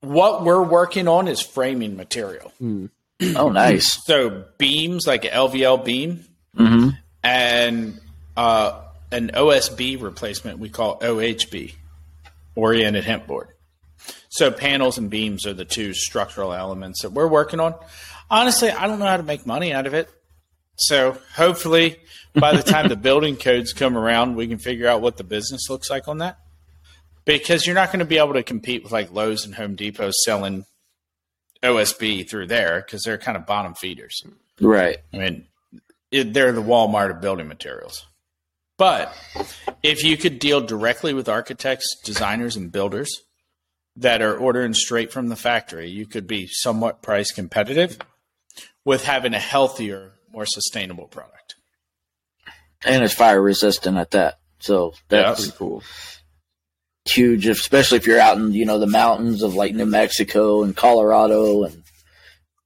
What 0.03 0.43
we're 0.43 0.61
working 0.61 1.07
on 1.07 1.29
is 1.29 1.39
framing 1.41 1.95
material. 1.95 2.51
Oh, 2.61 3.49
nice. 3.49 3.93
So 4.05 4.43
beams, 4.57 5.07
like 5.07 5.23
an 5.23 5.31
LVL 5.31 5.85
beam, 5.85 6.25
hmm 6.55 6.89
and 7.23 8.01
uh, 8.35 8.81
an 9.13 9.31
OSB 9.33 10.01
replacement 10.01 10.59
we 10.59 10.67
call 10.67 10.99
OHB, 10.99 11.73
oriented 12.53 13.05
hemp 13.05 13.27
board. 13.27 13.47
So 14.27 14.51
panels 14.51 14.97
and 14.97 15.09
beams 15.09 15.45
are 15.45 15.53
the 15.53 15.63
two 15.63 15.93
structural 15.93 16.51
elements 16.53 17.03
that 17.03 17.11
we're 17.13 17.27
working 17.27 17.61
on. 17.61 17.75
Honestly, 18.29 18.71
I 18.71 18.87
don't 18.87 18.99
know 18.99 19.05
how 19.05 19.15
to 19.15 19.23
make 19.23 19.45
money 19.47 19.71
out 19.71 19.87
of 19.87 19.93
it. 19.93 20.09
So 20.75 21.17
hopefully 21.35 21.99
by 22.33 22.57
the 22.57 22.63
time 22.63 22.89
the 22.89 22.95
building 23.09 23.37
codes 23.37 23.71
come 23.71 23.97
around, 23.97 24.35
we 24.35 24.47
can 24.47 24.57
figure 24.57 24.87
out 24.87 25.01
what 25.01 25.15
the 25.15 25.23
business 25.23 25.69
looks 25.69 25.89
like 25.89 26.09
on 26.09 26.17
that. 26.17 26.39
Because 27.25 27.65
you're 27.65 27.75
not 27.75 27.89
going 27.89 27.99
to 27.99 28.05
be 28.05 28.17
able 28.17 28.33
to 28.33 28.43
compete 28.43 28.83
with 28.83 28.91
like 28.91 29.11
Lowe's 29.11 29.45
and 29.45 29.55
Home 29.55 29.75
Depot 29.75 30.11
selling 30.25 30.65
OSB 31.61 32.29
through 32.29 32.47
there 32.47 32.81
because 32.85 33.03
they're 33.03 33.17
kind 33.17 33.37
of 33.37 33.45
bottom 33.45 33.73
feeders. 33.75 34.21
Right. 34.59 34.97
I 35.13 35.17
mean, 35.17 35.47
it, 36.11 36.33
they're 36.33 36.51
the 36.51 36.61
Walmart 36.61 37.11
of 37.11 37.21
building 37.21 37.47
materials. 37.47 38.05
But 38.77 39.15
if 39.81 40.03
you 40.03 40.17
could 40.17 40.39
deal 40.39 40.59
directly 40.59 41.13
with 41.13 41.29
architects, 41.29 41.95
designers, 42.03 42.55
and 42.55 42.71
builders 42.71 43.09
that 43.95 44.21
are 44.21 44.35
ordering 44.35 44.73
straight 44.73 45.11
from 45.13 45.29
the 45.29 45.35
factory, 45.35 45.89
you 45.89 46.05
could 46.05 46.27
be 46.27 46.47
somewhat 46.47 47.01
price 47.01 47.31
competitive 47.31 47.97
with 48.83 49.05
having 49.05 49.33
a 49.33 49.39
healthier, 49.39 50.13
more 50.31 50.45
sustainable 50.45 51.07
product. 51.07 51.55
And 52.83 53.03
it's 53.03 53.13
fire 53.13 53.41
resistant 53.41 53.97
at 53.97 54.11
that. 54.11 54.39
So 54.59 54.93
that's 55.07 55.39
Yeah. 55.39 55.45
Pretty 55.45 55.57
cool. 55.57 55.83
Huge, 57.05 57.47
especially 57.47 57.97
if 57.97 58.07
you're 58.07 58.19
out 58.19 58.37
in 58.37 58.53
you 58.53 58.65
know 58.65 58.79
the 58.79 58.87
mountains 58.87 59.43
of 59.43 59.55
like 59.55 59.73
New 59.75 59.85
Mexico 59.85 60.63
and 60.63 60.75
Colorado 60.75 61.63
and 61.63 61.75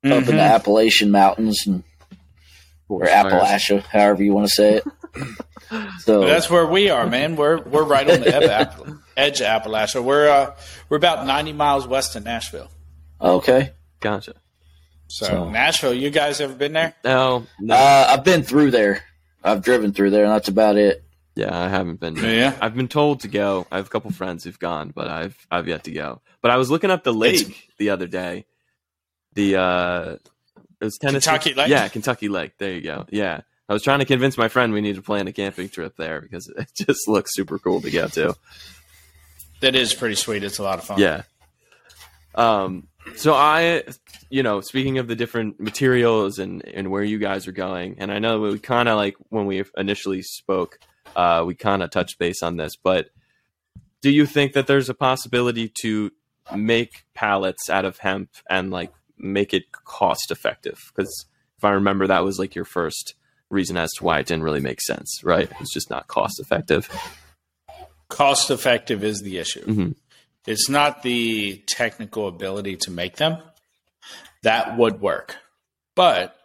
up 0.06 0.20
in 0.30 0.38
the 0.38 0.44
Mhm. 0.44 0.54
Appalachian 0.56 1.12
Mountains 1.12 1.66
and 1.66 1.84
or 2.88 3.02
Appalachia, 3.02 3.82
however 3.84 4.24
you 4.24 4.34
want 4.34 4.48
to 4.48 4.54
say 4.54 4.76
it. 4.76 4.84
So 6.00 6.22
But 6.22 6.28
that's 6.28 6.50
where 6.50 6.66
we 6.66 6.90
are, 6.92 7.06
man. 7.08 7.36
We're 7.36 7.60
we're 7.62 7.84
right 7.84 8.10
on 8.10 8.22
the 8.22 8.34
ed- 8.34 8.96
edge 9.18 9.42
of 9.42 9.48
Appalachia. 9.48 10.02
We're 10.02 10.30
uh, 10.30 10.56
we're 10.88 10.96
about 10.96 11.26
ninety 11.28 11.52
miles 11.52 11.86
west 11.86 12.16
of 12.16 12.24
Nashville. 12.24 12.70
okay. 13.20 13.74
Gotcha. 14.00 14.36
So, 15.10 15.26
So- 15.26 15.50
Nashville, 15.50 15.94
you 15.94 16.10
guys 16.10 16.40
ever 16.40 16.54
been 16.54 16.72
there? 16.74 16.94
No, 17.04 17.48
no. 17.60 17.76
Uh, 17.76 18.06
I've 18.10 18.24
been 18.24 18.44
through 18.44 18.72
there. 18.72 19.02
I've 19.44 19.62
driven 19.62 19.92
through 19.92 20.12
there, 20.12 20.24
and 20.24 20.32
that's 20.34 20.48
about 20.48 20.78
it. 20.78 21.04
Yeah, 21.38 21.58
I 21.58 21.70
haven't 21.70 22.00
been. 22.00 22.16
Yeah. 22.18 22.58
I've 22.62 22.76
been 22.76 22.88
told 22.88 23.22
to 23.22 23.28
go. 23.28 23.66
I 23.72 23.78
have 23.78 23.86
a 23.86 23.90
couple 23.90 24.12
friends 24.12 24.44
who've 24.44 24.60
gone, 24.60 24.92
but 24.94 25.08
I've 25.08 25.48
I've 25.52 25.68
yet 25.68 25.84
to 25.86 25.92
go. 25.92 26.22
But 26.42 26.52
I 26.52 26.58
was 26.58 26.70
looking 26.72 26.92
up 26.92 27.04
the 27.04 27.14
lake 27.14 27.42
It's- 27.42 27.62
the 27.78 27.90
other 27.92 28.08
day. 28.08 28.46
The 29.34 29.56
uh, 29.58 30.18
it 30.82 30.86
was 30.86 30.98
Tennessee. 30.98 31.30
Kentucky 31.30 31.54
Lake? 31.54 31.70
Yeah, 31.70 31.88
Kentucky 31.90 32.28
Lake. 32.28 32.58
There 32.58 32.74
you 32.74 32.82
go. 32.82 33.06
Yeah, 33.10 33.42
I 33.70 33.74
was 33.74 33.84
trying 33.84 34.00
to 34.00 34.06
convince 34.06 34.38
my 34.38 34.48
friend 34.48 34.74
we 34.74 34.82
need 34.82 34.96
to 34.96 35.02
plan 35.02 35.28
a 35.28 35.32
camping 35.32 35.70
trip 35.70 35.96
there 35.98 36.22
because 36.22 36.48
it 36.58 36.70
just 36.76 37.08
looks 37.08 37.36
super 37.36 37.60
cool 37.60 37.82
to 37.82 37.92
go 37.92 38.08
to. 38.08 38.36
That 39.62 39.76
is 39.76 39.94
pretty 39.94 40.16
sweet. 40.16 40.44
It's 40.44 40.58
a 40.60 40.64
lot 40.64 40.80
of 40.80 40.86
fun. 40.86 41.00
Yeah. 41.00 41.22
Um. 42.36 42.88
So 43.16 43.34
I, 43.34 43.84
you 44.30 44.44
know, 44.44 44.60
speaking 44.62 44.98
of 44.98 45.08
the 45.08 45.16
different 45.16 45.60
materials 45.60 46.40
and 46.40 46.64
and 46.66 46.92
where 46.92 47.04
you 47.04 47.20
guys 47.20 47.48
are 47.48 47.52
going, 47.54 47.96
and 48.00 48.12
I 48.12 48.20
know 48.20 48.40
we 48.42 48.60
kind 48.60 48.90
of 48.90 48.98
like 48.98 49.16
when 49.30 49.46
we 49.46 49.64
initially 49.78 50.22
spoke, 50.22 50.78
uh, 51.18 51.44
we 51.46 51.56
kind 51.56 51.84
of 51.84 51.90
touched 51.90 52.20
base 52.20 52.42
on 52.42 52.56
this, 52.56 52.78
but 52.78 53.10
do 54.02 54.12
you 54.12 54.26
think 54.26 54.54
that 54.54 54.68
there's 54.68 54.88
a 54.88 54.94
possibility 54.94 55.70
to 55.82 56.12
make 56.56 57.04
pallets 57.14 57.70
out 57.70 57.84
of 57.84 57.98
hemp 57.98 58.30
and 58.50 58.72
like 58.72 58.94
make 59.18 59.54
it 59.54 59.72
cost 59.72 60.30
effective? 60.32 60.92
Because 60.96 61.26
if 61.58 61.66
I 61.66 61.72
remember, 61.72 62.08
that 62.08 62.24
was 62.24 62.38
like 62.38 62.54
your 62.54 62.66
first 62.66 63.16
reason 63.50 63.78
as 63.78 63.92
to 63.94 64.04
why 64.04 64.20
it 64.20 64.28
didn't 64.28 64.44
really 64.44 64.60
make 64.60 64.80
sense, 64.80 65.22
right? 65.24 65.50
It's 65.60 65.74
just 65.74 65.90
not 65.90 66.08
cost 66.08 66.40
effective. 66.40 66.88
Cost 68.10 68.52
effective 68.52 69.04
is 69.04 69.22
the 69.22 69.40
issue. 69.40 69.66
Mhm. 69.66 69.96
It's 70.46 70.70
not 70.70 71.02
the 71.02 71.58
technical 71.68 72.28
ability 72.28 72.78
to 72.82 72.92
make 72.92 73.18
them. 73.18 73.42
That 74.44 74.78
would 74.78 75.02
work. 75.02 75.36
But 75.96 76.37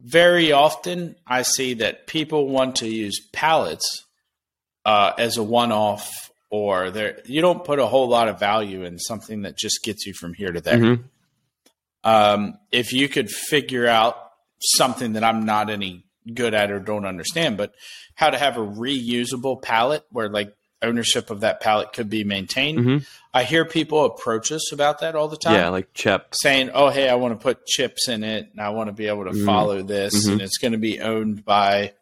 very 0.00 0.52
often 0.52 1.16
I 1.26 1.42
see 1.42 1.74
that 1.74 2.06
people 2.06 2.48
want 2.48 2.76
to 2.76 2.88
use 2.88 3.20
pallets 3.32 4.04
uh, 4.84 5.12
as 5.18 5.36
a 5.36 5.42
one 5.42 5.72
off 5.72 6.30
or 6.50 6.90
there 6.90 7.20
you 7.24 7.40
don't 7.40 7.64
put 7.64 7.78
a 7.78 7.86
whole 7.86 8.08
lot 8.08 8.28
of 8.28 8.38
value 8.38 8.84
in 8.84 8.98
something 8.98 9.42
that 9.42 9.56
just 9.58 9.82
gets 9.82 10.06
you 10.06 10.12
from 10.14 10.32
here 10.34 10.52
to 10.52 10.60
there. 10.60 10.78
Mhm. 10.78 11.04
um, 12.04 12.58
if 12.70 12.92
you 12.92 13.08
could 13.08 13.28
figure 13.30 13.86
out 13.86 14.16
something 14.60 15.14
that 15.14 15.24
I'm 15.24 15.44
not 15.44 15.70
any 15.70 16.04
good 16.32 16.54
at 16.54 16.70
or 16.70 16.78
don't 16.78 17.04
understand, 17.04 17.56
but 17.56 17.74
how 18.14 18.30
to 18.30 18.38
have 18.38 18.56
a 18.56 18.60
reusable 18.66 19.60
pallet 19.60 20.04
where 20.10 20.28
like 20.28 20.54
ownership 20.82 21.30
of 21.30 21.40
that 21.40 21.60
pallet 21.60 21.92
could 21.92 22.08
be 22.10 22.22
maintained. 22.24 22.78
Mhm. 22.78 23.06
I 23.32 23.44
hear 23.44 23.64
people 23.64 24.04
approach 24.04 24.50
us 24.52 24.72
about 24.72 25.00
that 25.00 25.14
all 25.14 25.28
the 25.28 25.36
time. 25.36 25.54
Yeah, 25.54 25.68
like 25.68 25.92
Chep. 25.94 26.34
Saying, 26.34 26.70
"Oh, 26.74 26.88
hey, 26.90 27.08
I 27.08 27.14
want 27.14 27.38
to 27.38 27.42
put 27.42 27.66
chips 27.66 28.08
in 28.08 28.22
it, 28.24 28.48
and 28.52 28.60
I 28.60 28.68
want 28.70 28.88
to 28.88 28.92
be 28.92 29.08
able 29.08 29.24
to 29.24 29.30
Mhm. 29.30 29.44
follow 29.44 29.82
this, 29.82 30.26
Mhm. 30.26 30.32
and 30.32 30.42
it's 30.42 30.58
going 30.58 30.72
to 30.72 30.78
be 30.78 31.00
owned 31.00 31.44
by 31.44 31.92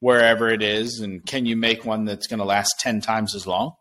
wherever 0.00 0.50
it 0.50 0.62
is. 0.62 1.00
And 1.00 1.24
can 1.24 1.46
you 1.46 1.56
make 1.56 1.84
one 1.84 2.04
that's 2.04 2.26
going 2.26 2.38
to 2.38 2.44
last 2.44 2.74
ten 2.80 3.00
times 3.00 3.34
as 3.34 3.46
long? 3.46 3.74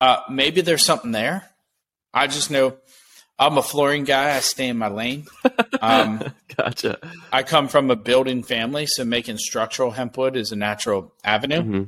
Uh, 0.00 0.18
maybe 0.30 0.60
there's 0.60 0.84
something 0.84 1.12
there. 1.12 1.50
I 2.14 2.26
just 2.26 2.50
know 2.50 2.76
I'm 3.38 3.56
a 3.58 3.62
flooring 3.62 4.04
guy. 4.04 4.36
I 4.36 4.40
stay 4.40 4.68
in 4.68 4.78
my 4.78 4.88
lane. 4.88 5.26
Um, 5.82 6.22
Gotcha. 6.58 6.98
I 7.32 7.42
come 7.42 7.66
from 7.68 7.90
a 7.90 7.96
building 7.96 8.42
family, 8.42 8.84
so 8.86 9.02
making 9.02 9.38
structural 9.38 9.92
hempwood 9.92 10.36
is 10.36 10.52
a 10.52 10.56
natural 10.56 11.14
avenue. 11.24 11.86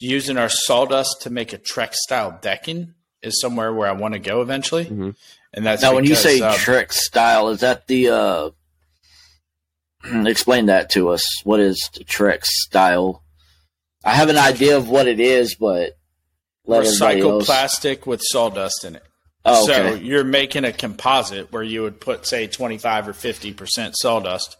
Using 0.00 0.38
our 0.38 0.48
sawdust 0.48 1.22
to 1.22 1.30
make 1.30 1.52
a 1.52 1.58
Trex 1.58 1.94
style 1.94 2.38
decking 2.42 2.94
is 3.22 3.40
somewhere 3.40 3.72
where 3.72 3.86
I 3.88 3.92
want 3.92 4.14
to 4.14 4.18
go 4.20 4.40
eventually. 4.40 4.86
Mhm. 4.86 5.14
And 5.52 5.66
that's 5.66 5.82
Now, 5.82 5.94
when 5.94 6.04
you 6.04 6.14
say 6.14 6.40
um, 6.40 6.54
trick 6.56 6.92
style, 6.92 7.50
is 7.50 7.60
that 7.60 7.86
the? 7.86 8.08
uh 8.08 8.50
Explain 10.26 10.66
that 10.66 10.90
to 10.90 11.10
us. 11.10 11.22
What 11.44 11.60
is 11.60 11.90
the 11.94 12.04
trick 12.04 12.46
style? 12.46 13.22
I 14.02 14.14
have 14.14 14.30
an 14.30 14.38
idea 14.38 14.76
of 14.78 14.88
what 14.88 15.06
it 15.06 15.20
is, 15.20 15.54
but 15.56 15.98
let 16.64 16.86
everybody 16.86 17.20
recycled 17.20 17.30
else. 17.32 17.46
plastic 17.46 18.06
with 18.06 18.22
sawdust 18.22 18.84
in 18.84 18.96
it. 18.96 19.02
Oh, 19.44 19.66
So 19.66 19.94
you're 19.94 20.24
making 20.24 20.64
a 20.64 20.72
composite 20.72 21.52
where 21.52 21.62
you 21.62 21.82
would 21.82 22.00
put, 22.00 22.26
say, 22.26 22.46
25 22.46 23.08
or 23.08 23.12
50% 23.12 23.92
sawdust 23.94 24.56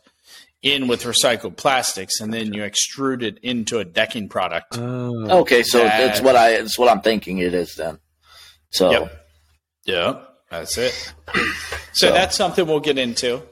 in 0.62 0.88
with 0.88 1.04
recycled 1.04 1.56
plastics, 1.56 2.20
and 2.20 2.32
then 2.34 2.52
you 2.52 2.62
extrude 2.62 3.22
it 3.22 3.38
into 3.42 3.78
a 3.78 3.84
decking 3.84 4.28
product. 4.28 4.76
Oh, 4.78 5.40
okay, 5.40 5.62
so 5.62 5.78
that- 5.78 6.11
it's 6.11 6.20
what 6.20 6.36
I 6.36 6.50
it's 6.50 6.78
what 6.78 6.90
I'm 6.90 7.00
thinking 7.00 7.38
it 7.38 7.54
is 7.54 7.74
then. 7.76 7.98
So 8.70 8.90
Yep. 8.90 9.26
Yeah, 9.86 10.20
that's 10.50 10.76
it. 10.78 11.14
So, 11.92 12.06
So- 12.08 12.12
that's 12.12 12.36
something 12.36 12.66
we'll 12.66 12.80
get 12.80 12.98
into. 12.98 13.42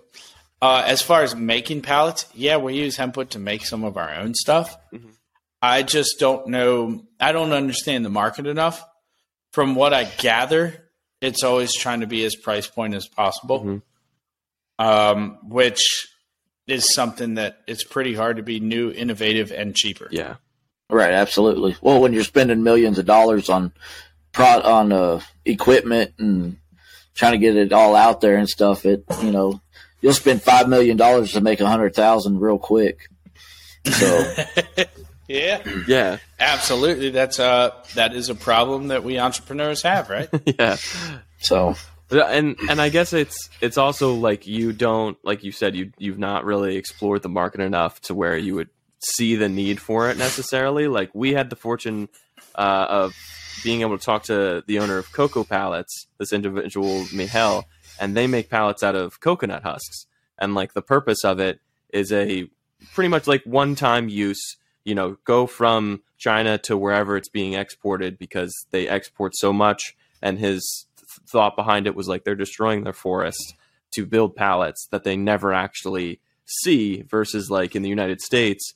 Uh, 0.62 0.82
as 0.86 1.02
far 1.02 1.22
as 1.22 1.34
making 1.34 1.82
pallets, 1.82 2.26
yeah, 2.34 2.56
we 2.56 2.74
use 2.74 2.96
hempwood 2.96 3.30
to 3.30 3.38
make 3.38 3.64
some 3.64 3.82
of 3.84 3.96
our 3.96 4.12
own 4.14 4.34
stuff. 4.34 4.76
I 5.62 5.82
just 5.84 6.18
don't 6.20 6.48
know. 6.48 7.04
I 7.20 7.32
don't 7.32 7.52
understand 7.52 8.04
the 8.04 8.10
market 8.10 8.46
enough. 8.46 8.84
From 9.52 9.74
what 9.74 9.92
I 9.94 10.04
gather, 10.04 10.90
it's 11.20 11.42
always 11.42 11.74
trying 11.74 12.00
to 12.00 12.06
be 12.06 12.24
as 12.24 12.36
price 12.36 12.66
point 12.68 12.94
as 12.94 13.06
possible, 13.08 13.64
Mhm. 13.64 13.82
um, 14.78 15.38
which 15.48 15.82
is 16.68 16.94
something 16.94 17.34
that 17.34 17.62
it's 17.66 17.82
pretty 17.82 18.14
hard 18.14 18.36
to 18.36 18.42
be 18.42 18.60
new, 18.60 18.90
innovative, 18.92 19.50
and 19.50 19.74
cheaper. 19.74 20.08
yeah. 20.12 20.36
right, 20.90 21.12
absolutely. 21.12 21.76
Well, 21.80 22.00
when 22.00 22.12
you're 22.12 22.22
spending 22.24 22.62
millions 22.62 22.98
of 22.98 23.06
dollars 23.06 23.48
on 23.48 23.72
pro 24.32 24.60
on 24.60 24.92
uh, 24.92 25.20
equipment 25.44 26.12
and 26.18 26.58
trying 27.14 27.32
to 27.32 27.38
get 27.38 27.56
it 27.56 27.72
all 27.72 27.96
out 27.96 28.20
there 28.20 28.36
and 28.36 28.48
stuff, 28.48 28.84
it 28.86 29.02
you 29.22 29.32
know 29.32 29.60
you'll 30.00 30.12
spend 30.12 30.42
five 30.42 30.68
million 30.68 30.96
dollars 30.96 31.32
to 31.32 31.40
make 31.40 31.60
a 31.60 31.66
hundred 31.68 31.94
thousand 31.94 32.38
real 32.40 32.58
quick. 32.58 33.08
So 33.84 34.34
Yeah, 35.28 35.62
Yeah. 35.86 36.18
absolutely. 36.40 37.10
That's 37.10 37.38
uh 37.38 37.70
that 37.94 38.14
is 38.14 38.28
a 38.30 38.34
problem 38.34 38.88
that 38.88 39.04
we 39.04 39.18
entrepreneurs 39.18 39.82
have, 39.82 40.08
right? 40.08 40.28
yeah. 40.58 40.76
so 41.40 41.74
and 42.10 42.56
and 42.68 42.80
I 42.80 42.88
guess 42.88 43.12
it's 43.12 43.50
it's 43.60 43.76
also 43.76 44.14
like 44.14 44.46
you 44.46 44.72
don't 44.72 45.18
like 45.24 45.44
you 45.44 45.52
said 45.52 45.76
you 45.76 45.92
you've 45.98 46.18
not 46.18 46.44
really 46.44 46.76
explored 46.76 47.22
the 47.22 47.28
market 47.28 47.60
enough 47.60 48.00
to 48.02 48.14
where 48.14 48.36
you 48.36 48.54
would 48.54 48.70
see 49.00 49.36
the 49.36 49.48
need 49.48 49.80
for 49.80 50.10
it 50.10 50.16
necessarily. 50.16 50.88
Like 50.88 51.10
we 51.14 51.32
had 51.32 51.50
the 51.50 51.56
fortune 51.56 52.08
uh, 52.54 52.86
of 52.88 53.14
being 53.62 53.82
able 53.82 53.98
to 53.98 54.04
talk 54.04 54.24
to 54.24 54.62
the 54.66 54.78
owner 54.78 54.98
of 54.98 55.12
Cocoa 55.12 55.44
Pallets, 55.44 56.06
this 56.18 56.32
individual 56.32 57.06
Michel, 57.12 57.66
and 58.00 58.16
they 58.16 58.26
make 58.26 58.50
pallets 58.50 58.82
out 58.82 58.94
of 58.94 59.20
coconut 59.20 59.62
husks. 59.62 60.06
And 60.38 60.54
like 60.54 60.72
the 60.72 60.82
purpose 60.82 61.24
of 61.24 61.40
it 61.40 61.60
is 61.92 62.12
a 62.12 62.48
pretty 62.94 63.08
much 63.08 63.26
like 63.26 63.42
one 63.44 63.74
time 63.74 64.08
use. 64.08 64.56
You 64.84 64.94
know, 64.94 65.18
go 65.24 65.46
from 65.46 66.02
China 66.16 66.56
to 66.58 66.76
wherever 66.76 67.16
it's 67.16 67.28
being 67.28 67.52
exported 67.52 68.18
because 68.18 68.54
they 68.70 68.88
export 68.88 69.36
so 69.36 69.52
much. 69.52 69.96
And 70.22 70.38
his 70.38 70.86
thought 71.26 71.56
behind 71.56 71.86
it 71.86 71.94
was 71.94 72.08
like 72.08 72.24
they're 72.24 72.34
destroying 72.34 72.84
their 72.84 72.92
forest 72.92 73.54
to 73.92 74.06
build 74.06 74.36
pallets 74.36 74.86
that 74.90 75.04
they 75.04 75.16
never 75.16 75.52
actually 75.52 76.20
see 76.44 77.02
versus 77.02 77.50
like 77.50 77.74
in 77.76 77.82
the 77.82 77.88
United 77.88 78.20
States 78.20 78.74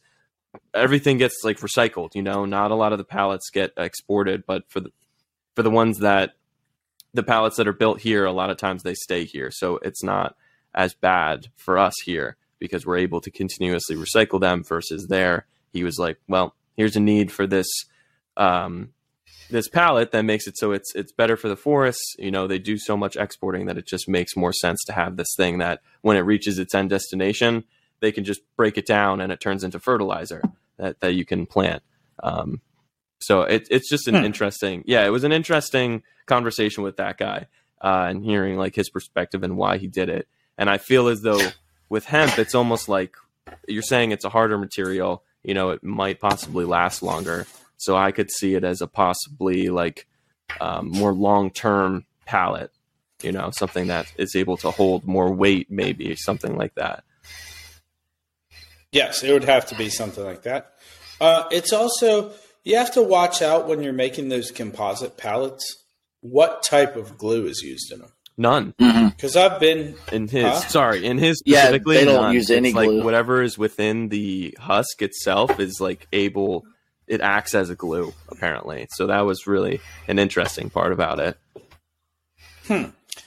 everything 0.75 1.17
gets 1.19 1.41
like 1.45 1.59
recycled 1.59 2.15
you 2.15 2.23
know? 2.23 2.45
Not 2.45 2.71
a 2.71 2.75
lot 2.75 2.93
of 2.93 2.99
the 2.99 3.05
pallets 3.05 3.51
get 3.51 3.73
exported 3.77 4.45
but 4.47 4.65
for 4.69 4.81
the 4.81 4.91
for 5.55 5.63
the 5.63 5.71
ones 5.71 5.99
that 5.99 6.33
the 7.15 7.23
pallets 7.23 7.57
that 7.57 7.69
are 7.69 7.73
built 7.73 8.01
here 8.01 8.25
a 8.25 8.33
lot 8.33 8.51
of 8.51 8.57
times 8.57 8.83
they 8.83 8.95
stay 8.95 9.25
here. 9.25 9.51
So 9.51 9.79
it's 9.83 10.03
not 10.03 10.37
as 10.75 10.95
bad 10.95 11.49
for 11.57 11.79
us 11.79 11.95
here 12.05 12.37
because 12.59 12.87
we're 12.87 12.97
able 12.99 13.21
to 13.21 13.31
continuously 13.31 13.97
recycle 13.97 14.41
them 14.41 14.65
versus 14.65 15.09
there. 15.09 15.47
He 15.73 15.85
was 15.85 15.99
like 15.99 16.19
well 16.29 16.55
here's 16.77 16.97
a 16.97 17.01
need 17.01 17.31
for 17.31 17.47
this 17.47 17.69
um 18.37 18.91
this 19.53 19.69
pallet 19.69 20.11
that 20.11 20.23
makes 20.23 20.47
it 20.47 20.59
so 20.59 20.73
it's 20.73 20.93
it's 20.95 21.13
better 21.13 21.37
for 21.37 21.49
the 21.49 21.57
forests 21.57 22.17
you 22.19 22.31
know 22.31 22.47
they 22.49 22.59
do 22.59 22.77
so 22.79 22.97
much 22.97 23.17
exporting 23.17 23.67
that 23.67 23.79
it 23.79 23.87
just 23.87 24.09
makes 24.09 24.37
more 24.37 24.53
sense 24.53 24.83
to 24.85 24.93
have 24.93 25.17
this 25.17 25.35
thing 25.37 25.59
that 25.59 25.81
when 26.01 26.17
it 26.17 26.21
reaches 26.21 26.59
its 26.59 26.75
end 26.75 26.91
destination 26.91 27.63
they 28.01 28.11
can 28.11 28.25
just 28.25 28.41
break 28.57 28.77
it 28.77 28.87
down 28.87 29.21
and 29.21 29.31
it 29.33 29.41
turns 29.41 29.63
into 29.63 29.79
fertilizer 29.79 30.43
that, 30.79 30.99
that 31.01 31.13
you 31.15 31.25
can 31.25 31.47
plant. 31.47 31.83
Um, 32.23 32.61
so 33.21 33.43
it, 33.43 33.69
it's 33.71 33.89
just 33.89 34.09
an 34.09 34.17
Hmm. 34.17 34.25
interesting, 34.25 34.83
yeah, 34.87 35.07
it 35.07 35.11
was 35.11 35.23
an 35.23 35.31
interesting 35.31 36.03
conversation 36.27 36.83
with 36.83 36.97
that 36.97 37.17
guy 37.19 37.47
uh, 37.81 38.07
and 38.09 38.25
hearing 38.25 38.57
like 38.57 38.75
his 38.75 38.91
perspective 38.91 39.45
and 39.45 39.57
why 39.57 39.79
he 39.79 39.87
did 39.87 40.09
it. 40.09 40.27
And 40.59 40.69
I 40.69 40.79
feel 40.79 41.07
as 41.07 41.21
though 41.21 41.41
with 41.89 42.07
hemp, 42.07 42.39
it's 42.39 42.55
almost 42.57 42.89
like 42.89 43.15
you're 43.69 43.83
saying 43.83 44.11
it's 44.11 44.25
a 44.25 44.29
harder 44.31 44.59
material. 44.59 45.23
You 45.45 45.55
know, 45.55 45.71
it 45.71 45.85
might 45.85 46.19
possibly 46.21 46.65
last 46.65 47.03
longer. 47.03 47.47
So 47.83 47.97
I 47.97 48.13
could 48.13 48.31
see 48.31 48.55
it 48.55 48.63
as 48.65 48.81
a 48.81 48.87
possibly 48.87 49.69
like 49.69 50.07
um, 50.61 50.89
more 50.89 51.13
long 51.13 51.51
term 51.51 52.05
palette, 52.27 52.71
You 53.23 53.33
know, 53.33 53.51
something 53.59 53.89
that 53.89 54.13
is 54.17 54.37
able 54.37 54.57
to 54.59 54.71
hold 54.71 55.05
more 55.05 55.33
weight, 55.33 55.71
maybe 55.71 56.15
something 56.17 56.57
like 56.57 56.75
that. 56.77 57.03
Yes, 58.93 59.23
it 59.23 59.33
would 59.33 59.45
have 59.45 59.67
to 59.67 59.75
be 59.75 59.89
something 59.89 60.23
like 60.23 60.43
that. 60.43 60.75
Uh, 61.21 61.45
it's 61.51 61.73
also 61.73 62.33
you 62.65 62.77
have 62.77 62.93
to 62.93 63.03
watch 63.03 63.43
out 63.43 63.67
when 63.67 63.83
you're 63.83 63.93
making 63.93 64.29
those 64.29 64.51
composite 64.51 65.17
pallets. 65.17 65.65
What 66.21 66.63
type 66.63 66.95
of 66.95 67.19
glue 67.19 67.47
is 67.47 67.63
used 67.63 67.91
in 67.91 68.01
them? 68.01 68.13
None. 68.37 68.75
Because 68.79 69.37
I've 69.37 69.59
been 69.61 69.97
In 70.13 70.29
his, 70.29 70.45
Huh? 70.45 70.61
sorry, 70.69 71.05
in 71.05 71.19
his 71.19 71.43
Yeah, 71.45 71.71
they 71.71 71.79
don't 71.79 72.07
none. 72.07 72.35
use 72.35 72.51
any 72.51 72.69
It's 72.69 72.77
like 72.77 72.89
whatever 72.91 73.43
is 73.43 73.59
within 73.59 74.09
the 74.09 74.57
husk 74.59 75.03
itself 75.03 75.59
is 75.59 75.81
like 75.81 76.07
able. 76.13 76.65
It 77.13 77.21
acts 77.21 77.55
as 77.55 77.69
a 77.69 77.75
glue, 77.75 78.15
apparently. 78.31 78.87
So 78.93 79.09
that 79.09 79.21
was 79.21 79.47
really 79.47 79.83
an 80.09 80.19
interesting 80.19 80.71
part 80.71 80.93
about 80.93 81.21
it. 81.21 81.39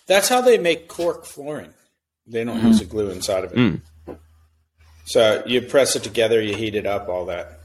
that's 0.07 0.27
how 0.27 0.41
they 0.41 0.57
make 0.57 0.87
cork 0.87 1.23
flooring. 1.23 1.71
They 2.25 2.43
don't 2.43 2.65
use 2.65 2.81
a 2.81 2.85
glue 2.85 3.11
inside 3.11 3.43
of 3.43 3.53
it. 3.53 3.57
Mm. 3.57 4.17
So 5.05 5.43
you 5.45 5.61
press 5.61 5.95
it 5.95 6.01
together, 6.01 6.41
you 6.41 6.55
heat 6.55 6.73
it 6.73 6.87
up, 6.87 7.09
all 7.09 7.27
that. 7.27 7.59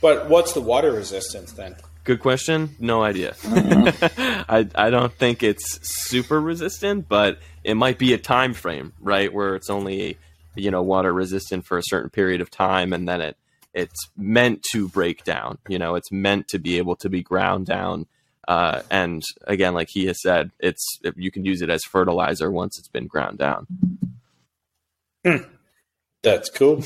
But 0.00 0.28
what's 0.28 0.54
the 0.54 0.60
water 0.60 0.90
resistance 0.90 1.52
then? 1.52 1.76
Good 2.02 2.18
question. 2.18 2.74
No 2.80 3.04
idea. 3.04 3.36
I 3.44 4.68
I 4.74 4.90
don't 4.90 5.14
think 5.14 5.44
it's 5.44 5.88
super 5.88 6.40
resistant, 6.40 7.08
but 7.08 7.38
it 7.62 7.74
might 7.74 7.98
be 7.98 8.12
a 8.12 8.18
time 8.18 8.54
frame, 8.54 8.92
right, 9.00 9.32
where 9.32 9.54
it's 9.54 9.70
only 9.70 10.18
you 10.56 10.72
know 10.72 10.82
water 10.82 11.12
resistant 11.12 11.64
for 11.64 11.78
a 11.78 11.82
certain 11.84 12.10
period 12.10 12.40
of 12.40 12.50
time, 12.50 12.92
and 12.92 13.08
then 13.08 13.20
it 13.20 13.36
it's 13.74 14.08
meant 14.16 14.62
to 14.72 14.88
break 14.88 15.24
down. 15.24 15.58
You 15.68 15.78
know, 15.78 15.94
it's 15.96 16.10
meant 16.12 16.48
to 16.48 16.58
be 16.58 16.78
able 16.78 16.96
to 16.96 17.08
be 17.10 17.22
ground 17.22 17.66
down. 17.66 18.06
Uh, 18.46 18.82
and 18.90 19.22
again, 19.46 19.74
like 19.74 19.88
he 19.90 20.06
has 20.06 20.20
said, 20.22 20.50
it's 20.60 20.98
you 21.16 21.30
can 21.30 21.44
use 21.44 21.60
it 21.62 21.70
as 21.70 21.82
fertilizer 21.84 22.50
once 22.50 22.78
it's 22.78 22.88
been 22.88 23.06
ground 23.06 23.38
down. 23.38 23.66
That's 26.22 26.50
cool. 26.50 26.82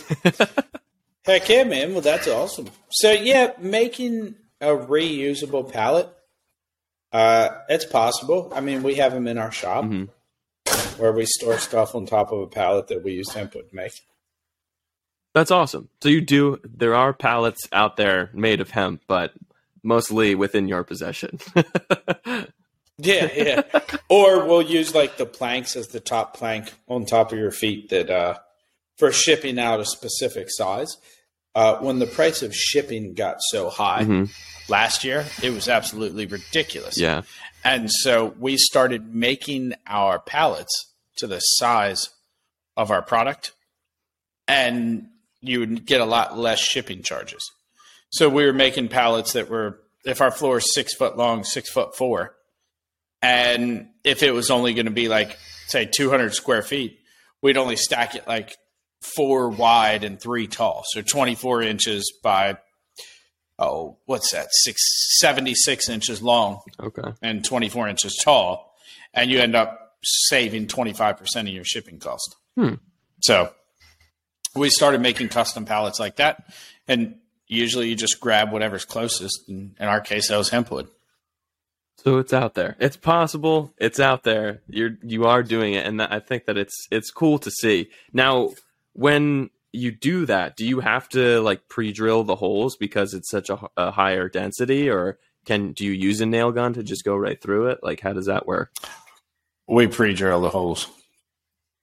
Heck 1.24 1.48
yeah, 1.48 1.64
man. 1.64 1.92
Well, 1.92 2.00
that's 2.00 2.26
awesome. 2.26 2.70
So 2.90 3.12
yeah, 3.12 3.52
making 3.58 4.34
a 4.60 4.68
reusable 4.68 5.70
pallet, 5.70 6.08
uh, 7.12 7.48
it's 7.68 7.84
possible. 7.84 8.52
I 8.54 8.60
mean, 8.60 8.82
we 8.82 8.96
have 8.96 9.12
them 9.12 9.26
in 9.28 9.38
our 9.38 9.52
shop 9.52 9.84
Mhm. 9.84 10.08
where 10.98 11.12
we 11.12 11.26
store 11.26 11.58
stuff 11.58 11.94
on 11.94 12.06
top 12.06 12.32
of 12.32 12.40
a 12.40 12.46
pallet 12.46 12.88
that 12.88 13.02
we 13.04 13.12
use 13.12 13.32
hempwood 13.32 13.68
to 13.70 13.76
make. 13.76 13.92
That's 15.38 15.52
awesome. 15.52 15.88
So 16.02 16.08
you 16.08 16.20
do. 16.20 16.58
There 16.64 16.96
are 16.96 17.12
pallets 17.12 17.68
out 17.72 17.96
there 17.96 18.28
made 18.32 18.60
of 18.60 18.70
hemp, 18.70 19.02
but 19.06 19.34
mostly 19.84 20.34
within 20.34 20.66
your 20.66 20.82
possession. 20.82 21.38
Yeah, 23.00 23.30
yeah. 23.32 23.62
or 24.08 24.44
we'll 24.44 24.60
use 24.62 24.92
like 24.92 25.18
the 25.18 25.24
planks 25.26 25.76
as 25.76 25.86
the 25.86 26.00
top 26.00 26.36
plank 26.36 26.74
on 26.88 27.06
top 27.06 27.30
of 27.30 27.38
your 27.38 27.52
feet 27.52 27.90
that 27.90 28.10
uh 28.10 28.38
for 28.96 29.12
shipping 29.12 29.56
out 29.56 29.78
a 29.78 29.84
specific 29.84 30.48
size. 30.50 30.96
Uh, 31.54 31.76
when 31.76 32.00
the 32.00 32.08
price 32.08 32.42
of 32.42 32.52
shipping 32.52 33.14
got 33.14 33.36
so 33.50 33.70
high 33.70 34.02
Mhm. 34.02 34.28
last 34.68 35.04
year, 35.04 35.24
it 35.44 35.50
was 35.50 35.68
absolutely 35.68 36.26
ridiculous. 36.26 36.98
yeah. 36.98 37.22
And 37.62 37.88
so 37.88 38.34
we 38.40 38.56
started 38.56 39.14
making 39.14 39.74
our 39.86 40.18
pallets 40.18 40.92
to 41.18 41.28
the 41.28 41.38
size 41.38 42.08
of 42.76 42.90
our 42.90 43.02
product, 43.02 43.52
and 44.48 45.06
you 45.40 45.60
would 45.60 45.86
get 45.86 46.00
a 46.00 46.04
lot 46.04 46.36
less 46.38 46.58
shipping 46.58 47.02
charges. 47.02 47.42
So 48.10 48.28
we 48.28 48.44
were 48.46 48.52
making 48.52 48.88
pallets 48.88 49.32
that 49.34 49.48
were, 49.50 49.80
if 50.04 50.20
our 50.20 50.30
floor 50.30 50.58
is 50.58 50.74
six 50.74 50.94
foot 50.94 51.16
long, 51.16 51.44
six 51.44 51.70
foot 51.70 51.94
four, 51.96 52.34
and 53.22 53.88
if 54.04 54.22
it 54.22 54.32
was 54.32 54.50
only 54.50 54.74
going 54.74 54.86
to 54.86 54.92
be 54.92 55.08
like, 55.08 55.36
say, 55.66 55.84
200 55.86 56.34
square 56.34 56.62
feet, 56.62 56.98
we'd 57.42 57.56
only 57.56 57.76
stack 57.76 58.14
it 58.14 58.26
like 58.26 58.56
four 59.02 59.48
wide 59.48 60.04
and 60.04 60.20
three 60.20 60.46
tall. 60.46 60.82
So 60.92 61.02
24 61.02 61.62
inches 61.62 62.12
by, 62.22 62.58
oh, 63.58 63.98
what's 64.06 64.32
that? 64.32 64.48
Six, 64.52 64.80
76 65.20 65.88
inches 65.88 66.22
long 66.22 66.60
Okay. 66.80 67.12
and 67.22 67.44
24 67.44 67.88
inches 67.88 68.16
tall, 68.22 68.72
and 69.12 69.30
you 69.30 69.40
end 69.40 69.56
up 69.56 69.92
saving 70.02 70.66
25% 70.68 71.40
of 71.40 71.48
your 71.48 71.64
shipping 71.64 71.98
cost. 71.98 72.36
Hmm. 72.56 72.74
So 73.22 73.52
we 74.58 74.70
started 74.70 75.00
making 75.00 75.28
custom 75.28 75.64
pallets 75.64 76.00
like 76.00 76.16
that, 76.16 76.52
and 76.86 77.16
usually 77.46 77.88
you 77.88 77.96
just 77.96 78.20
grab 78.20 78.52
whatever's 78.52 78.84
closest. 78.84 79.48
And 79.48 79.74
in 79.78 79.86
our 79.86 80.00
case, 80.00 80.28
that 80.28 80.36
was 80.36 80.50
hempwood. 80.50 80.88
So 81.98 82.18
it's 82.18 82.32
out 82.32 82.54
there. 82.54 82.76
It's 82.78 82.96
possible. 82.96 83.74
It's 83.76 83.98
out 83.98 84.22
there. 84.22 84.62
You're 84.68 84.96
you 85.02 85.24
are 85.24 85.42
doing 85.42 85.74
it, 85.74 85.84
and 85.84 86.00
I 86.00 86.20
think 86.20 86.46
that 86.46 86.56
it's 86.56 86.86
it's 86.90 87.10
cool 87.10 87.38
to 87.40 87.50
see. 87.50 87.90
Now, 88.12 88.50
when 88.92 89.50
you 89.72 89.90
do 89.90 90.24
that, 90.26 90.56
do 90.56 90.64
you 90.64 90.80
have 90.80 91.08
to 91.10 91.40
like 91.40 91.68
pre-drill 91.68 92.24
the 92.24 92.36
holes 92.36 92.76
because 92.76 93.14
it's 93.14 93.30
such 93.30 93.50
a, 93.50 93.58
a 93.76 93.90
higher 93.90 94.28
density, 94.28 94.88
or 94.88 95.18
can 95.44 95.72
do 95.72 95.84
you 95.84 95.92
use 95.92 96.20
a 96.20 96.26
nail 96.26 96.52
gun 96.52 96.72
to 96.74 96.82
just 96.82 97.04
go 97.04 97.16
right 97.16 97.40
through 97.40 97.68
it? 97.68 97.80
Like, 97.82 98.00
how 98.00 98.12
does 98.12 98.26
that 98.26 98.46
work? 98.46 98.72
We 99.66 99.86
pre-drill 99.88 100.40
the 100.40 100.50
holes. 100.50 100.88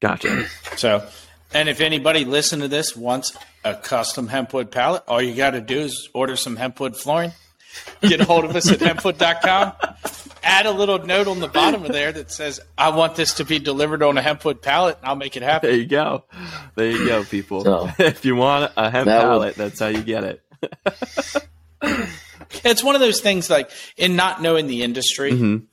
Gotcha. 0.02 0.48
So, 0.78 1.08
and 1.56 1.68
if 1.70 1.82
anybody 1.82 2.24
listen 2.26 2.60
to 2.60 2.68
this 2.68 2.96
wants 2.96 3.36
a 3.64 3.74
custom 3.74 4.28
hempwood 4.28 4.70
pallet, 4.72 5.04
all 5.08 5.22
you 5.22 5.34
got 5.34 5.52
to 5.52 5.62
do 5.62 5.80
is 5.80 6.10
order 6.14 6.36
some 6.36 6.56
hempwood 6.56 6.96
flooring. 6.96 7.32
Get 8.02 8.22
a 8.22 8.26
hold 8.26 8.46
of 8.46 8.56
us 8.56 8.72
at 8.72 8.80
hempwood.com. 8.80 9.74
Add 10.44 10.66
a 10.66 10.72
little 10.72 11.00
note 11.06 11.28
on 11.28 11.40
the 11.40 11.48
bottom 11.48 11.84
of 11.84 11.92
there 11.92 12.12
that 12.12 12.32
says, 12.32 12.60
I 12.78 12.90
want 12.90 13.16
this 13.16 13.34
to 13.36 13.44
be 13.46 13.58
delivered 13.60 14.04
on 14.04 14.18
a 14.18 14.22
hempwood 14.22 14.62
pallet, 14.62 14.98
and 15.00 15.08
I'll 15.08 15.16
make 15.16 15.36
it 15.36 15.44
happen. 15.44 15.70
There 15.70 15.80
you 15.80 15.88
go. 15.88 16.24
There 16.76 16.90
you 16.92 17.08
go, 17.08 17.24
people. 17.24 17.64
So, 17.64 17.90
if 18.00 18.24
you 18.24 18.36
want 18.36 18.72
a 18.78 18.90
hemp 18.92 19.08
that 19.08 19.22
pallet, 19.22 19.56
that's 19.56 19.80
how 19.80 19.88
you 19.88 20.04
get 20.04 20.24
it. 20.24 20.42
It's 22.64 22.84
one 22.84 22.96
of 22.96 23.02
those 23.02 23.20
things 23.22 23.50
like 23.50 23.70
in 23.98 24.16
not 24.16 24.42
knowing 24.42 24.68
the 24.68 24.84
industry, 24.84 25.32
Mhm. 25.32 25.64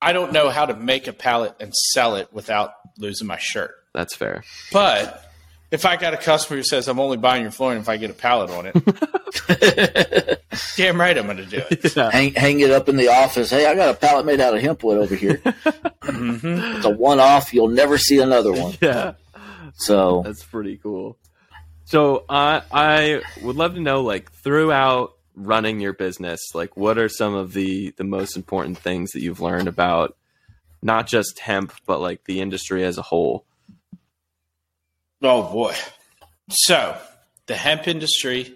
I 0.00 0.12
don't 0.12 0.32
know 0.32 0.48
how 0.50 0.66
to 0.66 0.74
make 0.74 1.06
a 1.06 1.12
pallet 1.12 1.54
and 1.60 1.74
sell 1.74 2.16
it 2.16 2.28
without 2.32 2.72
losing 2.98 3.26
my 3.26 3.38
shirt. 3.38 3.74
That's 3.94 4.14
fair. 4.14 4.44
But 4.72 5.24
if 5.70 5.86
I 5.86 5.96
got 5.96 6.12
a 6.14 6.16
customer 6.18 6.58
who 6.58 6.62
says 6.64 6.88
I'm 6.88 7.00
only 7.00 7.16
buying 7.16 7.42
your 7.42 7.50
flooring 7.50 7.78
if 7.80 7.88
I 7.88 7.96
get 7.96 8.10
a 8.10 8.14
pallet 8.14 8.50
on 8.50 8.66
it, 8.74 10.40
damn 10.76 11.00
right 11.00 11.16
I'm 11.16 11.24
going 11.26 11.36
to 11.38 11.46
do 11.46 11.62
it. 11.70 11.96
Yeah. 11.96 12.10
hang, 12.10 12.34
hang 12.34 12.60
it 12.60 12.70
up 12.70 12.88
in 12.88 12.96
the 12.96 13.08
office. 13.08 13.50
Hey, 13.50 13.66
I 13.66 13.74
got 13.74 13.88
a 13.88 13.94
pallet 13.98 14.26
made 14.26 14.40
out 14.40 14.54
of 14.54 14.60
hempwood 14.60 14.98
over 14.98 15.14
here. 15.14 15.36
hmm 16.02 16.38
It's 16.76 16.84
a 16.84 16.90
one 16.90 17.20
off. 17.20 17.54
You'll 17.54 17.68
never 17.68 17.96
see 17.98 18.18
another 18.20 18.52
one. 18.52 18.74
yeah. 18.80 19.14
So, 19.76 20.22
That's 20.24 20.44
pretty 20.44 20.76
cool. 20.76 21.16
So 21.86 22.24
I 22.28 22.62
I 22.72 23.22
would 23.42 23.56
love 23.56 23.74
to 23.74 23.80
know, 23.80 24.02
like, 24.02 24.30
throughout 24.32 25.14
running 25.36 25.80
your 25.80 25.92
business, 25.92 26.40
like, 26.54 26.76
what 26.76 26.96
are 26.98 27.08
some 27.08 27.34
of 27.34 27.52
the 27.52 27.92
the 27.96 28.04
most 28.04 28.36
important 28.36 28.78
things 28.78 29.12
that 29.12 29.20
you've 29.22 29.40
learned 29.40 29.68
about 29.68 30.16
not 30.82 31.06
just 31.06 31.38
hemp, 31.40 31.72
but 31.86 32.00
like 32.00 32.24
the 32.24 32.40
industry 32.40 32.84
as 32.84 32.98
a 32.98 33.02
whole? 33.02 33.44
Oh 35.24 35.50
boy. 35.50 35.74
So 36.50 36.96
the 37.46 37.56
hemp 37.56 37.88
industry 37.88 38.54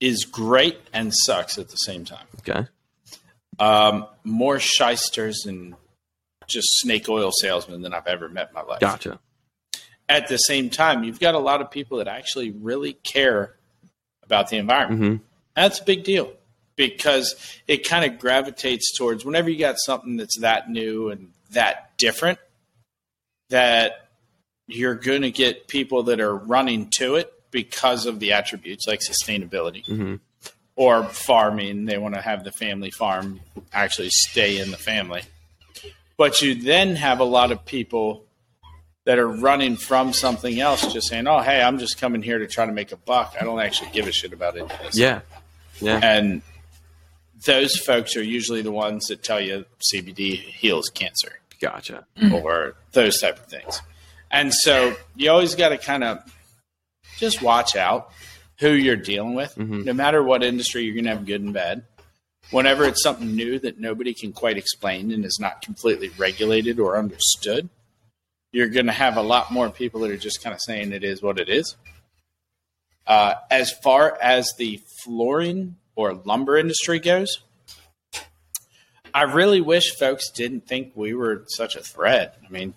is 0.00 0.24
great 0.24 0.78
and 0.92 1.12
sucks 1.14 1.58
at 1.58 1.68
the 1.68 1.76
same 1.76 2.04
time. 2.04 2.26
Okay. 2.40 2.66
Um, 3.58 4.06
more 4.24 4.58
shysters 4.58 5.46
and 5.46 5.74
just 6.46 6.68
snake 6.80 7.08
oil 7.08 7.30
salesmen 7.40 7.82
than 7.82 7.94
I've 7.94 8.06
ever 8.06 8.28
met 8.28 8.48
in 8.48 8.54
my 8.54 8.62
life. 8.62 8.80
Gotcha. 8.80 9.20
At 10.08 10.28
the 10.28 10.36
same 10.36 10.68
time, 10.68 11.04
you've 11.04 11.20
got 11.20 11.34
a 11.34 11.38
lot 11.38 11.62
of 11.62 11.70
people 11.70 11.98
that 11.98 12.08
actually 12.08 12.50
really 12.50 12.92
care 12.92 13.54
about 14.22 14.50
the 14.50 14.58
environment. 14.58 15.00
hmm 15.00 15.24
That's 15.54 15.80
a 15.80 15.84
big 15.84 16.04
deal 16.04 16.32
because 16.76 17.34
it 17.68 17.88
kind 17.88 18.04
of 18.04 18.18
gravitates 18.18 18.96
towards 18.98 19.24
whenever 19.24 19.48
you 19.48 19.58
got 19.58 19.76
something 19.78 20.16
that's 20.16 20.40
that 20.40 20.68
new 20.68 21.08
and 21.08 21.30
that 21.52 21.96
different, 21.96 22.38
that 23.50 24.03
you're 24.66 24.94
going 24.94 25.22
to 25.22 25.30
get 25.30 25.68
people 25.68 26.04
that 26.04 26.20
are 26.20 26.34
running 26.34 26.90
to 26.98 27.16
it 27.16 27.32
because 27.50 28.06
of 28.06 28.18
the 28.20 28.32
attributes 28.32 28.86
like 28.86 29.00
sustainability 29.00 29.86
hmm 29.86 30.16
or 30.76 31.04
farming. 31.04 31.84
They 31.84 31.98
want 31.98 32.16
to 32.16 32.20
have 32.20 32.42
the 32.42 32.50
family 32.50 32.90
farm 32.90 33.38
actually 33.72 34.10
stay 34.10 34.58
in 34.58 34.72
the 34.72 34.76
family. 34.76 35.22
But 36.16 36.42
you 36.42 36.56
then 36.56 36.96
have 36.96 37.20
a 37.20 37.24
lot 37.24 37.52
of 37.52 37.64
people 37.64 38.24
that 39.04 39.20
are 39.20 39.28
running 39.28 39.76
from 39.76 40.12
something 40.12 40.58
else, 40.58 40.92
just 40.92 41.08
saying, 41.08 41.28
"Oh, 41.28 41.40
hey, 41.40 41.62
I'm 41.62 41.78
just 41.78 41.98
coming 41.98 42.22
here 42.22 42.38
to 42.40 42.46
try 42.48 42.66
to 42.66 42.72
make 42.72 42.90
a 42.90 42.96
buck. 42.96 43.36
I 43.40 43.44
don't 43.44 43.60
actually 43.60 43.90
give 43.92 44.08
a 44.08 44.12
shit 44.12 44.32
about 44.32 44.56
it." 44.56 44.66
Yeah. 44.94 45.20
Yeah. 45.80 46.00
And 46.02 46.42
those 47.44 47.76
folks 47.76 48.16
are 48.16 48.22
usually 48.22 48.62
the 48.62 48.72
ones 48.72 49.06
that 49.06 49.22
tell 49.22 49.40
you 49.40 49.66
CBD 49.92 50.36
heals 50.36 50.88
cancer 50.88 51.38
Gotcha. 51.60 52.06
or 52.32 52.74
those 52.92 53.20
type 53.20 53.38
of 53.38 53.46
things. 53.46 53.80
And 54.34 54.52
so 54.52 54.96
you 55.14 55.30
always 55.30 55.54
got 55.54 55.68
to 55.68 55.78
kind 55.78 56.02
of 56.02 56.18
just 57.18 57.40
watch 57.40 57.76
out 57.76 58.10
who 58.58 58.70
you're 58.70 58.96
dealing 58.96 59.34
with. 59.34 59.54
Mhm. 59.54 59.84
No 59.84 59.92
matter 59.92 60.22
what 60.22 60.42
industry, 60.42 60.82
you're 60.82 60.94
going 60.94 61.04
to 61.04 61.10
have 61.10 61.24
good 61.24 61.40
and 61.40 61.54
bad. 61.54 61.84
Whenever 62.50 62.84
it's 62.84 63.02
something 63.02 63.34
new 63.34 63.60
that 63.60 63.78
nobody 63.78 64.12
can 64.12 64.32
quite 64.32 64.58
explain 64.58 65.12
and 65.12 65.24
is 65.24 65.38
not 65.40 65.62
completely 65.62 66.08
regulated 66.18 66.80
or 66.80 66.98
understood, 66.98 67.68
you're 68.52 68.68
going 68.68 68.86
to 68.86 68.92
have 68.92 69.16
a 69.16 69.22
lot 69.22 69.52
more 69.52 69.70
people 69.70 70.00
that 70.00 70.10
are 70.10 70.16
just 70.16 70.42
kind 70.42 70.52
of 70.52 70.60
saying 70.60 70.92
it 70.92 71.04
is 71.04 71.22
what 71.22 71.38
it 71.38 71.48
is. 71.48 71.76
Uh, 73.06 73.34
as 73.50 73.70
far 73.70 74.18
as 74.20 74.52
the 74.58 74.80
flooring 75.04 75.76
or 75.94 76.12
lumber 76.12 76.56
industry 76.58 76.98
goes, 76.98 77.40
I 79.14 79.22
really 79.22 79.60
wish 79.60 79.94
folks 79.94 80.28
didn't 80.30 80.66
think 80.66 80.92
we 80.96 81.14
were 81.14 81.44
such 81.48 81.76
a 81.76 81.82
threat. 81.82 82.36
I 82.44 82.50
mean, 82.50 82.74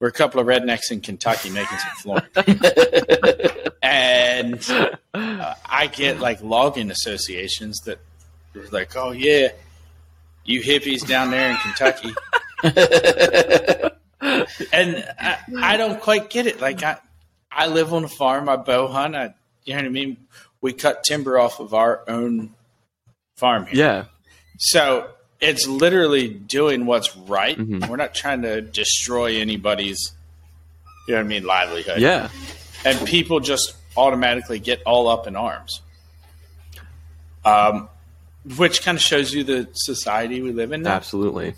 we're 0.00 0.08
a 0.08 0.12
couple 0.12 0.40
of 0.40 0.46
rednecks 0.46 0.90
in 0.90 1.00
Kentucky 1.00 1.50
making 1.50 1.78
some 1.78 1.90
flooring. 2.02 2.60
and 3.82 4.70
uh, 5.14 5.54
I 5.64 5.86
get 5.86 6.20
like 6.20 6.42
logging 6.42 6.90
associations 6.90 7.80
that 7.80 7.98
are 8.54 8.66
like, 8.70 8.94
oh, 8.96 9.12
yeah, 9.12 9.48
you 10.44 10.60
hippies 10.60 11.06
down 11.06 11.30
there 11.30 11.50
in 11.50 11.56
Kentucky. 11.56 12.14
and 14.72 15.04
I, 15.18 15.38
I 15.56 15.76
don't 15.76 16.00
quite 16.00 16.30
get 16.30 16.46
it. 16.46 16.60
Like, 16.60 16.82
I, 16.82 16.98
I 17.50 17.68
live 17.68 17.94
on 17.94 18.04
a 18.04 18.08
farm, 18.08 18.48
I 18.48 18.56
bow 18.56 18.88
hunt, 18.88 19.16
I, 19.16 19.34
you 19.64 19.74
know 19.74 19.80
what 19.80 19.86
I 19.86 19.90
mean? 19.90 20.18
We 20.60 20.72
cut 20.72 21.04
timber 21.04 21.38
off 21.38 21.58
of 21.58 21.72
our 21.74 22.02
own 22.08 22.54
farm 23.36 23.66
here. 23.66 23.76
Yeah. 23.76 24.04
So 24.58 25.10
it's 25.40 25.66
literally 25.66 26.28
doing 26.28 26.86
what's 26.86 27.16
right. 27.16 27.58
Mhm. 27.58 27.88
We're 27.88 27.96
not 27.96 28.14
trying 28.14 28.42
to 28.42 28.60
destroy 28.60 29.36
anybody's, 29.40 30.12
you 31.06 31.14
know 31.14 31.20
what 31.20 31.24
I 31.26 31.28
mean, 31.28 31.44
livelihood. 31.44 32.00
Yeah. 32.00 32.30
And 32.84 33.06
people 33.06 33.40
just 33.40 33.74
automatically 33.96 34.58
get 34.58 34.82
all 34.84 35.08
up 35.08 35.26
in 35.26 35.36
arms. 35.36 35.80
Um, 37.44 37.88
which 38.56 38.82
kind 38.82 38.96
of 38.96 39.02
shows 39.02 39.34
you 39.34 39.44
the 39.44 39.68
society 39.72 40.40
we 40.40 40.52
live 40.52 40.72
in 40.72 40.82
now. 40.82 40.92
Absolutely. 40.92 41.54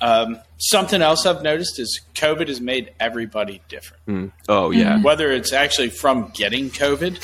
Um, 0.00 0.38
something 0.58 1.02
else 1.02 1.26
I've 1.26 1.42
noticed 1.42 1.78
is 1.78 2.00
COVID 2.14 2.48
has 2.48 2.60
made 2.60 2.92
everybody 2.98 3.60
different. 3.68 4.06
Mm. 4.06 4.32
Oh 4.48 4.70
yeah. 4.70 5.02
Whether 5.02 5.30
it's 5.30 5.52
actually 5.52 5.90
from 5.90 6.30
getting 6.34 6.70
COVID 6.70 7.18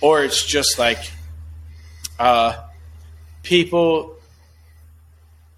or 0.00 0.24
it's 0.24 0.44
just 0.44 0.78
like 0.78 0.98
uh, 2.18 2.60
people 3.42 4.13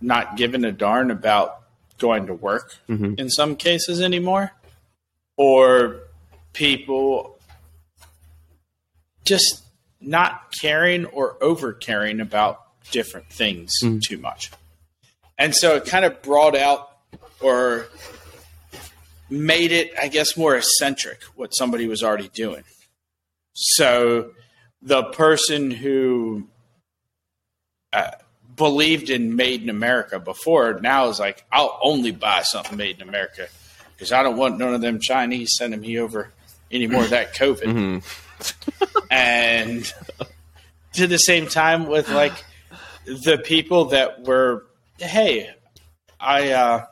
not 0.07 0.37
giving 0.37 0.65
a 0.65 0.73
darn 0.73 1.11
about 1.11 1.63
going 1.99 2.27
to 2.27 2.35
work 2.35 2.77
Mhm. 2.89 3.19
in 3.19 3.29
some 3.29 3.57
cases 3.57 4.01
anymore, 4.01 4.53
or 5.37 6.01
people 6.53 7.39
just 9.25 9.63
not 10.01 10.53
caring 10.61 11.05
or 11.07 11.37
over 11.43 11.73
caring 11.73 12.21
about 12.21 12.63
different 12.93 13.29
things 13.31 13.73
too 14.07 14.19
much. 14.19 14.51
And 15.39 15.55
so 15.55 15.75
it 15.77 15.87
kind 15.87 16.05
of 16.05 16.23
brought 16.23 16.57
out 16.57 16.97
or 17.41 17.89
made 19.29 19.73
it, 19.73 19.93
I 20.01 20.07
guess, 20.09 20.37
more 20.37 20.55
eccentric 20.57 21.23
what 21.35 21.51
somebody 21.51 21.89
was 21.89 22.03
already 22.03 22.29
doing. 22.29 22.63
So 23.55 24.33
the 24.81 25.03
person 25.05 25.71
who 25.73 26.49
uh, 27.93 28.13
believed 28.57 29.11
in 29.11 29.37
made 29.37 29.63
in 29.63 29.69
America 29.71 30.19
before 30.19 30.81
now 30.81 31.09
is 31.09 31.21
like, 31.21 31.45
I'll 31.53 31.79
only 31.83 32.11
buy 32.11 32.43
something 32.43 32.77
made 32.77 33.01
in 33.01 33.09
America 33.09 33.49
because 33.95 34.13
I 34.13 34.23
don't 34.23 34.37
want 34.37 34.59
none 34.59 34.75
of 34.75 34.81
them 34.81 34.99
Chinese 35.01 35.51
sending 35.57 35.81
me 35.81 35.99
over 35.99 36.31
any 36.71 36.87
more 36.87 37.05
of 37.05 37.11
that 37.11 37.35
COVID. 37.35 37.63
Mhm. 37.63 38.03
And 39.11 39.91
to 40.95 41.07
the 41.07 41.17
same 41.19 41.47
time 41.47 41.87
with 41.87 42.09
like 42.11 42.33
the 43.07 43.39
people 43.43 43.87
that 43.87 44.25
were, 44.25 44.67
hey, 44.99 45.51
I, 46.21 46.51
uh, 46.51 46.87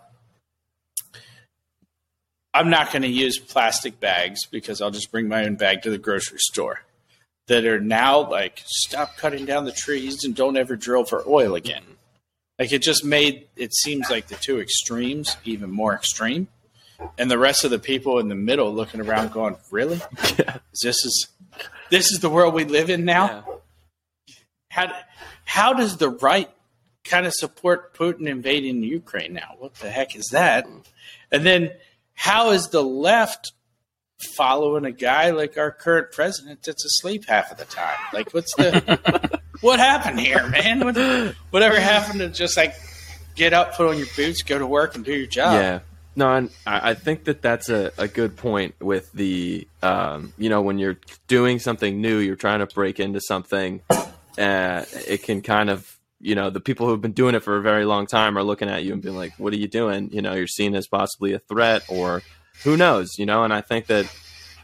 I'm 2.55 2.71
not 2.71 2.93
going 2.93 3.03
to 3.03 3.09
use 3.09 3.39
plastic 3.39 3.99
bags 3.99 4.47
because 4.47 4.81
I'll 4.81 4.93
just 4.93 5.11
bring 5.11 5.27
my 5.29 5.45
own 5.45 5.57
bag 5.57 5.83
to 5.83 5.91
the 5.91 5.99
grocery 5.99 6.39
store. 6.39 6.83
That 7.49 7.67
are 7.67 7.81
now 7.81 8.31
like, 8.31 8.63
stop 8.65 9.19
cutting 9.19 9.45
down 9.45 9.67
the 9.67 9.73
trees 9.73 10.25
and 10.25 10.35
don't 10.35 10.57
ever 10.57 10.77
drill 10.77 11.05
for 11.05 11.23
oil 11.29 11.55
again. 11.55 11.83
Mm-hmm. 11.83 11.93
Like 12.59 12.73
it 12.73 12.83
just 12.83 13.05
made 13.05 13.49
it 13.57 13.75
seems 13.75 14.09
like 14.11 14.29
the 14.29 14.37
two 14.37 14.61
extremes 14.61 15.37
even 15.45 15.71
more 15.71 15.95
extreme, 15.95 16.49
and 17.19 17.31
the 17.31 17.39
rest 17.39 17.65
of 17.65 17.71
the 17.71 17.79
people 17.79 18.19
in 18.19 18.29
the 18.29 18.35
middle 18.35 18.73
looking 18.73 19.01
around 19.01 19.33
going, 19.33 19.57
"Really? 19.71 20.01
Yeah. 20.39 20.59
This 20.83 21.05
is 21.05 21.29
this 21.91 22.13
is 22.13 22.21
the 22.21 22.31
world 22.31 22.55
we 22.55 22.65
live 22.65 22.91
in 22.91 23.05
now." 23.05 23.45
Yeah. 24.29 24.35
How 24.71 24.93
how 25.45 25.73
does 25.73 25.97
the 25.97 26.11
right 26.11 26.49
kind 27.05 27.27
of 27.27 27.35
support 27.35 27.95
Putin 27.95 28.27
invading 28.27 28.83
Ukraine 28.83 29.35
now. 29.35 29.55
What 29.59 29.75
the 29.75 29.91
heck 29.91 30.17
is 30.17 30.29
that? 30.33 30.67
Mm. 30.67 30.85
And 31.31 31.47
then 31.47 31.71
how 32.15 32.51
is 32.51 32.69
the 32.69 32.83
left 32.83 33.53
following 34.19 34.85
a 34.85 34.93
guy 34.93 35.31
like 35.31 35.59
our 35.59 35.71
current 35.71 36.13
president 36.13 36.63
that's 36.63 36.85
asleep 36.85 37.25
half 37.29 37.51
of 37.51 37.59
the 37.59 37.65
time? 37.65 37.97
Like, 38.13 38.33
what's 38.33 38.55
the 38.55 39.41
what 39.61 39.79
happened 39.79 40.21
here, 40.21 40.47
man? 40.49 40.81
What, 40.81 40.97
whatever 41.51 41.79
happened 41.79 42.21
to 42.21 42.29
just 42.29 42.57
like 42.57 42.75
get 43.35 43.53
up, 43.53 43.75
put 43.75 43.89
on 43.89 43.99
your 43.99 44.07
boots, 44.17 44.43
go 44.43 44.59
to 44.59 44.67
work, 44.67 44.95
and 44.95 45.05
do 45.05 45.13
your 45.13 45.27
job? 45.27 45.55
Yeah. 45.55 45.81
No, 46.17 46.29
I 46.29 46.49
I 46.67 46.95
think 46.95 47.25
that 47.25 47.43
that's 47.43 47.69
a, 47.69 47.91
a 47.99 48.07
good 48.07 48.37
point 48.37 48.77
with 48.81 49.11
the, 49.13 49.67
um, 49.83 50.33
you 50.39 50.49
know, 50.49 50.63
when 50.63 50.79
you're 50.79 50.99
doing 51.27 51.59
something 51.59 52.01
new, 52.01 52.19
you're 52.19 52.37
trying 52.37 52.61
to 52.61 52.67
break 52.67 53.01
into 53.01 53.21
something, 53.21 53.81
uh, 54.39 54.85
it 55.09 55.25
can 55.25 55.43
kind 55.43 55.71
of, 55.71 55.99
you 56.21 56.37
know, 56.37 56.51
the 56.51 56.61
people 56.61 56.87
who've 56.87 57.01
been 57.01 57.13
doing 57.13 57.35
it 57.35 57.41
for 57.41 57.57
a 57.57 57.63
very 57.63 57.85
long 57.85 58.07
time 58.07 58.39
are 58.39 58.45
looking 58.45 58.69
at 58.69 58.85
you 58.85 58.93
and 58.93 59.03
being 59.03 59.17
like, 59.17 59.33
what 59.39 59.53
are 59.53 59.57
you 59.57 59.67
doing? 59.67 60.09
You 60.13 60.23
know, 60.23 60.35
you're 60.35 60.47
seen 60.47 60.77
as 60.77 60.87
possibly 60.87 61.33
a 61.33 61.41
threat 61.41 61.83
or 61.89 62.23
who 62.63 62.77
knows, 62.77 63.19
you 63.19 63.27
know, 63.27 63.45
and 63.45 63.53
I 63.53 63.61
think 63.61 63.87
that 63.87 64.07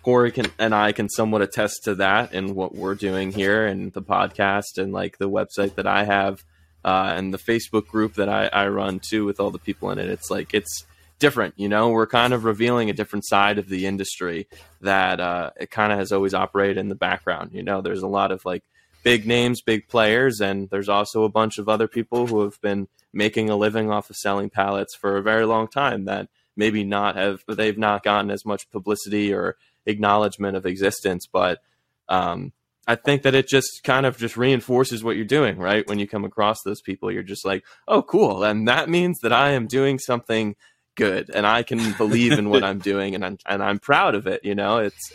Corey 0.02 0.30
can 0.30 0.46
and 0.58 0.74
I 0.74 0.92
can 0.92 1.08
somewhat 1.08 1.42
attest 1.42 1.84
to 1.84 1.96
that 1.96 2.32
in 2.32 2.54
what 2.54 2.74
we're 2.74 2.94
doing 2.94 3.32
here 3.32 3.66
and 3.66 3.92
the 3.92 4.02
podcast 4.02 4.78
and 4.78 4.92
like 4.92 5.18
the 5.18 5.28
website 5.28 5.74
that 5.74 5.86
I 5.86 6.04
have 6.04 6.44
uh, 6.84 7.12
and 7.14 7.34
the 7.34 7.38
Facebook 7.38 7.86
group 7.86 8.14
that 8.14 8.28
I, 8.28 8.46
I 8.46 8.68
run 8.68 9.00
too 9.00 9.24
with 9.24 9.40
all 9.40 9.50
the 9.50 9.58
people 9.58 9.90
in 9.90 9.98
it. 9.98 10.08
It's 10.08 10.30
like 10.30 10.54
it's 10.54 10.84
different, 11.18 11.54
you 11.56 11.68
know. 11.68 11.90
We're 11.90 12.06
kind 12.06 12.32
of 12.32 12.44
revealing 12.44 12.88
a 12.88 12.94
different 12.94 13.26
side 13.26 13.58
of 13.58 13.68
the 13.68 13.86
industry 13.86 14.48
that 14.80 15.20
uh, 15.20 15.50
it 15.60 15.70
kind 15.70 15.92
of 15.92 15.98
has 15.98 16.12
always 16.12 16.34
operated 16.34 16.78
in 16.78 16.88
the 16.88 16.94
background. 16.94 17.50
You 17.52 17.62
know, 17.62 17.82
there's 17.82 18.02
a 18.02 18.08
lot 18.08 18.32
of 18.32 18.44
like 18.44 18.64
big 19.02 19.26
names, 19.26 19.60
big 19.60 19.88
players, 19.88 20.40
and 20.40 20.70
there's 20.70 20.88
also 20.88 21.24
a 21.24 21.28
bunch 21.28 21.58
of 21.58 21.68
other 21.68 21.88
people 21.88 22.26
who 22.26 22.42
have 22.42 22.60
been 22.60 22.88
making 23.12 23.50
a 23.50 23.56
living 23.56 23.90
off 23.90 24.08
of 24.08 24.16
selling 24.16 24.48
pallets 24.50 24.94
for 24.94 25.16
a 25.16 25.22
very 25.22 25.44
long 25.44 25.68
time 25.68 26.06
that 26.06 26.28
maybe 26.60 26.84
not 26.84 27.16
have 27.16 27.42
but 27.46 27.56
they've 27.56 27.78
not 27.78 28.04
gotten 28.04 28.30
as 28.30 28.44
much 28.44 28.70
publicity 28.70 29.32
or 29.32 29.56
acknowledgement 29.86 30.56
of 30.56 30.66
existence, 30.66 31.26
but 31.26 31.62
um, 32.08 32.52
I 32.86 32.96
think 32.96 33.22
that 33.22 33.34
it 33.34 33.48
just 33.48 33.82
kind 33.82 34.04
of 34.04 34.18
just 34.18 34.36
reinforces 34.36 35.02
what 35.02 35.16
you're 35.16 35.24
doing, 35.24 35.58
right? 35.58 35.88
When 35.88 35.98
you 35.98 36.06
come 36.06 36.24
across 36.24 36.58
those 36.64 36.80
people, 36.80 37.10
you're 37.10 37.22
just 37.22 37.46
like, 37.46 37.64
oh, 37.88 38.02
cool. 38.02 38.44
And 38.44 38.68
that 38.68 38.88
means 38.88 39.20
that 39.20 39.32
I 39.32 39.52
am 39.52 39.66
doing 39.66 39.98
something 39.98 40.54
good 40.96 41.30
and 41.32 41.46
I 41.46 41.62
can 41.62 41.92
believe 41.92 42.32
in 42.32 42.50
what 42.50 42.64
I'm 42.68 42.78
doing 42.78 43.14
and 43.14 43.24
I'm, 43.24 43.38
and 43.46 43.62
I'm 43.62 43.78
proud 43.78 44.14
of 44.14 44.26
it. 44.26 44.44
You 44.44 44.54
know, 44.54 44.78
it's, 44.78 45.12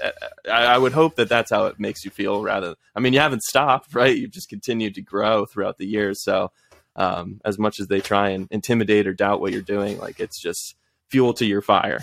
I, 0.50 0.66
I 0.66 0.78
would 0.78 0.94
hope 0.94 1.16
that 1.18 1.30
that's 1.30 1.52
how 1.52 1.66
it 1.66 1.80
makes 1.80 2.04
you 2.04 2.12
feel 2.12 2.42
rather. 2.42 2.76
I 2.96 3.02
mean, 3.02 3.14
you 3.14 3.20
haven't 3.20 3.44
stopped, 3.44 3.94
right? 3.94 4.16
You've 4.16 4.32
just 4.32 4.50
continued 4.50 4.96
to 4.96 5.02
grow 5.02 5.46
throughout 5.46 5.78
the 5.78 5.86
years. 5.86 6.24
So, 6.24 6.52
um, 6.96 7.42
as 7.44 7.60
much 7.60 7.80
as 7.80 7.88
they 7.88 8.00
try 8.00 8.30
and 8.30 8.48
intimidate 8.52 9.06
or 9.06 9.14
doubt 9.14 9.42
what 9.42 9.52
you're 9.52 9.62
doing, 9.62 10.00
like 10.00 10.20
it's 10.20 10.42
just 10.42 10.76
fuel 11.16 11.34
to 11.34 11.46
your 11.46 11.62
fire. 11.62 12.02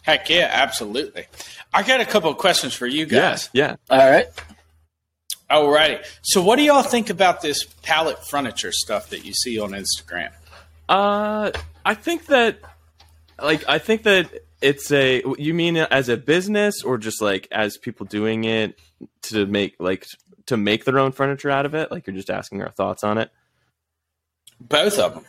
Heck 0.00 0.30
yeah, 0.30 0.48
absolutely. 0.50 1.26
I 1.74 1.82
got 1.82 2.00
a 2.00 2.06
couple 2.06 2.30
of 2.30 2.38
questions 2.38 2.72
for 2.72 2.86
you 2.86 3.04
guys. 3.04 3.50
Yeah. 3.52 3.76
All 3.90 3.98
right. 3.98 4.28
All 5.50 5.70
righty. 5.70 6.02
So, 6.22 6.42
what 6.42 6.56
do 6.56 6.62
y'all 6.62 6.82
think 6.82 7.10
about 7.10 7.42
this 7.42 7.64
pallet 7.82 8.26
furniture 8.26 8.72
stuff 8.72 9.10
that 9.10 9.26
you 9.26 9.34
see 9.34 9.60
on 9.60 9.72
Instagram? 9.72 10.30
Uh, 10.88 11.50
I 11.84 11.92
think 11.92 12.26
that, 12.26 12.60
like, 13.42 13.62
I 13.68 13.78
think 13.78 14.04
that 14.04 14.30
it's 14.62 14.90
a. 14.90 15.22
You 15.36 15.52
mean 15.52 15.76
as 15.76 16.08
a 16.08 16.16
business 16.16 16.82
or 16.82 16.96
just 16.96 17.20
like 17.20 17.46
as 17.52 17.76
people 17.76 18.06
doing 18.06 18.44
it 18.44 18.80
to 19.24 19.44
make 19.44 19.76
like 19.78 20.06
to 20.46 20.56
make 20.56 20.86
their 20.86 20.98
own 20.98 21.12
furniture 21.12 21.50
out 21.50 21.66
of 21.66 21.74
it? 21.74 21.92
Like, 21.92 22.06
you're 22.06 22.16
just 22.16 22.30
asking 22.30 22.62
our 22.62 22.70
thoughts 22.70 23.04
on 23.04 23.18
it. 23.18 23.30
Both 24.58 24.98
of 24.98 25.12
them. 25.12 25.26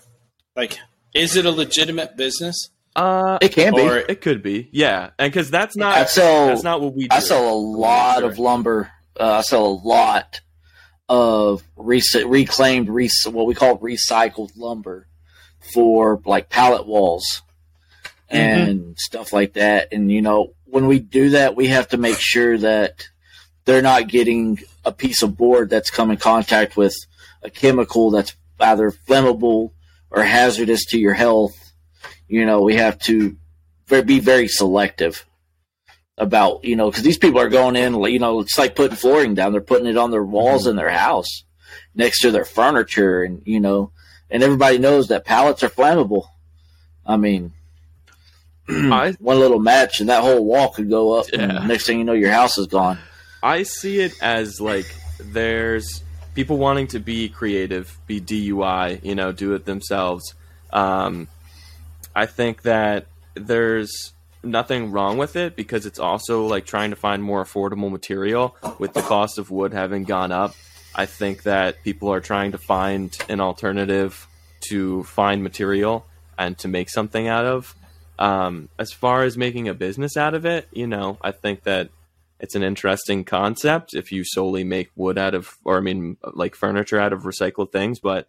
Like, 0.56 0.80
is 1.18 1.36
it 1.36 1.46
a 1.46 1.52
legitimate 1.52 2.16
business? 2.18 2.70
Uh, 2.96 3.38
It 3.42 3.50
can 3.54 3.74
be. 3.76 3.82
It 3.82 4.22
could 4.22 4.42
be, 4.42 4.70
yeah, 4.72 5.12
and 5.20 5.32
because 5.32 5.52
that's 5.52 5.76
not 5.76 5.96
I 5.98 6.06
sell. 6.06 6.48
that's 6.48 6.64
not 6.64 6.82
what 6.82 6.96
we 6.96 7.08
do. 7.08 7.16
I 7.16 7.20
sell 7.20 7.48
a 7.48 7.54
lot 7.56 8.20
Sure. 8.20 8.30
of 8.30 8.40
lumber. 8.40 8.92
Uh, 9.20 9.34
I 9.34 9.42
sell 9.42 9.66
a 9.66 9.78
lot 9.88 10.42
of 11.10 11.64
rec- 11.76 12.02
reclaimed, 12.26 12.90
rec- 12.90 13.12
what 13.30 13.46
we 13.46 13.54
call 13.56 13.78
recycled 13.78 14.52
lumber 14.56 15.08
for 15.74 16.22
like 16.26 16.50
pallet 16.50 16.88
walls 16.88 17.42
and 18.30 18.96
stuff 18.98 19.32
like 19.34 19.54
that. 19.54 19.90
And 19.94 20.12
you 20.12 20.22
know, 20.22 20.54
when 20.66 20.88
we 20.88 21.00
do 21.00 21.32
that, 21.32 21.56
we 21.56 21.68
have 21.68 21.90
to 21.90 21.98
make 21.98 22.18
sure 22.20 22.58
that 22.58 23.08
they're 23.66 23.82
not 23.82 24.08
getting 24.08 24.60
a 24.86 24.92
piece 24.92 25.22
of 25.24 25.38
board 25.38 25.70
that's 25.70 25.90
come 25.92 26.12
in 26.12 26.18
contact 26.18 26.76
with 26.78 26.96
a 27.44 27.50
chemical 27.50 28.12
that's 28.12 28.36
either 28.60 28.92
flammable 28.92 29.72
or 30.12 30.24
hazardous 30.24 30.86
to 30.86 31.00
your 31.00 31.14
health. 31.14 31.56
You 32.28 32.46
know, 32.46 32.62
we 32.62 32.76
have 32.76 33.00
to 33.00 33.38
be 33.88 34.20
very 34.20 34.48
selective 34.48 35.26
about 36.18 36.64
you 36.64 36.76
know 36.76 36.90
because 36.90 37.04
these 37.04 37.18
people 37.18 37.40
are 37.40 37.50
going 37.50 37.76
in 37.76 37.94
you 38.06 38.20
know 38.20 38.40
it's 38.40 38.58
like 38.58 38.76
putting 38.76 38.98
flooring 38.98 39.36
down 39.36 39.52
they're 39.52 39.62
putting 39.62 39.86
it 39.86 39.98
on 39.98 40.10
their 40.10 40.24
walls 40.24 40.64
mm-hmm. 40.64 40.72
in 40.72 40.76
their 40.76 40.90
house 40.90 41.44
next 41.94 42.22
to 42.22 42.32
their 42.32 42.44
furniture 42.44 43.22
and 43.22 43.44
you 43.46 43.60
know 43.60 43.92
and 44.32 44.42
everybody 44.42 44.80
knows 44.80 45.10
that 45.10 45.26
pallets 45.26 45.62
are 45.62 45.70
flammable 45.70 46.26
i 47.06 47.16
mean 47.16 47.54
I 48.68 49.12
one 49.20 49.40
little 49.40 49.60
match 49.60 50.00
and 50.00 50.10
that 50.10 50.24
whole 50.24 50.44
wall 50.44 50.70
could 50.70 50.90
go 50.90 51.14
up 51.14 51.28
Yeah. 51.32 51.58
and 51.58 51.68
next 51.68 51.86
thing 51.86 52.00
you 52.00 52.04
know 52.04 52.14
your 52.14 52.32
house 52.32 52.58
is 52.58 52.66
gone 52.68 52.98
I 53.44 53.64
see 53.64 54.00
it 54.00 54.14
as 54.20 54.60
like 54.60 54.88
there's 55.20 56.02
people 56.38 56.60
wanting 56.60 56.86
to 56.86 57.00
be 57.00 57.30
creative, 57.30 57.98
be 58.06 58.22
DIY, 58.22 59.04
you 59.04 59.16
know, 59.16 59.32
do 59.32 59.56
it 59.56 59.66
themselves. 59.66 60.36
Um, 60.72 61.28
I 62.16 62.28
think 62.28 62.62
that 62.62 63.08
there's 63.34 64.14
nothing 64.44 64.92
wrong 64.92 65.18
with 65.18 65.36
it 65.36 65.56
because 65.56 65.88
it's 65.88 65.98
also 65.98 66.46
like 66.46 66.68
trying 66.68 66.92
to 66.92 66.96
find 66.96 67.24
more 67.24 67.44
affordable 67.44 67.90
material 67.90 68.56
with 68.78 68.94
the 68.94 69.02
cost 69.02 69.40
of 69.40 69.50
wood 69.50 69.74
having 69.74 70.04
gone 70.04 70.32
up. 70.32 70.54
I 70.94 71.08
think 71.08 71.42
that 71.42 71.84
people 71.84 72.14
are 72.14 72.22
trying 72.22 72.52
to 72.52 72.60
find 72.60 73.18
an 73.30 73.42
alternative 73.42 74.28
to 74.70 75.06
find 75.06 75.42
material 75.42 76.06
and 76.38 76.56
to 76.60 76.68
make 76.68 76.92
something 76.92 77.28
out 77.28 77.46
of. 77.46 77.76
Um, 78.20 78.70
as 78.78 78.92
far 78.92 79.24
as 79.24 79.38
making 79.38 79.70
a 79.70 79.74
business 79.74 80.16
out 80.16 80.36
of 80.36 80.46
it, 80.46 80.68
you 80.72 80.86
know, 80.86 81.18
I 81.20 81.32
think 81.32 81.64
that 81.64 81.90
it's 82.40 82.56
an 82.56 82.64
interesting 82.64 83.24
concept 83.24 83.94
if 83.94 84.12
you 84.12 84.24
solely 84.24 84.64
make 84.64 84.90
wood 84.96 85.18
out 85.18 85.34
of 85.34 85.58
or 85.66 85.78
i 85.78 85.82
mean 85.82 86.18
like 86.34 86.56
furniture 86.56 87.00
out 87.00 87.14
of 87.14 87.24
recycled 87.24 87.72
things 87.72 88.00
but 88.00 88.28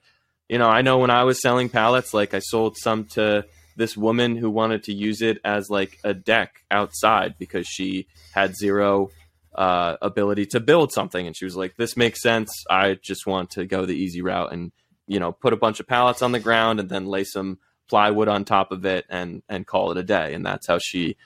you 0.48 0.58
know 0.58 0.68
i 0.68 0.82
know 0.82 0.98
when 0.98 1.10
i 1.10 1.24
was 1.24 1.40
selling 1.40 1.68
pallets 1.68 2.14
like 2.14 2.34
i 2.34 2.38
sold 2.38 2.76
some 2.76 3.04
to 3.04 3.44
this 3.78 3.96
woman 3.96 4.36
who 4.36 4.50
wanted 4.50 4.82
to 4.82 4.92
use 4.92 5.22
it 5.22 5.38
as 5.44 5.70
like 5.70 5.98
a 6.02 6.12
deck 6.12 6.64
outside 6.70 7.36
because 7.38 7.66
she 7.66 8.08
had 8.32 8.56
zero 8.56 9.08
uh, 9.54 9.96
ability 10.02 10.46
to 10.46 10.60
build 10.60 10.92
something 10.92 11.26
and 11.26 11.36
she 11.36 11.44
was 11.44 11.56
like 11.56 11.76
this 11.76 11.96
makes 11.96 12.20
sense. 12.20 12.50
I 12.68 12.98
just 13.02 13.26
want 13.26 13.50
to 13.50 13.64
go 13.64 13.86
the 13.86 13.96
easy 13.96 14.20
route 14.20 14.52
and 14.52 14.72
you 15.06 15.18
know 15.18 15.32
put 15.32 15.52
a 15.52 15.56
bunch 15.56 15.80
of 15.80 15.86
pallets 15.86 16.22
on 16.22 16.32
the 16.32 16.40
ground 16.40 16.80
and 16.80 16.88
then 16.88 17.06
lay 17.06 17.24
some 17.24 17.58
plywood 17.88 18.28
on 18.28 18.44
top 18.44 18.72
of 18.72 18.84
it 18.84 19.06
and 19.08 19.42
and 19.48 19.66
call 19.66 19.92
it 19.92 19.96
a 19.96 20.02
day. 20.02 20.34
And 20.34 20.44
that's 20.44 20.66
how 20.66 20.78
she 20.78 21.16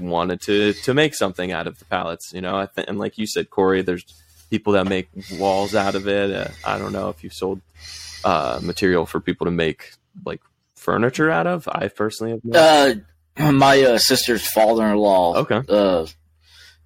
wanted 0.00 0.40
to 0.42 0.72
to 0.72 0.94
make 0.94 1.14
something 1.14 1.52
out 1.52 1.66
of 1.66 1.78
the 1.78 1.84
pallets. 1.86 2.32
You 2.32 2.40
know, 2.40 2.56
I 2.56 2.66
think, 2.66 2.88
and 2.88 2.98
like 2.98 3.18
you 3.18 3.26
said, 3.26 3.50
Corey, 3.50 3.82
there's 3.82 4.04
people 4.50 4.72
that 4.74 4.86
make 4.86 5.08
walls 5.38 5.74
out 5.74 5.94
of 5.94 6.06
it. 6.08 6.30
Uh, 6.30 6.48
I 6.64 6.78
don't 6.78 6.92
know 6.92 7.08
if 7.08 7.22
you've 7.24 7.32
sold 7.32 7.60
uh, 8.24 8.60
material 8.62 9.06
for 9.06 9.20
people 9.20 9.46
to 9.46 9.50
make 9.50 9.92
like 10.24 10.40
furniture 10.76 11.30
out 11.30 11.46
of. 11.46 11.68
I 11.68 11.88
personally 11.88 12.32
have. 12.32 12.44
Not. 12.44 12.96
uh 13.38 13.52
my 13.52 13.80
uh, 13.82 13.98
sister's 13.98 14.46
father-in-law 14.46 15.36
Okay. 15.38 15.62
uh 15.68 16.06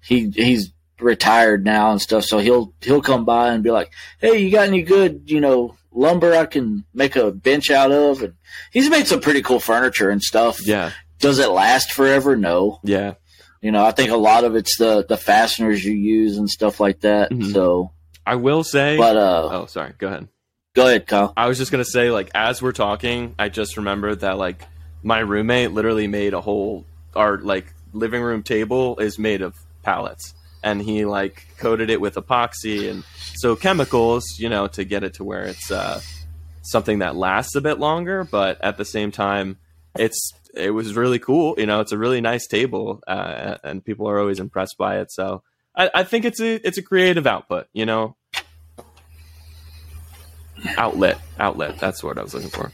he 0.01 0.29
he's 0.29 0.71
retired 0.99 1.65
now 1.65 1.91
and 1.91 2.01
stuff 2.01 2.23
so 2.23 2.39
he'll 2.39 2.73
he'll 2.81 3.01
come 3.01 3.25
by 3.25 3.51
and 3.51 3.63
be 3.63 3.69
like 3.69 3.91
hey 4.21 4.37
you 4.37 4.49
got 4.49 4.67
any 4.67 4.81
good 4.81 5.23
you 5.29 5.39
know 5.41 5.75
lumber 5.91 6.33
i 6.33 6.45
can 6.45 6.85
make 6.93 7.15
a 7.17 7.31
bench 7.31 7.69
out 7.69 7.91
of 7.91 8.23
and 8.23 8.33
he's 8.71 8.89
made 8.89 9.05
some 9.05 9.19
pretty 9.19 9.41
cool 9.41 9.59
furniture 9.59 10.09
and 10.09 10.23
stuff 10.23 10.65
Yeah, 10.65 10.91
does 11.19 11.39
it 11.39 11.49
last 11.49 11.91
forever 11.91 12.35
no 12.35 12.79
yeah, 12.83 13.13
you 13.61 13.71
know 13.71 13.83
i 13.85 13.91
think 13.91 14.11
a 14.11 14.15
lot 14.17 14.43
of 14.43 14.55
it's 14.55 14.77
the 14.77 15.05
the 15.07 15.17
fasteners 15.17 15.83
you 15.83 15.93
use 15.93 16.37
and 16.37 16.49
stuff 16.49 16.79
like 16.79 17.01
that 17.01 17.31
Mhm. 17.31 17.51
so 17.53 17.91
I 18.25 18.35
will 18.35 18.63
say. 18.65 18.97
but 18.97 19.15
uh 19.15 19.49
oh, 19.51 19.65
sorry. 19.67 19.93
Go 19.97 20.07
ahead. 20.07 20.27
go 20.75 20.85
ahead 20.87 21.07
kyle 21.07 21.31
I 21.37 21.47
was 21.47 21.57
just 21.57 21.71
gonna 21.71 21.85
say, 21.85 22.11
like, 22.11 22.29
as 22.35 22.61
we're 22.61 22.73
talking, 22.73 23.33
I 23.39 23.47
just 23.49 23.77
remembered 23.77 24.19
that 24.19 24.37
like 24.37 24.63
my 25.01 25.19
roommate 25.19 25.71
literally 25.71 26.07
made 26.07 26.33
a 26.33 26.41
whole 26.41 26.85
our 27.15 27.37
like 27.37 27.73
living 27.93 28.21
room 28.21 28.43
table 28.43 28.97
is 28.99 29.17
made 29.17 29.41
of 29.41 29.55
pallets, 29.81 30.33
and 30.61 30.81
he 30.81 31.05
like 31.05 31.47
coated 31.57 31.89
it 31.89 32.01
with 32.01 32.15
epoxy 32.15 32.91
and 32.91 33.03
so 33.35 33.55
chemicals, 33.55 34.25
you 34.37 34.49
know, 34.49 34.67
to 34.67 34.83
get 34.83 35.03
it 35.03 35.13
to 35.15 35.23
where 35.23 35.43
it's 35.43 35.71
uh, 35.71 36.01
something 36.63 36.99
that 36.99 37.15
lasts 37.15 37.55
a 37.55 37.61
bit 37.61 37.79
longer, 37.79 38.25
but 38.25 38.59
at 38.61 38.75
the 38.77 38.83
same 38.85 39.09
time, 39.11 39.57
it's 39.97 40.33
it 40.57 40.71
was 40.71 40.95
really 40.95 41.19
cool. 41.19 41.55
You 41.57 41.65
know, 41.65 41.79
it's 41.81 41.91
a 41.91 41.97
really 41.97 42.21
nice 42.21 42.47
table, 42.47 43.01
uh, 43.07 43.57
and 43.63 43.83
people 43.83 44.09
are 44.09 44.19
always 44.19 44.39
impressed 44.39 44.77
by 44.77 44.99
it. 44.99 45.11
So 45.11 45.43
I, 45.75 45.89
I 45.93 46.03
think 46.03 46.25
it's 46.25 46.39
a 46.39 46.55
it's 46.67 46.77
a 46.77 46.83
creative 46.83 47.27
output. 47.27 47.67
You 47.73 47.85
know, 47.85 48.15
outlet. 50.77 51.19
Outlet. 51.39 51.79
That's 51.79 52.03
what 52.03 52.17
I 52.17 52.23
was 52.23 52.33
looking 52.33 52.49
for. 52.49 52.71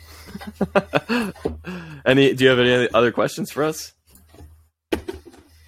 any? 2.05 2.33
Do 2.33 2.43
you 2.43 2.49
have 2.49 2.59
any 2.59 2.89
other 2.93 3.11
questions 3.11 3.51
for 3.51 3.63
us? 3.63 3.93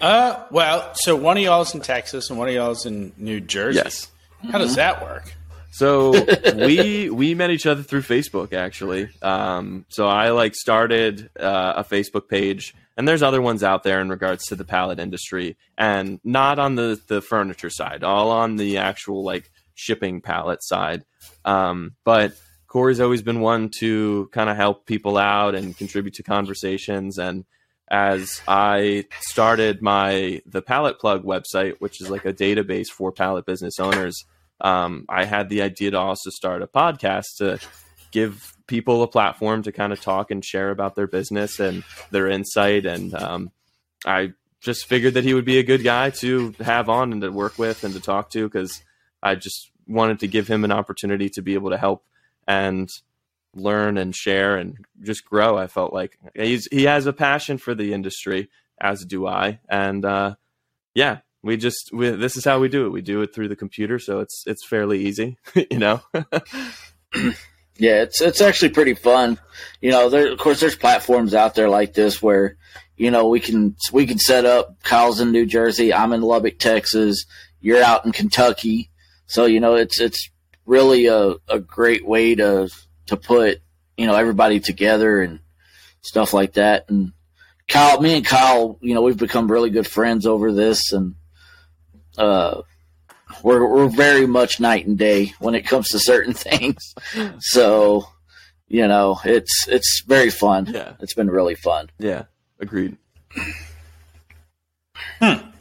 Uh, 0.00 0.44
well, 0.50 0.94
so 0.94 1.16
one 1.16 1.36
of 1.36 1.42
y'all's 1.42 1.74
in 1.74 1.80
Texas 1.80 2.28
and 2.30 2.38
one 2.38 2.48
of 2.48 2.54
y'all's 2.54 2.84
in 2.86 3.12
New 3.16 3.40
Jersey. 3.40 3.80
Yes. 3.82 4.10
How 4.50 4.58
does 4.58 4.76
that 4.76 5.02
work? 5.02 5.35
So 5.76 6.14
we 6.56 7.10
we 7.10 7.34
met 7.34 7.50
each 7.50 7.66
other 7.66 7.82
through 7.82 8.00
Facebook 8.00 8.54
actually. 8.54 9.10
Um, 9.20 9.84
so 9.90 10.06
I 10.06 10.30
like 10.30 10.54
started 10.54 11.28
uh, 11.38 11.74
a 11.76 11.84
Facebook 11.84 12.28
page, 12.28 12.74
and 12.96 13.06
there's 13.06 13.22
other 13.22 13.42
ones 13.42 13.62
out 13.62 13.82
there 13.82 14.00
in 14.00 14.08
regards 14.08 14.46
to 14.46 14.56
the 14.56 14.64
pallet 14.64 14.98
industry, 14.98 15.58
and 15.76 16.18
not 16.24 16.58
on 16.58 16.76
the 16.76 16.98
the 17.08 17.20
furniture 17.20 17.68
side, 17.68 18.04
all 18.04 18.30
on 18.30 18.56
the 18.56 18.78
actual 18.78 19.22
like 19.22 19.50
shipping 19.74 20.22
pallet 20.22 20.64
side. 20.64 21.04
Um, 21.44 21.92
but 22.04 22.32
Corey's 22.68 23.00
always 23.00 23.20
been 23.20 23.40
one 23.40 23.70
to 23.80 24.30
kind 24.32 24.48
of 24.48 24.56
help 24.56 24.86
people 24.86 25.18
out 25.18 25.54
and 25.54 25.76
contribute 25.76 26.14
to 26.14 26.22
conversations 26.22 27.18
and 27.18 27.44
as 27.88 28.42
I 28.48 29.04
started 29.20 29.80
my 29.80 30.42
the 30.44 30.60
Pallet 30.62 30.98
Plug 30.98 31.22
website, 31.22 31.76
which 31.78 32.00
is 32.00 32.10
like 32.10 32.24
a 32.24 32.32
database 32.32 32.88
for 32.88 33.12
pallet 33.12 33.46
business 33.46 33.78
owners, 33.78 34.24
um, 34.60 35.04
I 35.08 35.24
had 35.24 35.48
the 35.48 35.62
idea 35.62 35.90
to 35.92 35.98
also 35.98 36.30
start 36.30 36.62
a 36.62 36.66
podcast 36.66 37.36
to 37.38 37.58
give 38.10 38.54
people 38.66 39.02
a 39.02 39.08
platform 39.08 39.62
to 39.62 39.72
kind 39.72 39.92
of 39.92 40.00
talk 40.00 40.30
and 40.30 40.44
share 40.44 40.70
about 40.70 40.94
their 40.94 41.06
business 41.06 41.60
and 41.60 41.84
their 42.10 42.28
insight. 42.28 42.86
And 42.86 43.14
um, 43.14 43.50
I 44.04 44.32
just 44.60 44.86
figured 44.86 45.14
that 45.14 45.24
he 45.24 45.34
would 45.34 45.44
be 45.44 45.58
a 45.58 45.62
good 45.62 45.84
guy 45.84 46.10
to 46.10 46.54
have 46.60 46.88
on 46.88 47.12
and 47.12 47.22
to 47.22 47.30
work 47.30 47.58
with 47.58 47.84
and 47.84 47.94
to 47.94 48.00
talk 48.00 48.30
to 48.30 48.48
because 48.48 48.82
I 49.22 49.34
just 49.34 49.70
wanted 49.86 50.20
to 50.20 50.26
give 50.26 50.48
him 50.48 50.64
an 50.64 50.72
opportunity 50.72 51.28
to 51.30 51.42
be 51.42 51.54
able 51.54 51.70
to 51.70 51.76
help 51.76 52.04
and 52.48 52.88
learn 53.54 53.96
and 53.96 54.14
share 54.14 54.56
and 54.56 54.84
just 55.02 55.24
grow. 55.24 55.56
I 55.56 55.66
felt 55.66 55.92
like 55.92 56.18
he's 56.34 56.68
he 56.70 56.84
has 56.84 57.06
a 57.06 57.12
passion 57.12 57.58
for 57.58 57.74
the 57.74 57.92
industry, 57.92 58.50
as 58.80 59.04
do 59.04 59.26
I, 59.26 59.60
and 59.68 60.04
uh, 60.04 60.34
yeah, 60.94 61.18
we 61.46 61.56
just 61.56 61.90
we, 61.92 62.10
this 62.10 62.36
is 62.36 62.44
how 62.44 62.58
we 62.58 62.68
do 62.68 62.86
it. 62.86 62.90
We 62.90 63.02
do 63.02 63.22
it 63.22 63.32
through 63.32 63.48
the 63.48 63.56
computer, 63.56 63.98
so 63.98 64.20
it's 64.20 64.42
it's 64.46 64.66
fairly 64.66 65.06
easy, 65.06 65.38
you 65.70 65.78
know. 65.78 66.00
yeah, 67.76 68.02
it's 68.02 68.20
it's 68.20 68.40
actually 68.40 68.70
pretty 68.70 68.94
fun. 68.94 69.38
You 69.80 69.92
know, 69.92 70.10
there 70.10 70.32
of 70.32 70.38
course 70.38 70.60
there's 70.60 70.76
platforms 70.76 71.34
out 71.34 71.54
there 71.54 71.68
like 71.68 71.94
this 71.94 72.20
where 72.20 72.56
you 72.96 73.10
know 73.10 73.28
we 73.28 73.40
can 73.40 73.76
we 73.92 74.06
can 74.06 74.18
set 74.18 74.44
up. 74.44 74.82
Kyle's 74.82 75.20
in 75.20 75.30
New 75.30 75.46
Jersey, 75.46 75.94
I'm 75.94 76.12
in 76.12 76.20
Lubbock, 76.20 76.58
Texas. 76.58 77.24
You're 77.60 77.82
out 77.82 78.04
in 78.04 78.12
Kentucky, 78.12 78.90
so 79.26 79.46
you 79.46 79.60
know 79.60 79.76
it's 79.76 80.00
it's 80.00 80.30
really 80.66 81.06
a, 81.06 81.36
a 81.48 81.60
great 81.60 82.04
way 82.04 82.34
to 82.34 82.68
to 83.06 83.16
put 83.16 83.60
you 83.96 84.06
know 84.06 84.16
everybody 84.16 84.58
together 84.58 85.20
and 85.20 85.38
stuff 86.02 86.32
like 86.32 86.54
that. 86.54 86.86
And 86.88 87.12
Kyle, 87.68 88.00
me 88.00 88.16
and 88.16 88.24
Kyle, 88.24 88.78
you 88.80 88.94
know, 88.94 89.02
we've 89.02 89.16
become 89.16 89.50
really 89.50 89.70
good 89.70 89.86
friends 89.86 90.26
over 90.26 90.52
this, 90.52 90.92
and 90.92 91.14
uh, 92.18 92.62
we're 93.42 93.66
we're 93.66 93.88
very 93.88 94.26
much 94.26 94.60
night 94.60 94.86
and 94.86 94.96
day 94.98 95.32
when 95.40 95.54
it 95.54 95.62
comes 95.66 95.88
to 95.88 95.98
certain 95.98 96.32
things. 96.48 96.94
so, 97.40 98.06
you 98.68 98.86
know, 98.88 99.18
it's 99.24 99.66
it's 99.68 100.02
very 100.06 100.30
fun. 100.30 100.66
Yeah. 100.66 100.92
It's 101.00 101.14
been 101.14 101.30
really 101.30 101.54
fun. 101.54 101.90
yeah, 101.98 102.24
agreed. 102.60 102.96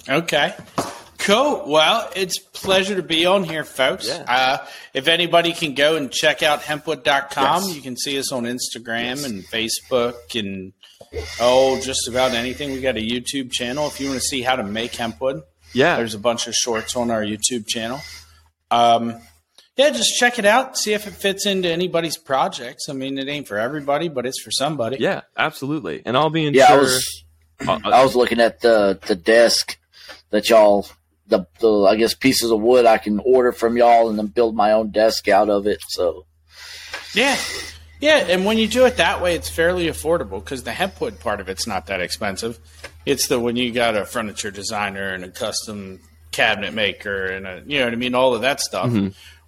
Okay. 0.07 0.53
Cool. 1.17 1.63
Well, 1.65 2.09
it's 2.15 2.37
pleasure 2.37 2.95
to 2.95 3.01
be 3.01 3.25
on 3.25 3.43
here, 3.43 3.63
folks. 3.63 4.07
Yeah. 4.07 4.25
Uh, 4.27 4.65
if 4.93 5.07
anybody 5.07 5.53
can 5.53 5.73
go 5.73 5.95
and 5.95 6.11
check 6.11 6.43
out 6.43 6.61
hempwood.com, 6.61 7.63
Yes. 7.63 7.75
you 7.75 7.81
can 7.81 7.97
see 7.97 8.19
us 8.19 8.31
on 8.31 8.43
Instagram 8.43 9.25
and 9.25 9.43
Facebook 9.47 10.39
and 10.39 10.73
oh, 11.39 11.81
just 11.81 12.07
about 12.07 12.33
anything. 12.33 12.71
We 12.73 12.81
got 12.81 12.97
a 12.97 13.01
YouTube 13.01 13.51
channel 13.51 13.87
if 13.87 13.99
you 13.99 14.07
want 14.09 14.19
to 14.19 14.25
see 14.25 14.41
how 14.43 14.55
to 14.55 14.63
make 14.63 14.91
hempwood. 14.93 15.41
Yeah, 15.75 15.97
There's 15.97 16.13
a 16.13 16.19
bunch 16.19 16.47
of 16.47 16.53
shorts 16.53 16.95
on 16.95 17.11
our 17.11 17.21
YouTube 17.21 17.67
channel. 17.67 17.99
Um, 18.71 19.21
yeah, 19.75 19.89
just 19.89 20.15
check 20.17 20.39
it 20.39 20.45
out. 20.45 20.77
See 20.77 20.93
if 20.93 21.05
it 21.05 21.11
fits 21.11 21.45
into 21.45 21.69
anybody's 21.69 22.17
projects. 22.17 22.87
I 22.89 22.93
mean, 22.93 23.17
it 23.17 23.27
ain't 23.27 23.47
for 23.47 23.57
everybody, 23.57 24.07
but 24.07 24.25
it's 24.25 24.41
for 24.41 24.51
somebody. 24.51 24.97
yeah, 24.99 25.21
absolutely. 25.37 26.01
And 26.05 26.15
I'll 26.15 26.29
be 26.29 26.45
in 26.45 26.53
Yeah, 26.53 26.71
I 26.71 26.77
was 26.77 27.23
I 27.59 28.03
was 28.03 28.15
looking 28.15 28.39
at 28.39 28.61
the 28.61 28.97
the 29.05 29.15
desk 29.15 29.77
that 30.29 30.49
y'all 30.49 30.87
the 31.27 31.45
the 31.59 31.83
I 31.83 31.97
guess 31.97 32.13
pieces 32.13 32.51
of 32.51 32.61
wood 32.61 32.85
I 32.85 32.97
can 32.97 33.19
order 33.19 33.51
from 33.51 33.75
y'all 33.75 34.09
and 34.09 34.17
then 34.17 34.27
build 34.27 34.55
my 34.55 34.71
own 34.71 34.91
desk 34.91 35.27
out 35.27 35.49
of 35.49 35.67
it. 35.67 35.79
So 35.89 36.25
Yeah. 37.13 37.37
Yeah, 38.01 38.27
and 38.29 38.45
when 38.45 38.57
you 38.57 38.67
do 38.67 38.85
it 38.85 38.97
that 38.97 39.21
way, 39.21 39.35
it's 39.35 39.49
fairly 39.49 39.87
affordable 39.87 40.43
because 40.43 40.63
the 40.63 40.73
hempwood 40.73 41.19
part 41.19 41.39
of 41.39 41.49
it's 41.49 41.65
not 41.65 41.87
that 41.87 42.01
expensive. 42.01 42.59
It's 43.05 43.27
the 43.27 43.39
when 43.39 43.55
you 43.55 43.71
got 43.71 43.95
a 43.95 44.05
furniture 44.05 44.51
designer 44.51 45.13
and 45.13 45.23
a 45.23 45.29
custom 45.29 45.99
cabinet 46.31 46.73
maker 46.73 47.25
and 47.25 47.47
a 47.47 47.63
you 47.65 47.79
know 47.79 47.85
what 47.85 47.93
I 47.93 47.97
mean, 47.97 48.15
all 48.15 48.33
of 48.33 48.41
that 48.41 48.59
stuff. 48.59 48.91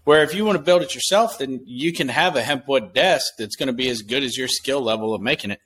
Where 0.04 0.24
if 0.24 0.34
you 0.34 0.46
want 0.46 0.58
to 0.58 0.64
build 0.64 0.84
it 0.84 0.96
yourself, 0.96 1.38
then 1.40 1.62
you 1.66 1.92
can 1.92 2.08
have 2.08 2.38
a 2.38 2.42
hempwood 2.42 2.94
desk 2.94 3.34
that's 3.38 3.58
going 3.58 3.68
to 3.68 3.74
be 3.74 3.90
as 3.90 4.02
good 4.04 4.24
as 4.24 4.38
your 4.38 4.48
skill 4.48 4.82
level 4.82 5.14
of 5.14 5.22
making 5.22 5.52
it. 5.52 5.60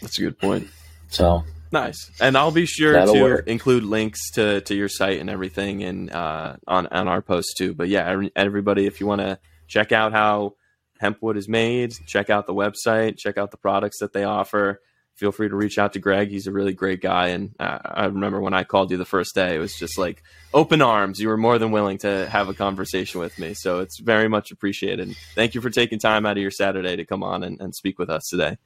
that's 0.00 0.16
a 0.18 0.22
good 0.22 0.38
point. 0.38 0.68
so 1.08 1.42
Nice, 1.72 2.10
and 2.20 2.36
I'll 2.36 2.50
be 2.50 2.66
sure 2.66 2.92
That'll 2.92 3.14
to 3.14 3.22
work. 3.22 3.46
include 3.46 3.84
links 3.84 4.32
to, 4.32 4.60
to 4.62 4.74
your 4.74 4.88
site 4.88 5.20
and 5.20 5.30
everything, 5.30 5.84
and 5.84 6.10
uh, 6.10 6.56
on 6.66 6.88
on 6.88 7.06
our 7.06 7.22
post 7.22 7.54
too. 7.56 7.74
But 7.74 7.88
yeah, 7.88 8.28
everybody, 8.34 8.86
if 8.86 9.00
you 9.00 9.06
want 9.06 9.20
to 9.20 9.38
check 9.68 9.92
out 9.92 10.10
how 10.12 10.54
hempwood 11.00 11.36
is 11.36 11.48
made, 11.48 11.92
check 12.06 12.28
out 12.28 12.46
the 12.48 12.54
website, 12.54 13.18
check 13.18 13.38
out 13.38 13.52
the 13.52 13.56
products 13.56 14.00
that 14.00 14.12
they 14.12 14.24
offer. 14.24 14.80
Feel 15.20 15.32
free 15.32 15.50
to 15.50 15.54
reach 15.54 15.76
out 15.78 15.92
to 15.92 15.98
Greg. 15.98 16.30
He's 16.30 16.46
a 16.46 16.50
really 16.50 16.72
great 16.72 17.02
guy, 17.02 17.28
and 17.28 17.54
uh, 17.60 17.78
I 17.84 18.06
remember 18.06 18.40
when 18.40 18.54
I 18.54 18.64
called 18.64 18.90
you 18.90 18.96
the 18.96 19.04
first 19.04 19.34
day, 19.34 19.54
it 19.54 19.58
was 19.58 19.74
just 19.76 19.98
like 19.98 20.22
open 20.54 20.80
arms. 20.80 21.20
You 21.20 21.28
were 21.28 21.36
more 21.36 21.58
than 21.58 21.72
willing 21.72 21.98
to 21.98 22.26
have 22.30 22.48
a 22.48 22.54
conversation 22.54 23.20
with 23.20 23.38
me, 23.38 23.52
so 23.54 23.80
it's 23.80 24.00
very 24.00 24.28
much 24.28 24.50
appreciated. 24.50 25.14
Thank 25.34 25.54
you 25.54 25.60
for 25.60 25.68
taking 25.68 25.98
time 25.98 26.24
out 26.24 26.38
of 26.38 26.42
your 26.42 26.50
Saturday 26.50 26.96
to 26.96 27.04
come 27.04 27.22
on 27.22 27.42
and, 27.42 27.60
and 27.60 27.74
speak 27.74 27.98
with 27.98 28.08
us 28.08 28.22
today. 28.30 28.56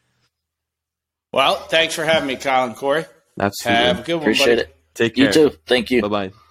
Well, 1.33 1.57
thanks 1.57 1.97
for 1.97 2.05
having 2.05 2.29
me, 2.29 2.37
Kyle 2.37 2.67
and 2.69 2.77
Corey. 2.77 3.05
Absolutely, 3.41 3.85
Have 3.87 3.99
a 3.99 4.03
good 4.05 4.15
one, 4.15 4.23
appreciate 4.23 4.47
buddy. 4.47 4.61
it. 4.61 4.77
take 4.95 5.15
care. 5.17 5.27
You 5.27 5.33
too. 5.33 5.51
Thank 5.67 5.91
you. 5.91 6.03
Bye 6.03 6.09
bye. 6.31 6.44